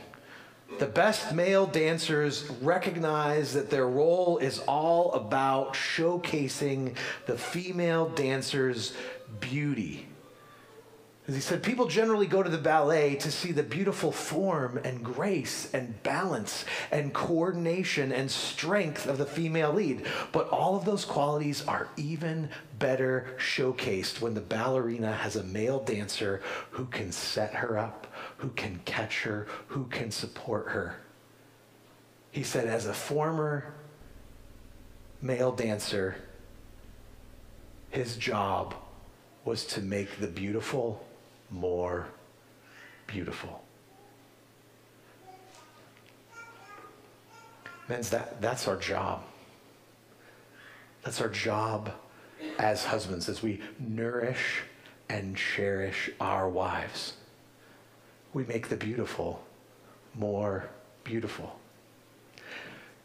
The 0.76 0.86
best 0.86 1.34
male 1.34 1.66
dancers 1.66 2.48
recognize 2.60 3.54
that 3.54 3.70
their 3.70 3.88
role 3.88 4.38
is 4.38 4.60
all 4.60 5.12
about 5.12 5.72
showcasing 5.72 6.94
the 7.26 7.36
female 7.36 8.10
dancer's 8.10 8.94
beauty. 9.40 10.06
As 11.28 11.34
he 11.34 11.42
said, 11.42 11.62
people 11.62 11.86
generally 11.86 12.26
go 12.26 12.42
to 12.42 12.48
the 12.48 12.56
ballet 12.56 13.16
to 13.16 13.30
see 13.30 13.52
the 13.52 13.62
beautiful 13.62 14.10
form 14.10 14.80
and 14.82 15.04
grace 15.04 15.74
and 15.74 16.02
balance 16.02 16.64
and 16.90 17.12
coordination 17.12 18.12
and 18.12 18.30
strength 18.30 19.06
of 19.06 19.18
the 19.18 19.26
female 19.26 19.74
lead. 19.74 20.06
But 20.32 20.48
all 20.48 20.74
of 20.74 20.86
those 20.86 21.04
qualities 21.04 21.66
are 21.66 21.88
even 21.98 22.48
better 22.78 23.36
showcased 23.36 24.22
when 24.22 24.32
the 24.32 24.40
ballerina 24.40 25.12
has 25.12 25.36
a 25.36 25.42
male 25.42 25.80
dancer 25.80 26.40
who 26.70 26.86
can 26.86 27.12
set 27.12 27.52
her 27.52 27.76
up, 27.76 28.06
who 28.38 28.48
can 28.50 28.80
catch 28.84 29.22
her, 29.22 29.46
who 29.68 29.84
can 29.86 30.10
support 30.10 30.68
her. 30.68 30.96
He 32.30 32.42
said, 32.42 32.66
as 32.66 32.86
a 32.86 32.94
former 32.94 33.72
male 35.20 35.52
dancer, 35.52 36.16
his 37.90 38.16
job 38.16 38.74
was 39.44 39.64
to 39.66 39.80
make 39.80 40.18
the 40.20 40.26
beautiful 40.26 41.04
more 41.50 42.06
beautiful. 43.06 43.64
Men's 47.88 48.10
that 48.10 48.40
that's 48.40 48.68
our 48.68 48.76
job. 48.76 49.22
That's 51.02 51.20
our 51.20 51.28
job 51.28 51.90
as 52.58 52.84
husbands 52.84 53.28
as 53.28 53.42
we 53.42 53.62
nourish 53.78 54.62
and 55.08 55.36
cherish 55.36 56.10
our 56.20 56.48
wives. 56.48 57.14
We 58.32 58.44
make 58.44 58.68
the 58.68 58.76
beautiful 58.76 59.44
more 60.14 60.68
beautiful. 61.04 61.58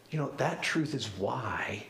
You 0.09 0.19
know, 0.19 0.31
that 0.37 0.61
truth 0.61 0.93
is 0.93 1.07
why. 1.17 1.87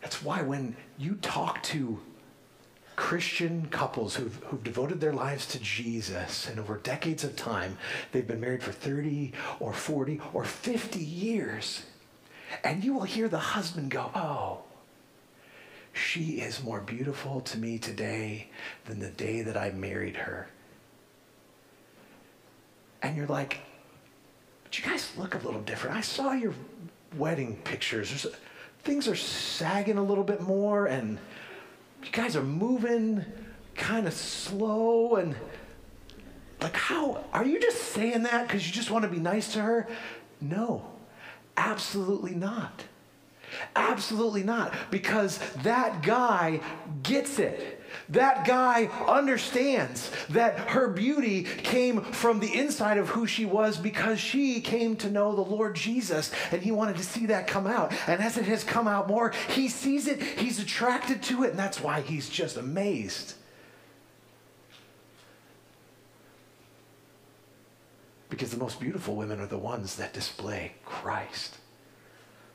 That's 0.00 0.22
why 0.22 0.42
when 0.42 0.76
you 0.98 1.16
talk 1.16 1.62
to 1.64 2.00
Christian 2.96 3.66
couples 3.70 4.14
who've, 4.14 4.36
who've 4.44 4.62
devoted 4.62 5.00
their 5.00 5.12
lives 5.12 5.46
to 5.46 5.58
Jesus, 5.58 6.48
and 6.48 6.58
over 6.58 6.78
decades 6.78 7.24
of 7.24 7.36
time, 7.36 7.78
they've 8.12 8.26
been 8.26 8.40
married 8.40 8.62
for 8.62 8.72
30 8.72 9.32
or 9.58 9.72
40 9.72 10.20
or 10.32 10.44
50 10.44 10.98
years. 10.98 11.82
And 12.64 12.84
you 12.84 12.94
will 12.94 13.04
hear 13.04 13.28
the 13.28 13.38
husband 13.38 13.90
go, 13.90 14.10
Oh, 14.14 14.60
she 15.92 16.40
is 16.40 16.62
more 16.62 16.80
beautiful 16.80 17.40
to 17.42 17.58
me 17.58 17.78
today 17.78 18.48
than 18.86 19.00
the 19.00 19.10
day 19.10 19.42
that 19.42 19.56
I 19.56 19.70
married 19.70 20.16
her. 20.16 20.48
And 23.02 23.16
you're 23.16 23.26
like, 23.26 23.60
But 24.64 24.78
you 24.78 24.84
guys 24.84 25.10
look 25.16 25.34
a 25.34 25.38
little 25.38 25.62
different. 25.62 25.96
I 25.96 26.00
saw 26.00 26.32
your 26.32 26.54
wedding 27.16 27.56
pictures. 27.64 28.10
There's, 28.10 28.26
things 28.82 29.08
are 29.08 29.16
sagging 29.16 29.98
a 29.98 30.02
little 30.02 30.24
bit 30.24 30.40
more, 30.40 30.86
and 30.86 31.18
you 32.04 32.10
guys 32.12 32.36
are 32.36 32.42
moving 32.42 33.24
kind 33.74 34.06
of 34.06 34.12
slow 34.12 35.16
and 35.16 35.34
like 36.60 36.76
how 36.76 37.24
are 37.32 37.44
you 37.44 37.58
just 37.58 37.78
saying 37.92 38.24
that 38.24 38.46
because 38.46 38.66
you 38.66 38.72
just 38.72 38.90
want 38.90 39.04
to 39.04 39.10
be 39.10 39.18
nice 39.18 39.54
to 39.54 39.60
her 39.60 39.88
no 40.40 40.84
absolutely 41.56 42.34
not 42.34 42.84
absolutely 43.74 44.42
not 44.42 44.74
because 44.90 45.38
that 45.62 46.02
guy 46.02 46.60
gets 47.02 47.38
it 47.38 47.79
that 48.10 48.44
guy 48.44 48.86
understands 49.06 50.10
that 50.30 50.58
her 50.70 50.88
beauty 50.88 51.44
came 51.44 52.00
from 52.00 52.40
the 52.40 52.52
inside 52.52 52.98
of 52.98 53.10
who 53.10 53.26
she 53.26 53.44
was 53.44 53.78
because 53.78 54.18
she 54.18 54.60
came 54.60 54.96
to 54.96 55.10
know 55.10 55.34
the 55.34 55.40
Lord 55.40 55.76
Jesus 55.76 56.32
and 56.50 56.60
he 56.60 56.72
wanted 56.72 56.96
to 56.96 57.04
see 57.04 57.26
that 57.26 57.46
come 57.46 57.66
out. 57.66 57.92
And 58.08 58.20
as 58.20 58.36
it 58.36 58.46
has 58.46 58.64
come 58.64 58.88
out 58.88 59.08
more, 59.08 59.32
he 59.48 59.68
sees 59.68 60.08
it, 60.08 60.20
he's 60.22 60.58
attracted 60.58 61.22
to 61.24 61.44
it, 61.44 61.50
and 61.50 61.58
that's 61.58 61.80
why 61.80 62.00
he's 62.00 62.28
just 62.28 62.56
amazed. 62.56 63.34
Because 68.28 68.50
the 68.50 68.58
most 68.58 68.80
beautiful 68.80 69.16
women 69.16 69.40
are 69.40 69.46
the 69.46 69.58
ones 69.58 69.96
that 69.96 70.12
display 70.12 70.72
Christ 70.84 71.59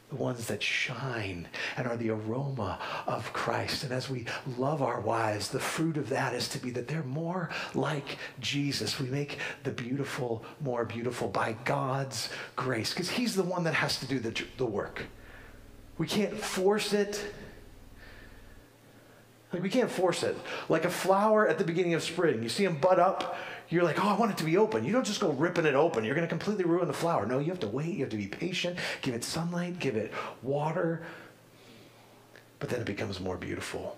the 0.09 0.15
ones 0.15 0.47
that 0.47 0.61
shine 0.61 1.47
and 1.77 1.87
are 1.87 1.97
the 1.97 2.11
aroma 2.11 2.79
of 3.07 3.33
Christ. 3.33 3.83
And 3.83 3.91
as 3.91 4.09
we 4.09 4.25
love 4.57 4.81
our 4.81 4.99
wives, 5.01 5.49
the 5.49 5.59
fruit 5.59 5.97
of 5.97 6.09
that 6.09 6.33
is 6.33 6.47
to 6.49 6.59
be 6.59 6.69
that 6.71 6.87
they're 6.87 7.03
more 7.03 7.49
like 7.73 8.17
Jesus. 8.39 8.99
We 8.99 9.07
make 9.07 9.39
the 9.63 9.71
beautiful 9.71 10.45
more 10.61 10.85
beautiful 10.85 11.27
by 11.27 11.55
God's 11.65 12.29
grace 12.55 12.93
because 12.93 13.09
He's 13.09 13.35
the 13.35 13.43
one 13.43 13.63
that 13.63 13.73
has 13.73 13.99
to 13.99 14.05
do 14.05 14.19
the, 14.19 14.43
the 14.57 14.65
work. 14.65 15.03
We 15.97 16.07
can't 16.07 16.37
force 16.37 16.93
it. 16.93 17.23
Like 19.51 19.63
we 19.63 19.69
can't 19.69 19.89
force 19.89 20.21
it. 20.21 20.37
Like 20.69 20.85
a 20.85 20.89
flower 20.89 21.47
at 21.47 21.57
the 21.57 21.63
beginning 21.63 21.93
of 21.93 22.03
spring. 22.03 22.43
You 22.43 22.49
see 22.49 22.65
them 22.65 22.77
bud 22.77 22.99
up, 22.99 23.37
you're 23.69 23.83
like, 23.83 24.03
oh, 24.03 24.07
I 24.07 24.15
want 24.17 24.31
it 24.31 24.37
to 24.37 24.43
be 24.43 24.57
open. 24.57 24.85
You 24.85 24.91
don't 24.91 25.05
just 25.05 25.19
go 25.19 25.31
ripping 25.31 25.65
it 25.65 25.75
open. 25.75 26.03
You're 26.03 26.15
going 26.15 26.27
to 26.27 26.29
completely 26.29 26.65
ruin 26.65 26.87
the 26.87 26.93
flower. 26.93 27.25
No, 27.25 27.39
you 27.39 27.49
have 27.49 27.59
to 27.61 27.67
wait. 27.67 27.93
You 27.93 28.01
have 28.01 28.09
to 28.11 28.17
be 28.17 28.27
patient. 28.27 28.77
Give 29.01 29.13
it 29.13 29.23
sunlight, 29.23 29.79
give 29.79 29.95
it 29.95 30.11
water. 30.41 31.03
But 32.59 32.69
then 32.69 32.81
it 32.81 32.85
becomes 32.85 33.19
more 33.19 33.37
beautiful. 33.37 33.97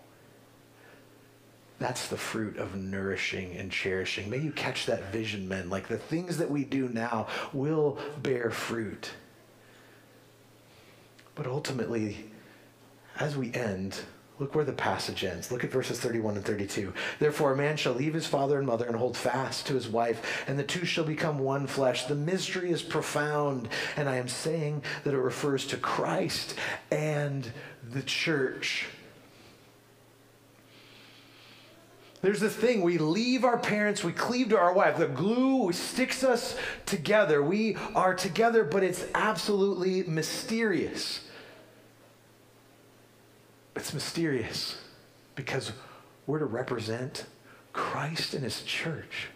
That's 1.79 2.07
the 2.07 2.17
fruit 2.17 2.57
of 2.57 2.75
nourishing 2.75 3.55
and 3.55 3.71
cherishing. 3.71 4.29
May 4.29 4.39
you 4.39 4.51
catch 4.51 4.87
that 4.87 5.11
vision, 5.11 5.47
men. 5.47 5.69
Like 5.69 5.87
the 5.87 5.97
things 5.97 6.37
that 6.37 6.49
we 6.49 6.63
do 6.63 6.89
now 6.89 7.27
will 7.53 7.99
bear 8.23 8.49
fruit. 8.49 9.11
But 11.35 11.45
ultimately, 11.45 12.25
as 13.19 13.37
we 13.37 13.53
end, 13.53 13.99
Look 14.39 14.53
where 14.53 14.65
the 14.65 14.73
passage 14.73 15.23
ends. 15.23 15.51
Look 15.51 15.63
at 15.63 15.71
verses 15.71 15.99
31 15.99 16.35
and 16.35 16.45
32. 16.45 16.93
Therefore, 17.19 17.53
a 17.53 17.57
man 17.57 17.75
shall 17.75 17.93
leave 17.93 18.13
his 18.13 18.27
father 18.27 18.59
and 18.59 18.67
mother 18.67 18.85
and 18.85 18.95
hold 18.95 19.17
fast 19.17 19.65
to 19.67 19.73
his 19.73 19.87
wife, 19.87 20.43
and 20.47 20.59
the 20.59 20.63
two 20.63 20.85
shall 20.85 21.05
become 21.05 21.39
one 21.39 21.65
flesh. 21.65 22.05
The 22.05 22.15
mystery 22.15 22.69
is 22.69 22.83
profound, 22.83 23.67
and 23.95 24.07
I 24.07 24.17
am 24.17 24.27
saying 24.27 24.83
that 25.03 25.15
it 25.15 25.19
refers 25.19 25.65
to 25.67 25.77
Christ 25.77 26.53
and 26.91 27.51
the 27.89 28.03
church. 28.03 28.85
There's 32.21 32.39
this 32.39 32.55
thing, 32.55 32.81
we 32.81 32.97
leave 32.97 33.43
our 33.43 33.57
parents, 33.57 34.03
we 34.03 34.11
cleave 34.11 34.49
to 34.49 34.57
our 34.57 34.73
wife. 34.73 34.97
The 34.97 35.07
glue 35.07 35.71
sticks 35.71 36.23
us 36.23 36.55
together. 36.85 37.43
We 37.43 37.75
are 37.95 38.15
together, 38.15 38.63
but 38.63 38.83
it's 38.83 39.05
absolutely 39.13 40.03
mysterious. 40.03 41.26
It's 43.77 43.93
mysterious 43.93 44.75
because 45.35 45.71
we're 46.25 46.39
to 46.39 46.45
represent 46.45 47.25
Christ 47.73 48.33
and 48.33 48.43
his 48.43 48.63
church. 48.63 49.27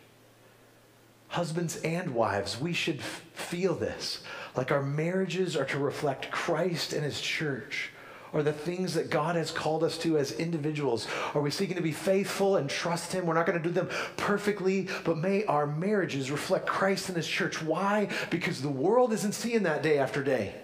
Husbands 1.27 1.77
and 1.83 2.15
wives, 2.15 2.59
we 2.59 2.73
should 2.73 2.99
f- 3.01 3.23
feel 3.33 3.75
this. 3.75 4.23
Like 4.55 4.71
our 4.71 4.81
marriages 4.81 5.55
are 5.55 5.65
to 5.65 5.77
reflect 5.77 6.31
Christ 6.31 6.91
and 6.91 7.03
his 7.03 7.21
church. 7.21 7.91
Or 8.33 8.41
the 8.41 8.51
things 8.51 8.95
that 8.95 9.11
God 9.11 9.35
has 9.35 9.51
called 9.51 9.83
us 9.83 9.97
to 9.99 10.17
as 10.17 10.31
individuals. 10.31 11.07
Are 11.35 11.41
we 11.41 11.51
seeking 11.51 11.75
to 11.75 11.83
be 11.83 11.91
faithful 11.91 12.55
and 12.55 12.69
trust 12.69 13.11
Him? 13.11 13.25
We're 13.25 13.33
not 13.33 13.45
going 13.45 13.61
to 13.61 13.63
do 13.63 13.73
them 13.73 13.89
perfectly, 14.15 14.87
but 15.03 15.17
may 15.17 15.43
our 15.45 15.67
marriages 15.67 16.31
reflect 16.31 16.65
Christ 16.65 17.09
and 17.09 17.17
His 17.17 17.27
church. 17.27 17.61
Why? 17.61 18.07
Because 18.29 18.61
the 18.61 18.69
world 18.69 19.11
isn't 19.11 19.33
seeing 19.33 19.63
that 19.63 19.83
day 19.83 19.99
after 19.99 20.23
day 20.23 20.55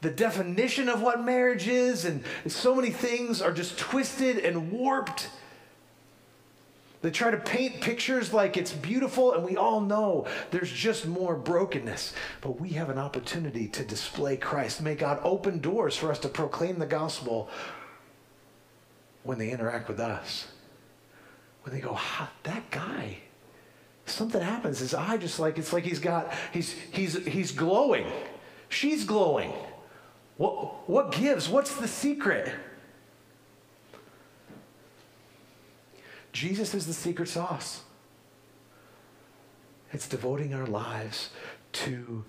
the 0.00 0.10
definition 0.10 0.88
of 0.88 1.02
what 1.02 1.22
marriage 1.22 1.68
is, 1.68 2.04
and 2.04 2.24
so 2.46 2.74
many 2.74 2.90
things 2.90 3.42
are 3.42 3.52
just 3.52 3.78
twisted 3.78 4.38
and 4.38 4.72
warped. 4.72 5.28
They 7.02 7.10
try 7.10 7.30
to 7.30 7.38
paint 7.38 7.80
pictures 7.80 8.32
like 8.32 8.56
it's 8.56 8.72
beautiful, 8.72 9.32
and 9.32 9.42
we 9.42 9.56
all 9.56 9.80
know 9.80 10.26
there's 10.50 10.70
just 10.70 11.06
more 11.06 11.34
brokenness. 11.34 12.12
But 12.42 12.60
we 12.60 12.70
have 12.70 12.90
an 12.90 12.98
opportunity 12.98 13.68
to 13.68 13.84
display 13.84 14.36
Christ. 14.36 14.82
May 14.82 14.94
God 14.94 15.18
open 15.22 15.60
doors 15.60 15.96
for 15.96 16.10
us 16.10 16.18
to 16.20 16.28
proclaim 16.28 16.78
the 16.78 16.86
gospel 16.86 17.48
when 19.22 19.38
they 19.38 19.50
interact 19.50 19.88
with 19.88 19.98
us. 19.98 20.48
When 21.62 21.74
they 21.74 21.80
go, 21.80 21.98
that 22.42 22.70
guy, 22.70 23.18
something 24.04 24.40
happens. 24.40 24.80
His 24.80 24.92
eye 24.92 25.16
just 25.16 25.40
like, 25.40 25.56
it's 25.58 25.72
like 25.72 25.84
he's 25.84 26.00
got, 26.00 26.32
he's, 26.52 26.72
he's, 26.92 27.26
he's 27.26 27.52
glowing. 27.52 28.06
She's 28.68 29.04
glowing. 29.04 29.52
What, 30.40 30.88
what 30.88 31.12
gives? 31.12 31.50
What's 31.50 31.76
the 31.76 31.86
secret? 31.86 32.50
Jesus 36.32 36.72
is 36.72 36.86
the 36.86 36.94
secret 36.94 37.28
sauce. 37.28 37.82
It's 39.92 40.08
devoting 40.08 40.54
our 40.54 40.64
lives 40.64 41.28
to 41.72 42.24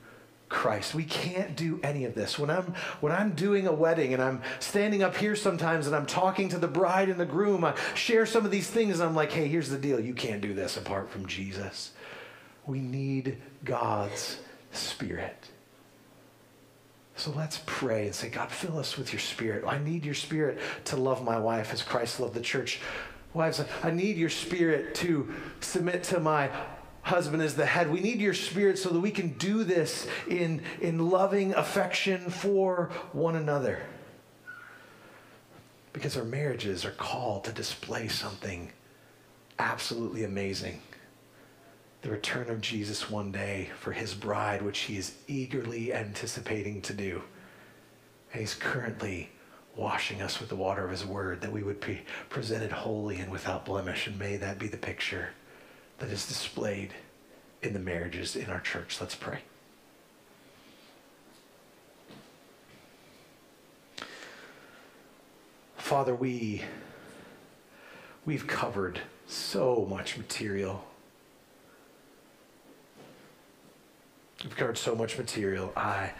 Christ. 0.49 0.93
We 0.93 1.05
can't 1.05 1.55
do 1.55 1.79
any 1.83 2.03
of 2.03 2.13
this. 2.13 2.37
When 2.37 2.49
I'm 2.49 2.73
when 2.99 3.13
I'm 3.13 3.31
doing 3.31 3.65
a 3.65 3.71
wedding 3.71 4.13
and 4.13 4.21
I'm 4.21 4.41
standing 4.59 5.01
up 5.01 5.15
here 5.15 5.37
sometimes 5.37 5.87
and 5.87 5.95
I'm 5.95 6.05
talking 6.05 6.49
to 6.49 6.57
the 6.57 6.67
bride 6.67 7.07
and 7.07 7.17
the 7.17 7.25
groom, 7.25 7.63
I 7.63 7.75
share 7.95 8.25
some 8.25 8.43
of 8.43 8.51
these 8.51 8.69
things 8.69 8.99
and 8.99 9.07
I'm 9.07 9.15
like, 9.15 9.31
"Hey, 9.31 9.47
here's 9.47 9.69
the 9.69 9.77
deal. 9.77 10.01
You 10.01 10.13
can't 10.13 10.41
do 10.41 10.53
this 10.53 10.75
apart 10.75 11.09
from 11.09 11.27
Jesus." 11.27 11.91
We 12.65 12.81
need 12.81 13.37
God's 13.63 14.39
spirit. 14.73 15.47
So 17.21 17.29
let's 17.37 17.61
pray 17.67 18.07
and 18.07 18.15
say, 18.15 18.29
God, 18.29 18.49
fill 18.49 18.79
us 18.79 18.97
with 18.97 19.13
your 19.13 19.19
spirit. 19.19 19.63
I 19.67 19.77
need 19.77 20.03
your 20.05 20.15
spirit 20.15 20.57
to 20.85 20.97
love 20.97 21.23
my 21.23 21.37
wife 21.37 21.71
as 21.71 21.83
Christ 21.83 22.19
loved 22.19 22.33
the 22.33 22.41
church. 22.41 22.81
Wives, 23.35 23.63
I 23.83 23.91
need 23.91 24.17
your 24.17 24.31
spirit 24.31 24.95
to 24.95 25.31
submit 25.59 26.01
to 26.05 26.19
my 26.19 26.49
husband 27.03 27.43
as 27.43 27.53
the 27.53 27.67
head. 27.67 27.91
We 27.91 27.99
need 27.99 28.21
your 28.21 28.33
spirit 28.33 28.79
so 28.79 28.89
that 28.89 28.99
we 28.99 29.11
can 29.11 29.33
do 29.33 29.63
this 29.63 30.07
in, 30.27 30.63
in 30.81 31.11
loving 31.11 31.53
affection 31.53 32.31
for 32.31 32.89
one 33.13 33.35
another. 33.35 33.83
Because 35.93 36.17
our 36.17 36.25
marriages 36.25 36.85
are 36.85 36.91
called 36.91 37.43
to 37.43 37.51
display 37.51 38.07
something 38.07 38.71
absolutely 39.59 40.23
amazing 40.23 40.81
the 42.01 42.09
return 42.09 42.49
of 42.49 42.61
Jesus 42.61 43.09
one 43.09 43.31
day 43.31 43.69
for 43.79 43.91
his 43.91 44.13
bride, 44.13 44.61
which 44.61 44.79
he 44.79 44.97
is 44.97 45.13
eagerly 45.27 45.93
anticipating 45.93 46.81
to 46.81 46.93
do. 46.93 47.21
And 48.31 48.41
he's 48.41 48.55
currently 48.55 49.29
washing 49.75 50.21
us 50.21 50.39
with 50.39 50.49
the 50.49 50.55
water 50.55 50.83
of 50.83 50.91
his 50.91 51.05
word 51.05 51.41
that 51.41 51.51
we 51.51 51.63
would 51.63 51.79
be 51.79 52.01
presented 52.29 52.71
holy 52.71 53.17
and 53.17 53.31
without 53.31 53.65
blemish. 53.65 54.07
And 54.07 54.17
may 54.17 54.37
that 54.37 54.57
be 54.57 54.67
the 54.67 54.77
picture 54.77 55.29
that 55.99 56.09
is 56.09 56.27
displayed 56.27 56.93
in 57.61 57.73
the 57.73 57.79
marriages 57.79 58.35
in 58.35 58.49
our 58.49 58.59
church. 58.59 58.99
Let's 58.99 59.15
pray. 59.15 59.39
Father, 65.77 66.15
we 66.15 66.63
we've 68.25 68.47
covered 68.47 69.01
so 69.27 69.85
much 69.89 70.17
material 70.17 70.85
We've 74.43 74.55
covered 74.55 74.77
so 74.77 74.95
much 74.95 75.17
material. 75.17 75.71
I 75.75 76.11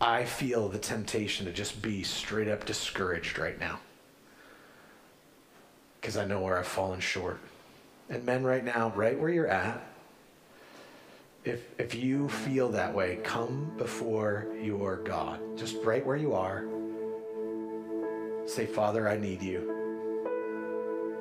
I 0.00 0.24
feel 0.24 0.68
the 0.68 0.78
temptation 0.78 1.44
to 1.46 1.52
just 1.52 1.82
be 1.82 2.02
straight 2.02 2.48
up 2.48 2.64
discouraged 2.64 3.38
right 3.38 3.58
now. 3.58 3.80
Because 6.00 6.16
I 6.16 6.24
know 6.24 6.40
where 6.40 6.58
I've 6.58 6.66
fallen 6.66 7.00
short. 7.00 7.38
And 8.08 8.24
men 8.24 8.42
right 8.42 8.64
now, 8.64 8.92
right 8.96 9.18
where 9.18 9.28
you're 9.28 9.46
at, 9.46 9.86
if 11.44 11.62
if 11.78 11.94
you 11.94 12.28
feel 12.28 12.70
that 12.70 12.94
way, 12.94 13.18
come 13.22 13.72
before 13.76 14.46
your 14.60 14.96
God. 14.96 15.40
Just 15.56 15.76
right 15.82 16.04
where 16.04 16.16
you 16.16 16.34
are. 16.34 16.64
Say, 18.46 18.66
Father, 18.66 19.08
I 19.08 19.16
need 19.16 19.42
you. 19.42 19.76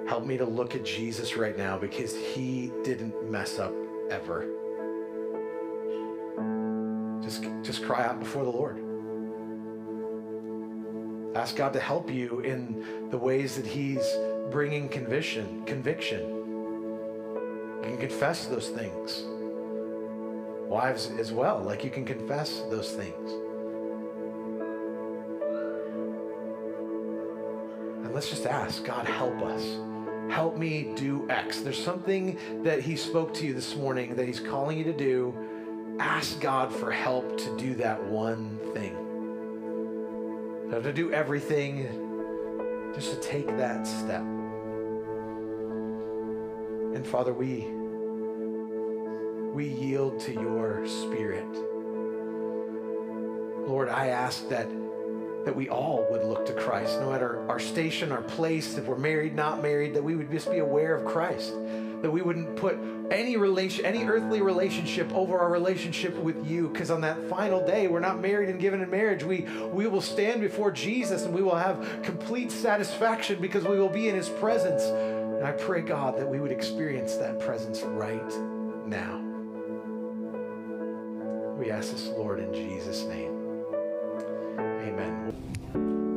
Help 0.08 0.26
me 0.26 0.38
to 0.38 0.46
look 0.46 0.74
at 0.76 0.84
Jesus 0.84 1.36
right 1.36 1.58
now 1.58 1.78
because 1.78 2.16
he 2.16 2.72
didn't 2.84 3.30
mess 3.30 3.60
up 3.60 3.74
ever. 4.10 4.48
Just 7.70 7.84
cry 7.84 8.04
out 8.04 8.20
before 8.20 8.44
the 8.44 8.50
Lord. 8.50 8.78
Ask 11.36 11.56
God 11.56 11.72
to 11.74 11.80
help 11.80 12.12
you 12.12 12.40
in 12.40 12.84
the 13.12 13.18
ways 13.18 13.58
that 13.58 13.66
He's 13.68 14.04
bringing 14.50 14.90
conviction, 14.90 15.64
conviction. 15.66 16.20
You 17.84 17.84
can 17.84 17.98
confess 17.98 18.48
those 18.48 18.70
things. 18.70 19.24
Wives 20.68 21.12
as 21.20 21.32
well, 21.32 21.60
like 21.60 21.84
you 21.84 21.92
can 21.92 22.06
confess 22.06 22.62
those 22.72 22.90
things. 22.90 23.32
And 28.04 28.16
let's 28.16 28.32
just 28.32 28.48
ask 28.48 28.84
God, 28.84 29.06
help 29.06 29.40
us. 29.44 29.64
Help 30.32 30.58
me 30.58 30.92
do 30.96 31.30
X. 31.30 31.62
There's 31.62 31.84
something 31.84 32.40
that 32.64 32.82
He 32.82 32.96
spoke 32.96 33.32
to 33.36 33.46
you 33.46 33.54
this 33.54 33.76
morning 33.76 34.16
that 34.16 34.26
He's 34.26 34.40
calling 34.40 34.76
you 34.76 34.84
to 34.86 34.94
do 34.94 35.36
ask 36.00 36.40
God 36.40 36.74
for 36.74 36.92
help 36.92 37.38
to 37.38 37.58
do 37.58 37.76
that 37.76 38.04
one 38.04 38.58
thing. 38.74 38.96
Not 40.70 40.84
to 40.84 40.94
do 40.94 41.12
everything, 41.12 41.88
just 42.96 43.12
to 43.12 43.20
take 43.20 43.48
that 43.58 43.86
step. 43.86 44.22
And 46.96 47.06
Father, 47.06 47.34
we 47.34 47.68
we 49.54 49.68
yield 49.68 50.20
to 50.22 50.34
your 50.34 50.88
spirit. 50.88 51.48
Lord, 53.68 53.90
I 53.90 54.08
ask 54.08 54.48
that 54.50 54.70
that 55.46 55.56
we 55.56 55.70
all 55.70 56.06
would 56.12 56.24
look 56.24 56.46
to 56.48 56.54
Christ, 56.54 57.00
no 57.00 57.12
matter 57.12 57.48
our 57.50 57.60
station, 57.60 58.12
our 58.12 58.22
place, 58.22 58.78
if 58.78 58.86
we're 58.86 58.98
married, 58.98 59.36
not 59.36 59.62
married, 59.62 59.94
that 59.94 60.04
we 60.04 60.16
would 60.16 60.30
just 60.32 60.52
be 60.52 60.60
aware 60.60 60.96
of 60.96 61.06
Christ, 61.06 61.54
that 62.02 62.12
we 62.12 62.22
wouldn't 62.22 62.56
put 62.56 62.78
any 63.12 63.38
relation, 63.38 63.86
any 63.86 64.04
earthly 64.04 64.42
relationship 64.42 65.12
over 65.14 65.40
our 65.40 65.50
relationship 65.50 66.16
with 66.18 66.46
you. 66.46 66.68
Because 66.68 66.92
on 66.92 67.02
that 67.02 67.30
final 67.30 67.66
day, 67.66 67.88
we're 67.88 68.00
not 68.00 68.20
married 68.20 68.50
and 68.50 68.60
given 68.60 68.82
in 68.82 68.90
marriage. 68.90 69.24
We 69.24 69.48
we 69.72 69.88
will 69.88 70.02
stand 70.02 70.42
before 70.42 70.72
Jesus 70.72 71.24
and 71.24 71.34
we 71.34 71.42
will 71.42 71.56
have 71.56 72.02
complete 72.04 72.52
satisfaction 72.52 73.42
because 73.42 73.66
we 73.66 73.80
will 73.80 73.90
be 73.90 74.10
in 74.10 74.16
His 74.16 74.30
presence. 74.30 74.84
And 74.84 75.46
I 75.46 75.54
pray 75.54 75.82
God 75.82 76.18
that 76.18 76.28
we 76.28 76.40
would 76.40 76.52
experience 76.52 77.16
that 77.16 77.40
presence 77.40 77.82
right 77.82 78.34
now. 78.86 79.20
We 81.58 81.72
ask 81.72 81.92
this, 81.92 82.08
Lord, 82.08 82.40
in 82.40 82.54
Jesus' 82.54 83.04
name. 83.06 83.39
Amen. 84.80 86.09